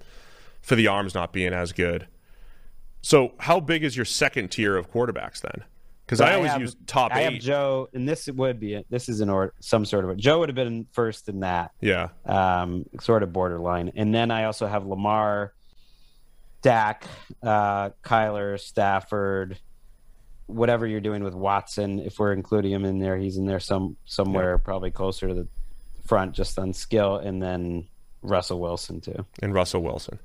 [0.62, 2.08] for the arms not being as good.
[3.02, 5.64] So, how big is your second tier of quarterbacks then?
[6.06, 7.34] Because I, always have- use top I have.
[7.34, 10.50] Joe, and this would be this is an or some sort of a, Joe would
[10.50, 12.10] have been first in that, yeah.
[12.26, 15.54] um, sort of borderline, and then I also have Lamar,
[16.62, 17.06] Dak,
[17.42, 19.58] uh, Kyler, Stafford,
[20.46, 22.00] whatever you're doing with Watson.
[22.00, 25.48] If we're including him in there, he's in there some somewhere, probably closer to the
[26.06, 27.88] front, just on skill, and then
[28.22, 29.26] Russell Wilson too.
[29.42, 30.20] and Russell Wilson.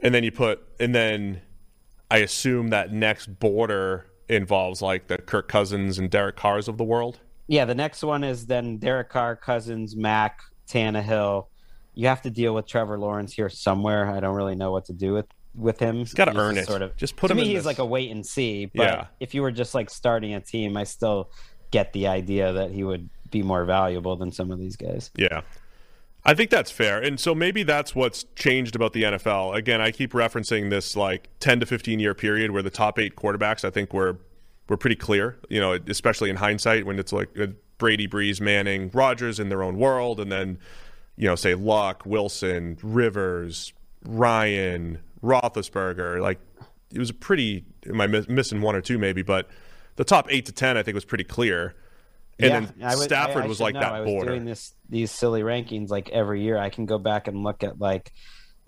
[0.00, 1.40] And then you put, and then
[2.10, 6.84] I assume that next border involves like the Kirk Cousins and Derek Carrs of the
[6.84, 7.18] world.
[7.48, 11.46] Yeah, the next one is then Derek Carr, Cousins, Mac, Tannehill.
[11.94, 14.10] You have to deal with Trevor Lawrence here somewhere.
[14.10, 15.96] I don't really know what to do with with him.
[15.96, 16.66] He's gotta earn it.
[16.66, 18.66] Sort of, just put him to him me, he's this- like a wait and see.
[18.66, 19.06] But Yeah.
[19.20, 21.30] if you were just like starting a team, I still
[21.70, 25.10] get the idea that he would be more valuable than some of these guys.
[25.16, 25.40] Yeah.
[26.26, 27.00] I think that's fair.
[27.00, 29.54] And so maybe that's what's changed about the NFL.
[29.54, 33.14] Again, I keep referencing this like 10 to 15 year period where the top 8
[33.14, 34.18] quarterbacks I think were
[34.68, 37.46] were pretty clear, you know, especially in hindsight when it's like uh,
[37.78, 40.58] Brady, Brees, Manning, Rodgers in their own world and then
[41.16, 43.72] you know, say Luck, Wilson, Rivers,
[44.04, 46.40] Ryan, Roethlisberger, like
[46.92, 49.48] it was a pretty am I missing one or two maybe, but
[49.94, 51.76] the top 8 to 10 I think was pretty clear.
[52.38, 53.80] And Yeah, then I would- Stafford I- I was like know.
[53.80, 54.30] that I was border.
[54.30, 56.58] doing this these silly rankings like every year.
[56.58, 58.12] I can go back and look at like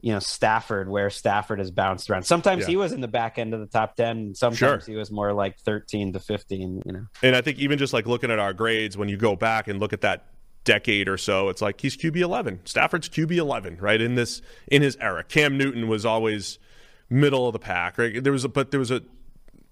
[0.00, 2.22] you know Stafford, where Stafford has bounced around.
[2.22, 2.66] Sometimes Yeah.
[2.68, 4.34] he was in the back end of the top ten.
[4.34, 4.78] Sometimes Sure.
[4.86, 6.82] he was more like thirteen to fifteen.
[6.86, 9.34] You know, And I think even just like looking at our grades, when you go
[9.36, 10.26] back and look at that
[10.64, 12.60] decade or so, it's like he's QB eleven.
[12.64, 14.00] Stafford's QB eleven, right?
[14.00, 15.24] In this in his era.
[15.24, 16.58] Cam Newton was always
[17.10, 18.22] middle of the pack, right?
[18.22, 19.02] There was a but there was a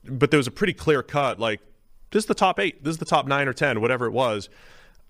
[0.09, 1.61] but there was a pretty clear cut, like
[2.11, 4.49] this is the top eight, this is the top nine or ten, whatever it was.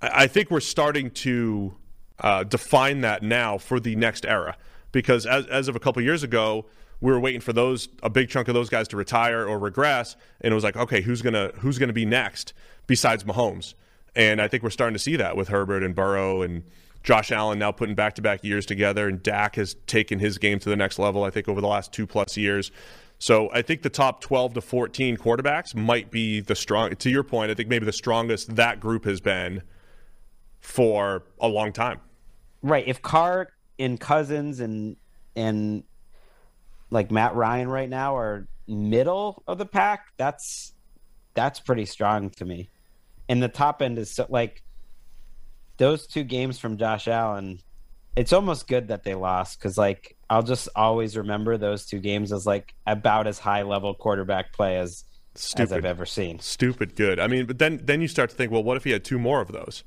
[0.01, 1.74] I, I think we're starting to
[2.20, 4.56] uh, define that now for the next era.
[4.93, 6.66] Because as as of a couple years ago,
[7.01, 10.16] we were waiting for those a big chunk of those guys to retire or regress,
[10.40, 12.55] and it was like, okay, who's gonna who's gonna be next
[12.86, 13.74] besides Mahomes?
[14.14, 16.62] And I think we're starting to see that with Herbert and Burrow and
[17.02, 20.59] Josh Allen now putting back to back years together, and Dak has taken his game
[20.60, 21.24] to the next level.
[21.24, 22.73] I think over the last two plus years.
[23.18, 26.94] So I think the top 12 to 14 quarterbacks might be the strong.
[26.94, 29.62] To your point, I think maybe the strongest that group has been
[30.60, 32.01] for a long time.
[32.62, 32.86] right?
[32.86, 33.48] If Carr
[33.78, 34.97] and Cousins and
[35.34, 35.84] and
[36.90, 40.72] like Matt Ryan right now are middle of the pack, that's
[41.34, 42.70] that's pretty strong to me.
[43.28, 44.62] And the top end is so, like
[45.76, 47.60] those two games from Josh Allen.
[48.14, 52.32] It's almost good that they lost because like I'll just always remember those two games
[52.32, 55.05] as like about as high level quarterback play as
[55.35, 55.73] as Stupid.
[55.73, 56.39] I've ever seen.
[56.40, 57.20] Stupid good.
[57.20, 59.19] I mean, but then then you start to think, well, what if he had two
[59.19, 59.85] more of those?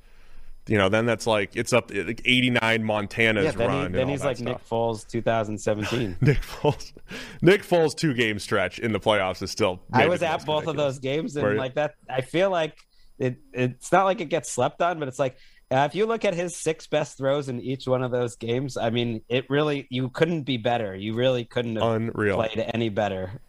[0.67, 3.91] You know, then that's like it's up like 89 Montana's Yeah, then, run.
[3.91, 4.47] he, then he's like stuff.
[4.47, 6.17] Nick Foles 2017.
[6.21, 6.93] Nick Foles.
[7.41, 9.81] Nick Foles two game stretch in the playoffs is still.
[9.91, 12.77] I was at both of those games, and like that, I feel like
[13.17, 13.37] it.
[13.51, 15.37] It's not like it gets slept on, but it's like
[15.71, 18.75] uh, if you look at his six best throws in each one of those games,
[18.77, 20.95] I mean, it really you couldn't be better.
[20.95, 22.35] You really couldn't have Unreal.
[22.35, 23.39] played any better.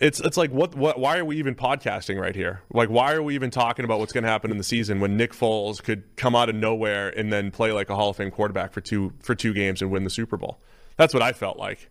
[0.00, 2.62] It's it's like what what why are we even podcasting right here?
[2.72, 5.16] Like why are we even talking about what's going to happen in the season when
[5.16, 8.30] Nick Foles could come out of nowhere and then play like a Hall of Fame
[8.32, 10.60] quarterback for two for two games and win the Super Bowl?
[10.96, 11.88] That's what I felt like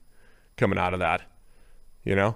[0.57, 1.21] coming out of that.
[2.03, 2.35] You know,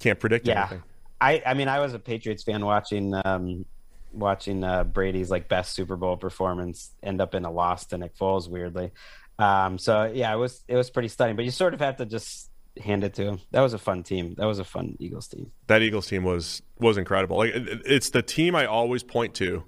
[0.00, 0.82] can't predict Yeah, anything.
[1.20, 3.64] I I mean, I was a Patriots fan watching um
[4.12, 8.16] watching uh, Brady's like best Super Bowl performance end up in a loss to Nick
[8.16, 8.48] Foles.
[8.48, 8.90] Weirdly,
[9.38, 11.36] um, so yeah, it was it was pretty stunning.
[11.36, 12.50] But you sort of have to just
[12.82, 13.40] hand it to him.
[13.50, 14.34] That was a fun team.
[14.38, 15.50] That was a fun Eagles team.
[15.66, 17.36] That Eagles team was was incredible.
[17.38, 19.64] Like it- it- it's the team I always point to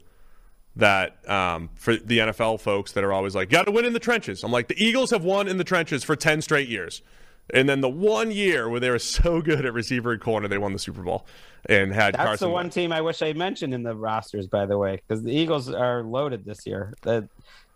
[0.77, 3.99] that um, for the NFL folks that are always like, got to win in the
[3.99, 4.45] trenches.
[4.45, 7.03] I'm like, the Eagles have won in the trenches for 10 straight years.
[7.53, 10.59] And then the one year where they were so good at receiver and corner, they
[10.59, 11.27] won the Super Bowl
[11.67, 12.49] and had That's Carson.
[12.49, 12.75] the one Wentz.
[12.75, 16.03] team I wish I mentioned in the rosters, by the way, because the Eagles are
[16.03, 16.95] loaded this year.
[17.03, 17.29] The,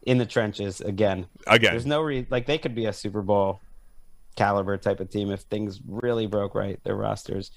[0.05, 1.27] in the trenches again.
[1.47, 1.73] Again.
[1.73, 3.61] there's no re- like they could be a Super Bowl
[4.37, 6.79] caliber type of team if things really broke right.
[6.85, 7.51] Their rosters,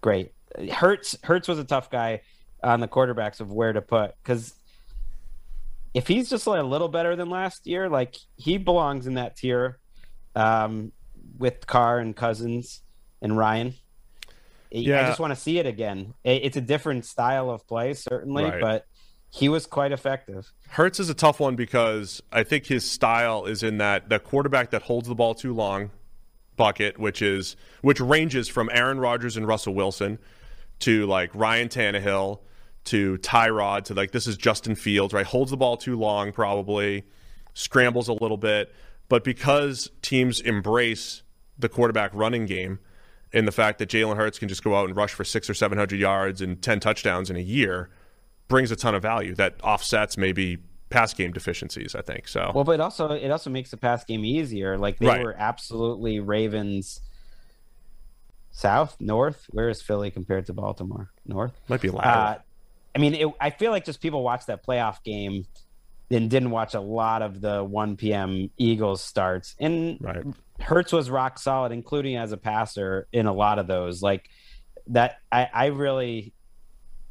[0.00, 0.32] great.
[0.72, 2.22] Hurts Hurts was a tough guy
[2.62, 4.54] on the quarterbacks of where to put because
[5.94, 9.36] if he's just like a little better than last year, like he belongs in that
[9.36, 9.78] tier
[10.34, 10.92] um,
[11.40, 12.82] with Carr and Cousins
[13.20, 13.74] and Ryan.
[14.72, 16.14] I just want to see it again.
[16.22, 18.60] It's a different style of play, certainly, Right.
[18.60, 18.86] but
[19.30, 20.52] he was quite effective.
[20.68, 24.70] Hurts is a tough one because I think his style is in that the quarterback
[24.70, 25.90] that holds the ball too long
[26.56, 30.18] bucket, which is which ranges from Aaron Rodgers and Russell Wilson
[30.80, 32.38] to like Ryan Tannehill
[32.84, 35.26] to Tyrod to like this is Justin Fields, right?
[35.26, 37.04] Holds the ball too long, probably
[37.54, 38.72] scrambles a little bit,
[39.08, 41.22] but because teams embrace
[41.60, 42.78] the quarterback running game
[43.32, 45.54] and the fact that Jalen Hurts can just go out and rush for six or
[45.54, 47.90] seven hundred yards and ten touchdowns in a year
[48.48, 50.58] brings a ton of value that offsets maybe
[50.88, 51.94] pass game deficiencies.
[51.94, 52.50] I think so.
[52.54, 54.76] Well, but it also it also makes the pass game easier.
[54.76, 55.22] Like they Right.
[55.22, 57.00] were absolutely Ravens
[58.50, 59.46] south, north.
[59.50, 61.10] Where is Philly compared to Baltimore?
[61.26, 61.52] North.
[61.68, 62.14] Might be lateral.
[62.26, 62.38] Uh,
[62.94, 65.46] I mean, it, I feel like just people watch that playoff game
[66.10, 68.50] and didn't watch a lot of the 1 p.m.
[68.58, 69.54] Eagles starts.
[69.60, 70.24] And Right.
[70.60, 74.02] Hurts was rock solid, including as a passer in a lot of those.
[74.02, 74.28] Like
[74.88, 76.32] that, I, I really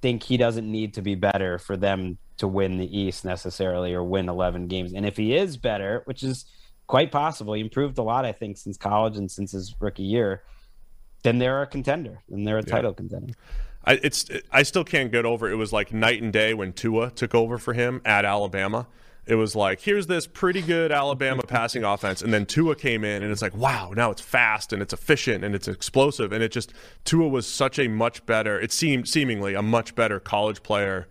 [0.02, 4.04] think he doesn't need to be better for them to win the East necessarily or
[4.04, 4.94] win 11 games.
[4.94, 6.46] And if he is better, which is
[6.88, 10.44] quite possible, he improved a lot, I think, since college and since his rookie year,
[11.24, 13.34] then they're a contender and they're a title contender.
[13.86, 17.12] I, it's I still can't get over it was like night and day when Tua
[17.12, 18.88] took over for him at Alabama.
[19.30, 23.22] It was like here's this pretty good Alabama passing offense, and then Tua came in,
[23.22, 26.52] and it's like wow, now it's fast and it's efficient and it's explosive, and it
[26.52, 26.74] just
[27.06, 28.60] Tua was such a much better.
[28.60, 31.08] It seemed seemingly a much better college player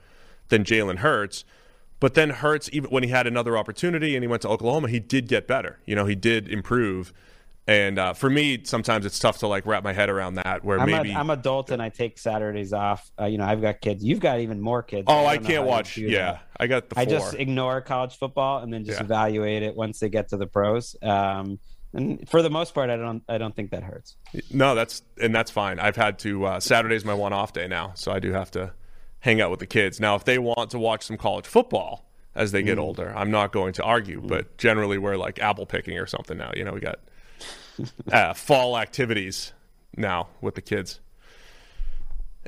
[0.48, 1.44] than Jalen Hurts.
[2.00, 4.98] But then Hurts, even when he had another opportunity and he went to Oklahoma, he
[4.98, 5.78] did get better.
[5.86, 7.12] You know, he did improve.
[7.68, 10.64] And uh, for me, sometimes it's tough to like wrap my head around that.
[10.64, 13.10] Where I'm, maybe a, I'm adult and I take Saturdays off.
[13.20, 14.02] Uh, you know, I've got kids.
[14.02, 15.04] You've got even more kids.
[15.06, 15.96] Oh, I don't can't watch.
[15.96, 16.42] do Yeah, that.
[16.58, 16.98] I got the.
[16.98, 19.04] I just ignore college football and then just Yeah.
[19.04, 20.96] evaluate it once they get to the pros.
[21.02, 21.58] Um,
[21.92, 23.22] and for the most part, I don't.
[23.28, 24.16] I don't think that hurts.
[24.50, 25.78] no, that's and that's fine.
[25.78, 26.46] I've had to.
[26.46, 28.72] Uh, Saturday's my one off day now, so I do have to
[29.20, 30.00] hang out with the kids.
[30.00, 32.82] Now, if they want to watch some college football as they get Mm.
[32.82, 34.22] older, I'm not going to argue.
[34.24, 36.50] But generally, we're like apple picking or something now.
[36.56, 37.00] You know, we got
[38.12, 39.52] uh, fall activities
[39.96, 41.00] now with the kids.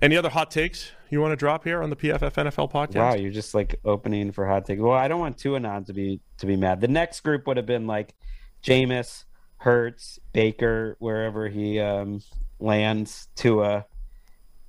[0.00, 2.94] Any other hot takes you want to drop here on the PFF NFL podcast?
[2.94, 4.80] Wow, you're just like opening for hot takes.
[4.80, 6.80] Well, I don't want Tuanon to be to be mad.
[6.80, 8.14] The next group would have been like
[8.62, 9.24] Jameis,
[9.56, 12.22] Hurts, Baker, wherever he um,
[12.60, 13.28] lands.
[13.34, 13.86] Tua.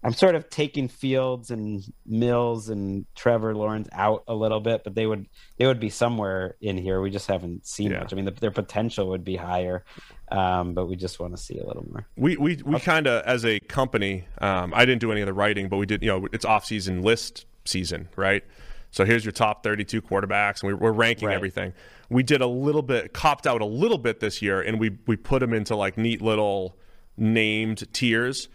[0.03, 4.95] I'm sort of taking Fields and Mills and Trevor Lawrence out a little bit, but
[4.95, 7.01] they would they would be somewhere in here.
[7.01, 7.99] We just haven't seen Yeah.
[7.99, 8.11] much.
[8.11, 9.85] I mean, the, their potential would be higher,
[10.31, 12.07] um, but we just want to see a little more.
[12.17, 15.33] We we, we kind of as a company, um, I didn't do any of the
[15.33, 16.01] writing, but we did.
[16.01, 18.43] You know, it's off season list season, right?
[18.93, 21.35] So here's your top 32 quarterbacks, and we, we're ranking Right.
[21.35, 21.71] everything.
[22.09, 25.15] We did a little bit, copped out a little bit this year, and we we
[25.15, 26.75] put them into like neat little
[27.17, 28.49] named tiers.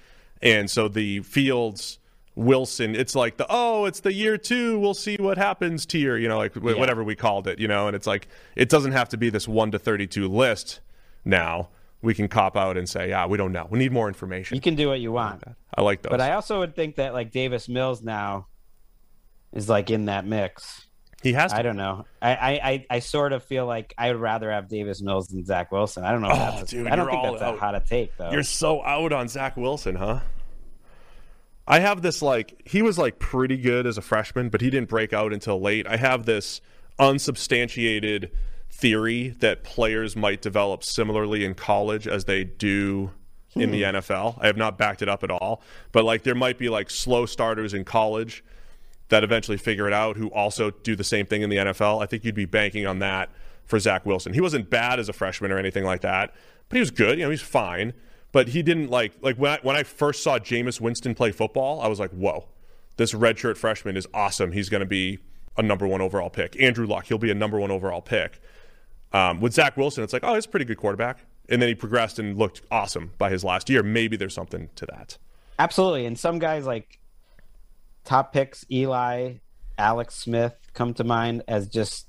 [0.47, 1.99] And so the Fields,
[2.35, 6.29] Wilson, it's like the oh, it's the year two, we'll see what happens tier, you
[6.29, 6.75] know, like Yeah.
[6.75, 7.87] whatever we called it, you know.
[7.87, 10.81] And it's like it doesn't have to be this one to 32 list
[11.25, 11.69] now.
[12.03, 13.67] We can cop out and say, yeah, we don't know.
[13.71, 14.55] We need more information.
[14.55, 15.43] You can do what you want.
[15.75, 16.11] I like those.
[16.11, 18.47] But I also would think that like Davis Mills now
[19.53, 20.87] is like in that mix.
[21.23, 21.59] he has to.
[21.59, 22.05] I don't know.
[22.21, 22.31] I,
[22.63, 26.05] I, I, sort of feel like I would rather have Davis Mills than Zach Wilson.
[26.05, 26.29] I don't know.
[26.29, 27.55] If Oh, that's a, dude, I don't think that's out.
[27.55, 28.31] a hot a take though.
[28.31, 30.21] You're so out on Zach Wilson, huh?
[31.69, 34.89] I have this like he was like pretty good as a freshman, but he didn't
[34.89, 35.87] break out until late.
[35.87, 36.61] I have this
[36.99, 38.31] unsubstantiated
[38.71, 43.11] theory that players might develop similarly in college as they do
[43.55, 43.97] in the hmm.
[43.97, 44.39] NFL.
[44.41, 45.63] I have not backed it up at all,
[45.93, 48.45] but like there might be like slow starters in college
[49.09, 52.03] that eventually figure it out who also do the same thing in the NFL.
[52.03, 53.31] I think you'd be banking on that
[53.65, 54.33] for Zach Wilson.
[54.33, 56.35] He wasn't bad as a freshman or anything like that,
[56.69, 57.19] but he was good.
[57.19, 57.93] You know, he's fine.
[58.37, 61.81] But he didn't like like when I, when I first saw Jameis Winston play football,
[61.81, 62.45] I was like, whoa,
[62.99, 64.53] this redshirt freshman is awesome.
[64.53, 65.21] He's going to be
[65.57, 66.55] a number one overall pick.
[66.61, 68.43] Andrew Luck, he'll be a number one overall pick.
[69.11, 71.21] Um, with Zach Wilson, it's like, oh, he's a pretty good quarterback.
[71.49, 73.83] And then he progressed and looked awesome by his last year.
[73.83, 75.17] Maybe there's something to that.
[75.59, 76.05] Absolutely.
[76.05, 76.99] And some guys like
[78.05, 79.37] top picks, Eli,
[79.79, 82.06] Alex Smith come to mind as just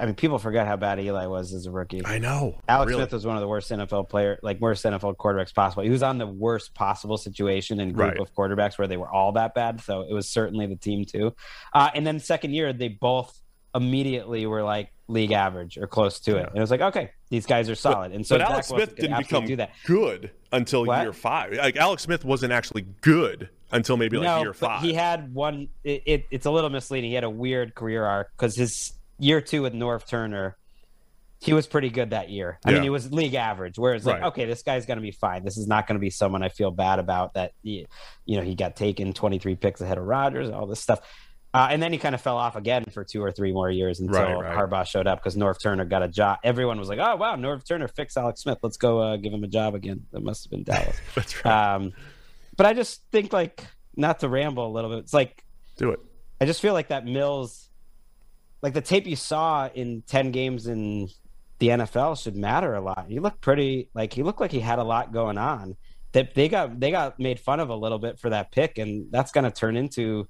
[0.00, 2.04] I mean, people forget how bad Eli was as a rookie.
[2.04, 2.58] I know.
[2.68, 3.02] Alex Really.
[3.02, 5.82] Smith was one of the worst NFL player, like worst NFL quarterbacks possible.
[5.84, 8.20] He was on the worst possible situation and group Right.
[8.20, 9.80] of quarterbacks where they were all that bad.
[9.80, 11.34] So it was certainly the team too.
[11.72, 13.38] Uh, and then second year, they both
[13.74, 16.46] immediately were like league average or close to it.
[16.48, 18.12] And it was like, okay, these guys are solid.
[18.12, 19.70] and so but Zach Alex Smith didn't become do that.
[19.86, 21.02] good until What?
[21.02, 21.52] year five.
[21.52, 24.82] Like Alex Smith wasn't actually good until maybe like no, year but five.
[24.82, 25.68] he had one.
[25.84, 27.10] It, it, it's a little misleading.
[27.10, 30.56] He had a weird career arc because his year two with Norv Turner,
[31.40, 32.58] he was pretty good that year.
[32.64, 32.74] I Yeah.
[32.76, 33.78] mean, he was league average.
[33.78, 34.28] Whereas, like, Right.
[34.28, 35.44] okay, this guy's going to be fine.
[35.44, 37.34] This is not going to be someone I feel bad about.
[37.34, 37.86] That he,
[38.24, 41.00] you know, he got taken twenty three picks ahead of Rodgers, all this stuff.
[41.54, 43.98] Uh, and then he kind of fell off again for two or three more years
[44.00, 44.56] until Right, right.
[44.56, 46.38] Harbaugh showed up because Norv Turner got a job.
[46.44, 48.58] Everyone was like, "Oh wow, Norv Turner fixed Alex Smith.
[48.62, 50.96] Let's go uh, give him a job again." That must have been Dallas.
[51.14, 51.74] That's right.
[51.74, 51.92] Um,
[52.56, 53.64] but I just think like
[53.96, 54.98] not to ramble a little bit.
[54.98, 55.44] It's like
[55.78, 56.00] Do it.
[56.40, 57.70] I just feel like that Mills,
[58.62, 61.08] like the tape you saw in ten games in
[61.58, 63.06] the NFL should matter a lot.
[63.08, 65.76] He looked pretty like he looked like he had a lot going on.
[66.12, 69.10] That they got they got made fun of a little bit for that pick, and
[69.10, 70.28] that's going to turn into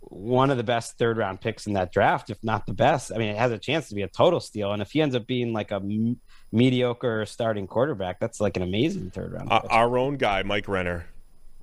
[0.00, 3.12] one of the best third round picks in that draft, if not the best.
[3.14, 5.14] I mean, it has a chance to be a total steal, and if he ends
[5.14, 9.50] up being like a m- mediocre starting quarterback, that's like an amazing third round.
[9.50, 11.06] Uh, our own guy, Mike Renner,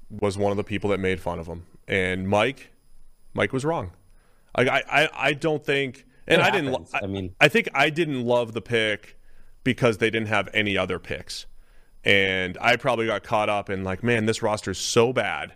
[0.10, 2.72] was one of the people that made fun of him, and Mike,
[3.34, 3.92] Mike was wrong.
[4.58, 6.72] Like I, I, I don't think, And It I didn't.
[6.72, 6.92] happens.
[6.94, 9.18] I mean- I think I didn't love the pick
[9.64, 11.46] because they didn't have any other picks,
[12.04, 15.54] and I probably got caught up in like, man, this roster is so bad.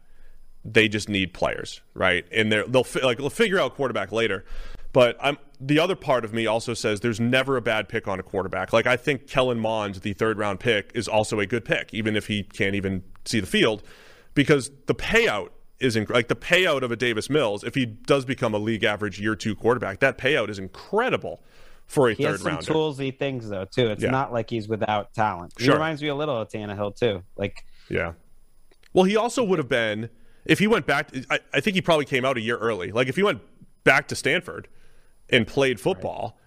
[0.66, 2.26] They just need players, right?
[2.32, 4.46] And they're, they'll like they'll figure out quarterback later.
[4.94, 8.20] But I'm the other part of me also says there's never a bad pick on
[8.20, 8.72] a quarterback.
[8.74, 12.16] Like I think Kellen Mond, the third round pick, is also a good pick, even
[12.16, 13.84] if he can't even see the field,
[14.36, 15.50] because the payout
[15.84, 17.64] is inc- like the payout of a Davis Mills.
[17.64, 21.44] If he does become a league average year two quarterback, that payout is incredible
[21.86, 22.74] for a He third has some rounder.
[22.74, 23.88] toolsy things though too.
[23.88, 24.10] It's Yeah.
[24.12, 25.54] not like he's without talent.
[25.58, 25.74] He Sure.
[25.74, 27.24] reminds me a little of Tannehill too.
[27.38, 28.14] Like Yeah.
[28.94, 30.10] Well, he also would have been
[30.46, 31.10] if he went back.
[31.30, 32.92] I, I think he probably came out a year early.
[32.92, 33.42] Like if he went
[33.84, 34.68] back to Stanford
[35.30, 36.38] and played football.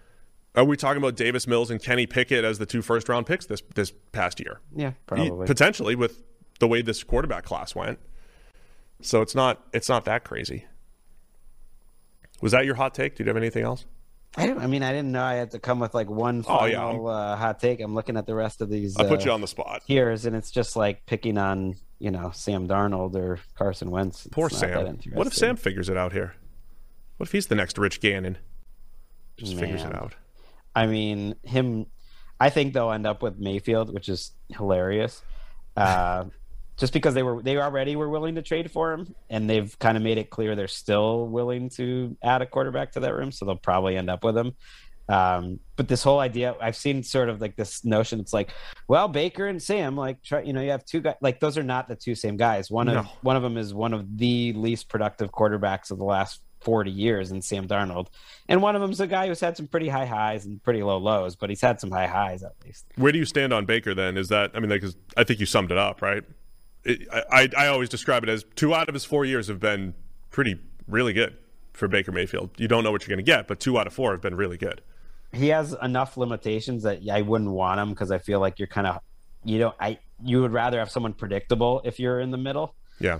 [0.55, 3.45] Are we talking about Davis Mills and Kenny Pickett as the two first round picks
[3.45, 4.59] this this past year?
[4.75, 5.45] yeah, He- probably.
[5.45, 6.23] potentially with
[6.59, 7.99] the way this quarterback class went.
[9.01, 10.65] So it's not it's not that crazy.
[12.41, 13.15] Was that your hot take?
[13.15, 13.85] Do you have anything else?
[14.35, 17.05] I, don't, I mean, I didn't know I had to come with like one final
[17.05, 17.79] yeah, uh, hot take.
[17.79, 18.95] I'm looking at the rest of these.
[18.95, 19.81] I put uh, you on the spot.
[19.87, 24.25] tiers, and it's just like picking on you know Sam Darnold or Carson Wentz.
[24.25, 24.99] It's Poor Sam.
[25.13, 25.33] What if.
[25.33, 26.35] Sam figures it out here?
[27.17, 28.37] What if he's the next Rich Gannon?
[29.37, 30.15] Just figures it out.
[30.75, 31.87] I mean, him.
[32.39, 35.23] I think they'll end up with Mayfield, which is hilarious.
[35.75, 36.25] Uh,
[36.77, 39.97] just because they were they already were willing to trade for him, and they've kind
[39.97, 43.45] of made it clear they're still willing to add a quarterback to that room, so
[43.45, 44.53] they'll probably end up with him.
[45.09, 48.19] Um, but this whole idea, I've seen sort of like this notion.
[48.19, 48.49] It's like,
[48.89, 51.15] well, Baker and Sam, like, try, you know, you have two guys.
[51.21, 52.69] Like, those are not the two same guys.
[52.69, 56.41] One of one of them is one of the least productive quarterbacks of the last
[56.61, 58.07] 40 years in Sam Darnold.
[58.49, 60.97] And one of them's a guy who's had some pretty high highs and pretty low
[60.97, 62.85] lows, but he's had some high highs at least.
[62.97, 64.17] Where do you stand on Baker then?
[64.17, 66.23] Is that I mean, like, 'cause I think you summed it up, right?
[66.87, 69.59] It, I, I I always describe it as two out of his four years have
[69.59, 69.93] been
[70.31, 71.37] pretty really good
[71.73, 72.49] for Baker Mayfield.
[72.57, 74.35] You don't know what you're going to get, but two out of four have been
[74.35, 74.81] really good.
[75.33, 78.87] He has enough limitations that I wouldn't want him because I feel like you're kind
[78.87, 78.99] of,
[79.43, 82.73] you know, I you would rather have someone predictable if you're in the middle.
[82.99, 83.19] Yeah,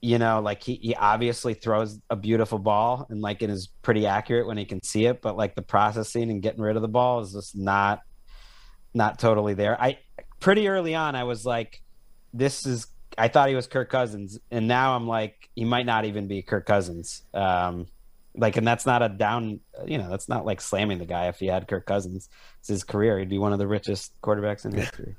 [0.00, 4.06] You know, like he, he obviously throws a beautiful ball and like it is pretty
[4.06, 6.88] accurate when he can see it, but like the processing and getting rid of the
[6.88, 8.00] ball is just not
[8.94, 9.78] not totally there.
[9.78, 9.98] I
[10.38, 11.82] pretty early on I was like,
[12.32, 12.86] this is
[13.18, 16.42] I thought he was Kirk Cousins, and now I'm like he might not even be
[16.42, 17.22] Kirk Cousins.
[17.34, 17.86] Um,
[18.36, 21.28] like, and that's not a down, you know, that's not like slamming the guy.
[21.28, 22.28] If he had Kirk Cousins,
[22.60, 23.18] it's his career.
[23.18, 25.16] He'd be one of the richest quarterbacks in history.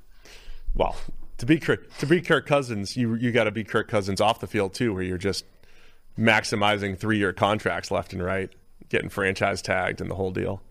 [0.75, 0.95] well,
[1.37, 4.39] to be Kirk, to be Kirk Cousins, you you got to be Kirk Cousins off
[4.39, 5.45] the field too, where you're just
[6.17, 8.49] maximizing three year contracts left and right,
[8.89, 10.61] getting franchise tagged and the whole deal.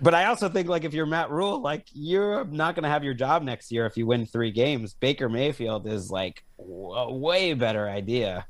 [0.00, 3.02] But I also think like if you're Matt Rhule, like you're not going to have
[3.04, 4.94] your job next year if you win three games.
[4.94, 8.46] Baker Mayfield is like a way better idea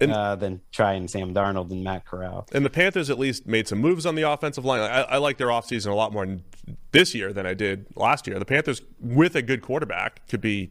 [0.00, 2.46] And- uh, than trying Sam Darnold and Matt Corral.
[2.52, 4.80] And the Panthers at least made some moves on the offensive line.
[4.80, 6.26] I, I like their offseason a lot more
[6.92, 8.38] this year than I did last year.
[8.38, 10.70] The Panthers, with a good quarterback, could be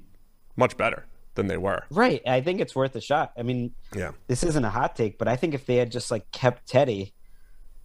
[0.56, 1.06] much better
[1.36, 1.84] than they were.
[1.90, 2.22] Right.
[2.28, 3.34] I think it's worth a shot.
[3.38, 4.12] I mean, Yeah.
[4.28, 7.14] this isn't a hot take, but I think if they had just like kept Teddy,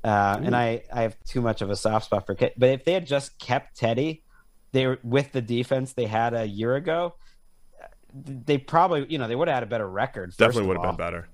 [0.04, 2.84] uh, and I, I have too much of a soft spot for Ke- but if
[2.84, 4.22] they had just kept Teddy,
[4.72, 7.14] they were with the defense they had a year ago,
[8.14, 10.34] they probably, you know, they would have had a better record.
[10.36, 11.28] Definitely would have been better.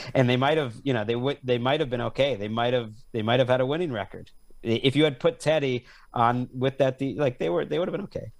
[0.14, 2.34] and they might have, you know, they would, they might have been okay.
[2.34, 4.30] They might have, they might have had a winning record
[4.62, 6.98] if you had put Teddy on with that.
[6.98, 8.32] De- like they were, they would have been okay.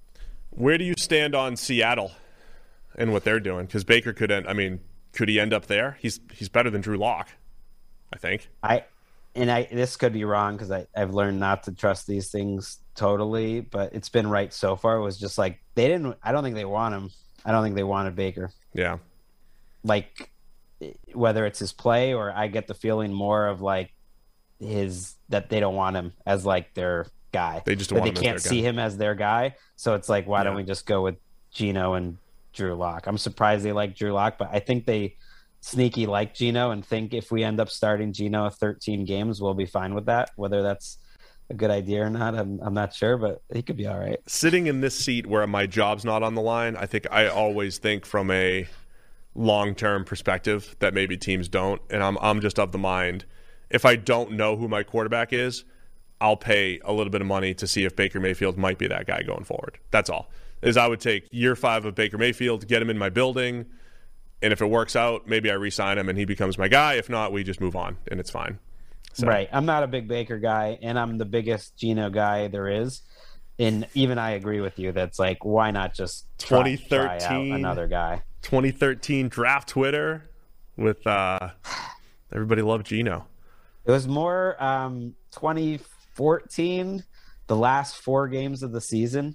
[0.51, 2.13] Where do you stand on Seattle
[2.97, 3.67] and what they're doing?
[3.67, 4.47] Because Baker could end.
[4.49, 4.81] I mean,
[5.13, 5.99] could he end up there?
[6.01, 7.29] He's he's better than Drew Lock,
[8.13, 8.49] I think.
[8.63, 8.85] I
[9.35, 12.79] and I this could be wrong because I I've learned not to trust these things
[12.95, 14.97] totally, but it's been right so far.
[14.97, 16.17] It was just like they didn't.
[16.23, 17.11] I don't think they want him.
[17.45, 18.51] I don't think they wanted Baker.
[18.75, 18.99] Yeah.
[19.85, 20.31] Like
[21.13, 23.93] whether it's his play or I get the feeling more of like
[24.59, 27.63] his that they don't want him as like their guy.
[27.65, 28.69] They just want they can't see guy.
[28.69, 29.55] him as their guy.
[29.77, 31.17] So it's like why don't we just go with
[31.53, 32.19] Geno and
[32.53, 33.07] Drew Lock?
[33.07, 35.17] I'm surprised they like Drew Lock, but I think they
[35.61, 39.67] sneaky like Geno and think if we end up starting Geno 13 games, we'll be
[39.67, 40.31] fine with that.
[40.37, 40.99] Whether that's
[41.51, 44.19] a good idea or not, I'm, I'm not sure, but he could be all right.
[44.27, 47.79] Sitting in this seat where my job's not on the line, I think I always
[47.79, 48.67] think from a
[49.35, 53.25] long-term perspective that maybe teams don't, and I'm I'm just of the mind
[53.71, 55.65] if I don't know who my quarterback is,
[56.21, 59.07] I'll pay a little bit of money to see if Baker Mayfield might be that
[59.07, 59.79] guy going forward.
[59.91, 60.31] That's all.
[60.63, 63.67] Is I would take year five of Baker Mayfield, get him in my building,
[64.43, 66.95] and if it works out, maybe I re-sign him and he becomes my guy.
[66.95, 68.59] If not, we just move on and it's fine.
[69.13, 69.49] So- Right.
[69.53, 73.03] I'm not a big Baker guy, and I'm the biggest Geno guy there is.
[73.59, 74.93] And even I agree with you.
[74.93, 77.55] That's like, why not just try, try out 2013.
[77.55, 78.23] another guy?
[78.43, 80.31] 2013 draft Twitter
[80.77, 81.51] with uh,
[82.33, 83.27] everybody loved Geno.
[83.85, 84.63] It was more.
[84.63, 87.05] Um, 2014,
[87.47, 89.35] the last four games of the season,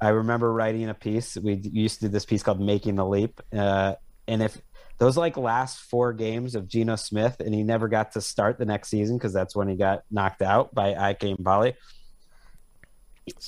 [0.00, 1.36] I remember writing a piece.
[1.36, 3.94] We used to do this piece called "Making the Leap," uh,
[4.28, 4.60] and if
[4.98, 8.64] those like last four games of Geno Smith, and he never got to start the
[8.64, 11.74] next season because that's when he got knocked out by Ike Bali.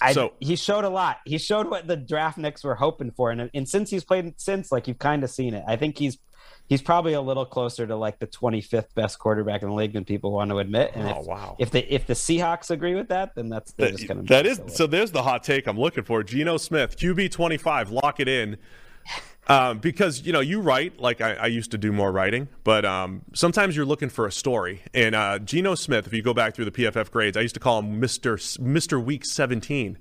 [0.00, 1.18] I, So- he showed a lot.
[1.26, 4.88] He showed what the draftniks were hoping for, and and since he's played since, like
[4.88, 5.64] you've kind of seen it.
[5.68, 6.18] I think he's
[6.68, 10.04] he's probably a little closer to like the 25th best quarterback in the league than
[10.04, 10.92] people want to admit.
[10.94, 11.56] And Oh, if, wow.
[11.58, 14.32] if the if the Seahawks agree with that, then that's they're just That, going to
[14.34, 14.86] that is so.
[14.86, 16.22] There's the hot take I'm looking for.
[16.22, 18.56] Geno Smith, QB 25, lock it in.
[19.48, 22.84] Um, because you know you write like I, I used to do more writing, but
[22.84, 24.82] um, sometimes you're looking for a story.
[24.92, 27.60] And uh, Geno Smith, if you go back through the PFF grades, I used to
[27.60, 29.98] call him Mister Mister Week 17.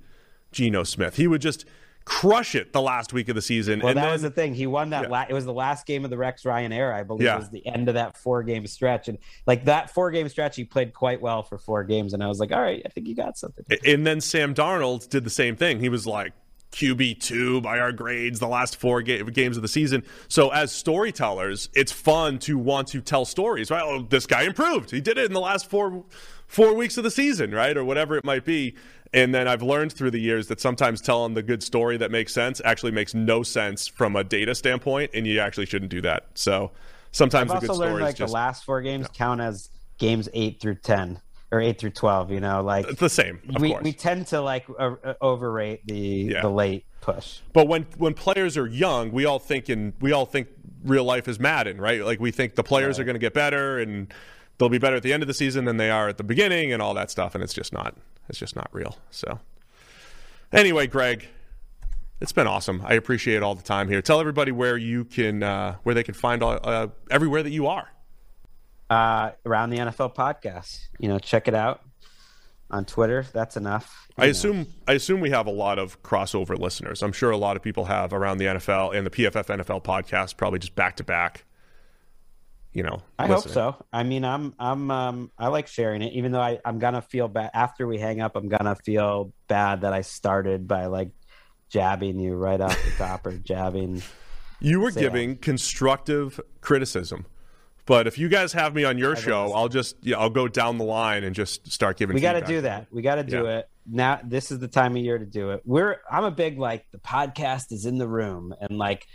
[0.52, 1.66] Geno Smith, he would just
[2.06, 3.80] crush it the last week of the season.
[3.80, 4.54] Well, and that then, was the thing.
[4.54, 5.04] He won that.
[5.04, 5.10] Yeah.
[5.10, 7.26] La- it was the last game of the Rex Ryan era, I believe.
[7.26, 7.38] Yeah.
[7.38, 10.64] Was the end of that four game stretch, and like that four game stretch, he
[10.64, 12.14] played quite well for four games.
[12.14, 13.66] And I was like, all right, I think you got something.
[13.86, 15.80] And then Sam Darnold did the same thing.
[15.80, 16.34] He was like
[16.76, 20.04] QB two by our grades the last four ga- games of the season.
[20.28, 23.72] So as storytellers, it's fun to want to tell stories.
[23.72, 23.82] Right?
[23.82, 24.92] Oh, this guy improved.
[24.92, 26.04] He did it in the last four
[26.48, 28.76] four weeks of the season, right, or whatever it might be.
[29.14, 32.34] And then I've learned through the years that sometimes telling the good story that makes
[32.34, 36.26] sense actually makes no sense from a data standpoint, and you actually shouldn't do that.
[36.34, 36.72] So
[37.12, 40.28] sometimes I've the good also learned like just the last four games count as games
[40.34, 41.22] eight through ten
[41.52, 42.32] or eight through twelve.
[42.32, 43.84] You know, like it's the same, of we course.
[43.84, 46.42] we tend to like uh, uh, overrate the Yeah.
[46.42, 47.40] the late push.
[47.54, 50.48] But when when players are young, we all think in we all think
[50.84, 52.04] real life is Madden, right?
[52.04, 54.14] Like we think the players are going to get better and
[54.58, 56.72] they'll be better at the end of the season than they are at the beginning
[56.72, 57.96] and all that stuff, and it's just not
[58.30, 58.98] it's just not real.
[59.12, 59.40] So
[60.52, 61.28] anyway, Gregg,
[62.22, 62.82] it's been awesome.
[62.86, 64.02] I appreciate all the time here.
[64.02, 67.68] Tell everybody where you can uh, where they can find all, uh, everywhere that you
[67.68, 67.90] are.
[68.90, 71.82] Uh, around the NFL podcast, you know, check it out
[72.70, 73.26] on Twitter.
[73.34, 74.08] That's enough.
[74.18, 74.32] I know.
[74.32, 77.02] assume I assume we have a lot of crossover listeners.
[77.04, 80.38] I'm sure a lot of people have around the NFL and the PFF NFL podcast,
[80.38, 81.46] probably just back to back.
[82.74, 83.78] You know, I hope so.
[83.94, 87.30] I mean, I'm I'm um I like sharing it, even though I I'm gonna feel
[87.30, 88.36] bad after we hang up.
[88.36, 91.12] I'm gonna feel bad that I started by like
[91.70, 94.04] jabbing you right off the top or jabbing.
[94.60, 97.26] You were giving constructive criticism,
[97.86, 99.52] but if you guys have me on your show.
[99.54, 102.14] I'll just yeah, I'll go down the line and just start giving.
[102.16, 102.88] We got to do that.
[102.92, 103.58] We got to do Yeah.
[103.60, 104.20] it now.
[104.24, 105.62] This is the time of year to do it.
[105.66, 109.06] We're I'm a big like the podcast is in the room and like.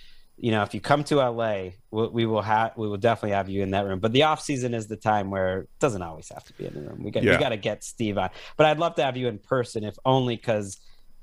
[0.43, 3.51] You know, if you come to LA, we, we will have we will definitely have
[3.51, 3.99] you in that room.
[4.01, 6.73] But the off season is the time where it doesn't always have to be in
[6.73, 7.03] the room.
[7.03, 7.33] We got Yeah.
[7.33, 8.31] we got to get Steve on.
[8.57, 10.79] But I'd love to have you in person, if only because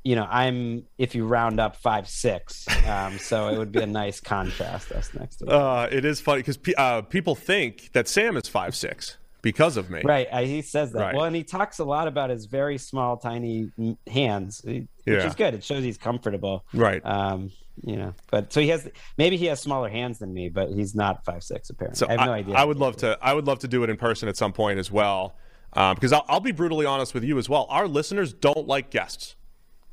[0.08, 3.86] you know I'm if you round up five six, um, so it would be a
[4.04, 5.48] nice contrast us next to.
[5.48, 9.90] Uh, it is funny because uh, people think that Sam is five six because of
[9.90, 10.02] me.
[10.06, 11.00] Right, I, he says that.
[11.00, 11.16] Right.
[11.16, 13.70] Well, and he talks a lot about his very small, tiny
[14.10, 15.28] hands, which Yeah.
[15.28, 15.54] is good.
[15.54, 16.64] It shows he's comfortable.
[16.74, 17.06] Right.
[17.06, 17.52] Um,
[17.84, 20.96] you know, but so he has maybe he has smaller hands than me, but he's
[20.96, 21.98] not five six apparently.
[22.00, 22.56] So I have no idea.
[22.56, 23.18] I would love to.
[23.22, 25.36] I would love to do it in person at some point as well,
[25.74, 27.66] um, because I'll, I'll be brutally honest with you as well.
[27.70, 29.36] Our listeners don't like guests.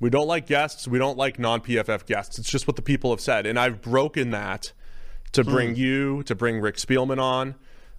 [0.00, 0.86] We don't like guests.
[0.88, 2.38] We don't like non PFF guests.
[2.38, 4.72] It's just what the people have said, and I've broken that
[5.32, 5.50] to Hmm.
[5.50, 7.54] bring you, to bring Rick Spielman on,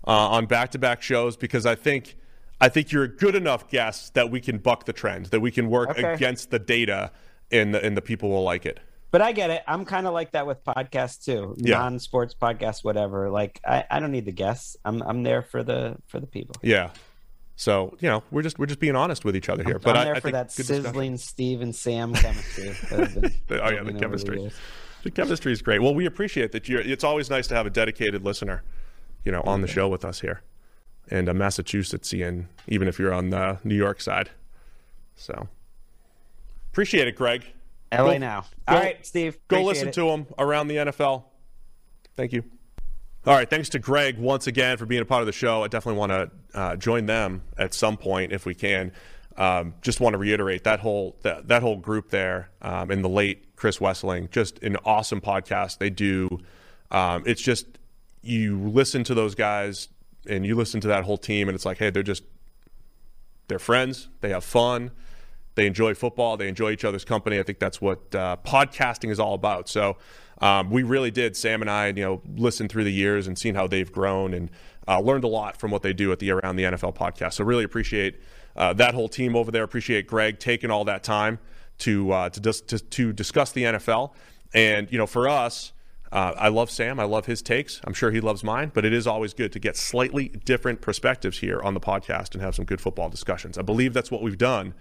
[0.08, 2.16] uh, on back to back shows because I think.
[2.62, 5.52] I think you're a good enough guest that we can buck the trend, that we
[5.52, 6.14] can work Okay.
[6.14, 7.12] against the data,
[7.52, 8.80] and the, and the people will like it.
[9.12, 9.62] But I get it.
[9.68, 11.80] I'm kind of like that with podcasts too, Yeah.
[11.80, 13.30] non-sports podcasts, whatever.
[13.30, 14.78] Like I, I don't need the guests.
[14.86, 16.56] I'm I'm there for the for the people.
[16.62, 16.92] Yeah.
[17.56, 19.80] So you know, we're just we're just being honest with each other here.
[19.80, 20.84] But I'm there I for think that discussion.
[20.84, 22.76] sizzling Steve and Sam chemistry.
[22.90, 24.52] been Oh yeah, the over the chemistry.
[25.04, 25.82] The chemistry is great.
[25.82, 26.68] Well, we appreciate that.
[26.68, 28.64] You're, it's always nice to have a dedicated listener,
[29.24, 30.42] you know, on the show with us here,
[31.10, 34.32] and a Massachusettsian, even if you're on the New York side.
[35.16, 35.48] So
[36.72, 37.46] appreciate it, Gregg.
[37.94, 38.42] LA Go- now.
[38.68, 39.38] go- All right, Steve.
[39.48, 39.94] Go listen it.
[39.94, 41.24] to him around the NFL.
[42.18, 42.44] Thank you.
[43.28, 45.64] All right, thanks to Gregg once again for being a part of the show.
[45.64, 48.92] I definitely want to uh, join them at some point if we can.
[49.36, 53.10] Um, just want to reiterate that whole that, that whole group there um, and the
[53.10, 56.40] late Chris Wesseling, just an awesome podcast they do.
[56.92, 57.66] Um, it's just
[58.22, 59.88] you listen to those guys
[60.28, 62.24] and you listen to that whole team, and it's like, hey, they're just
[63.48, 64.08] they're friends.
[64.22, 64.92] They have fun.
[65.56, 66.38] They enjoy football.
[66.38, 67.40] They enjoy each other's company.
[67.40, 69.68] I think that's what uh, podcasting is all about.
[69.70, 69.98] So
[70.42, 71.36] um, we really did.
[71.36, 74.52] Sam and I, you know, listened through the years and seen how they've grown and
[74.88, 77.34] uh, learned a lot from what they do at the Around the NFL podcast.
[77.34, 78.20] So really appreciate
[78.56, 79.64] uh, that whole team over there.
[79.64, 81.40] Appreciate Gregg taking all that time
[81.80, 84.12] to uh, to, dis- to to discuss the NFL.
[84.54, 85.72] And you know, for us.
[86.12, 86.98] Uh, I love Sam.
[86.98, 87.82] I love his takes.
[87.84, 91.40] I'm sure he loves mine, but it is always good to get slightly different perspectives
[91.40, 93.58] here on the podcast and have some good football discussions.
[93.58, 94.76] I believe that's what we've done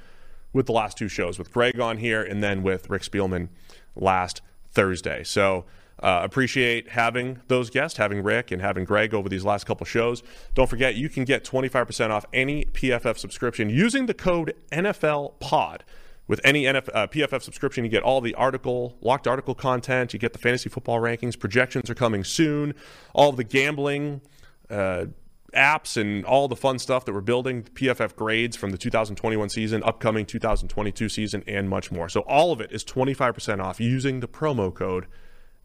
[0.54, 3.48] with the last two shows, with Gregg on here and then with Rick Spielman
[3.94, 4.40] last
[4.72, 5.22] Thursday.
[5.24, 5.66] So
[6.02, 10.22] uh, appreciate having those guests, having Rick and having Gregg over these last couple shows.
[10.54, 15.84] Don't forget, you can get 25% off any PFF subscription using the code NFL Pod.
[16.26, 20.14] With any NF, uh, PFF subscription, you get all the article, locked article content.
[20.14, 21.38] You get the fantasy football rankings.
[21.38, 22.74] Projections are coming soon.
[23.12, 24.22] All the gambling
[24.70, 25.06] uh,
[25.54, 27.62] apps and all the fun stuff that we're building.
[27.62, 32.08] PFF grades from the 2021 season, upcoming 2022 season, and much more.
[32.08, 35.06] So all of it is 25% off using the promo code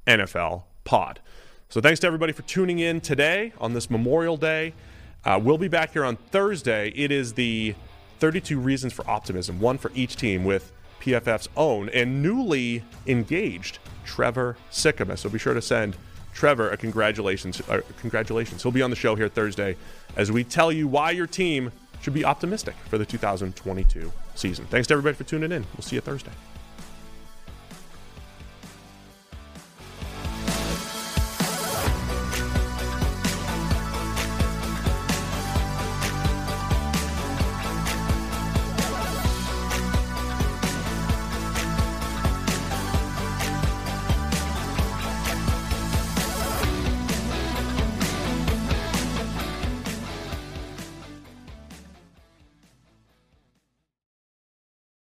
[0.08, 1.20] NFL Pod.
[1.70, 4.74] So thanks to everybody for tuning in today on this Memorial Day.
[5.24, 6.90] Uh, we'll be back here on Thursday.
[6.96, 7.76] It is the
[8.20, 10.72] 32 Reasons for Optimism, one for each team with
[11.02, 15.18] PFF's own and newly engaged Trevor Sikkema.
[15.18, 15.96] So be sure to send
[16.40, 17.62] Trevor a congratulations.
[17.68, 18.64] Uh, congratulations.
[18.64, 19.76] He'll be on the show here Thursday
[20.16, 24.66] as we tell you why your team should be optimistic for the 2022 season.
[24.68, 25.66] Thanks to everybody for tuning in.
[25.76, 26.32] We'll see you Thursday.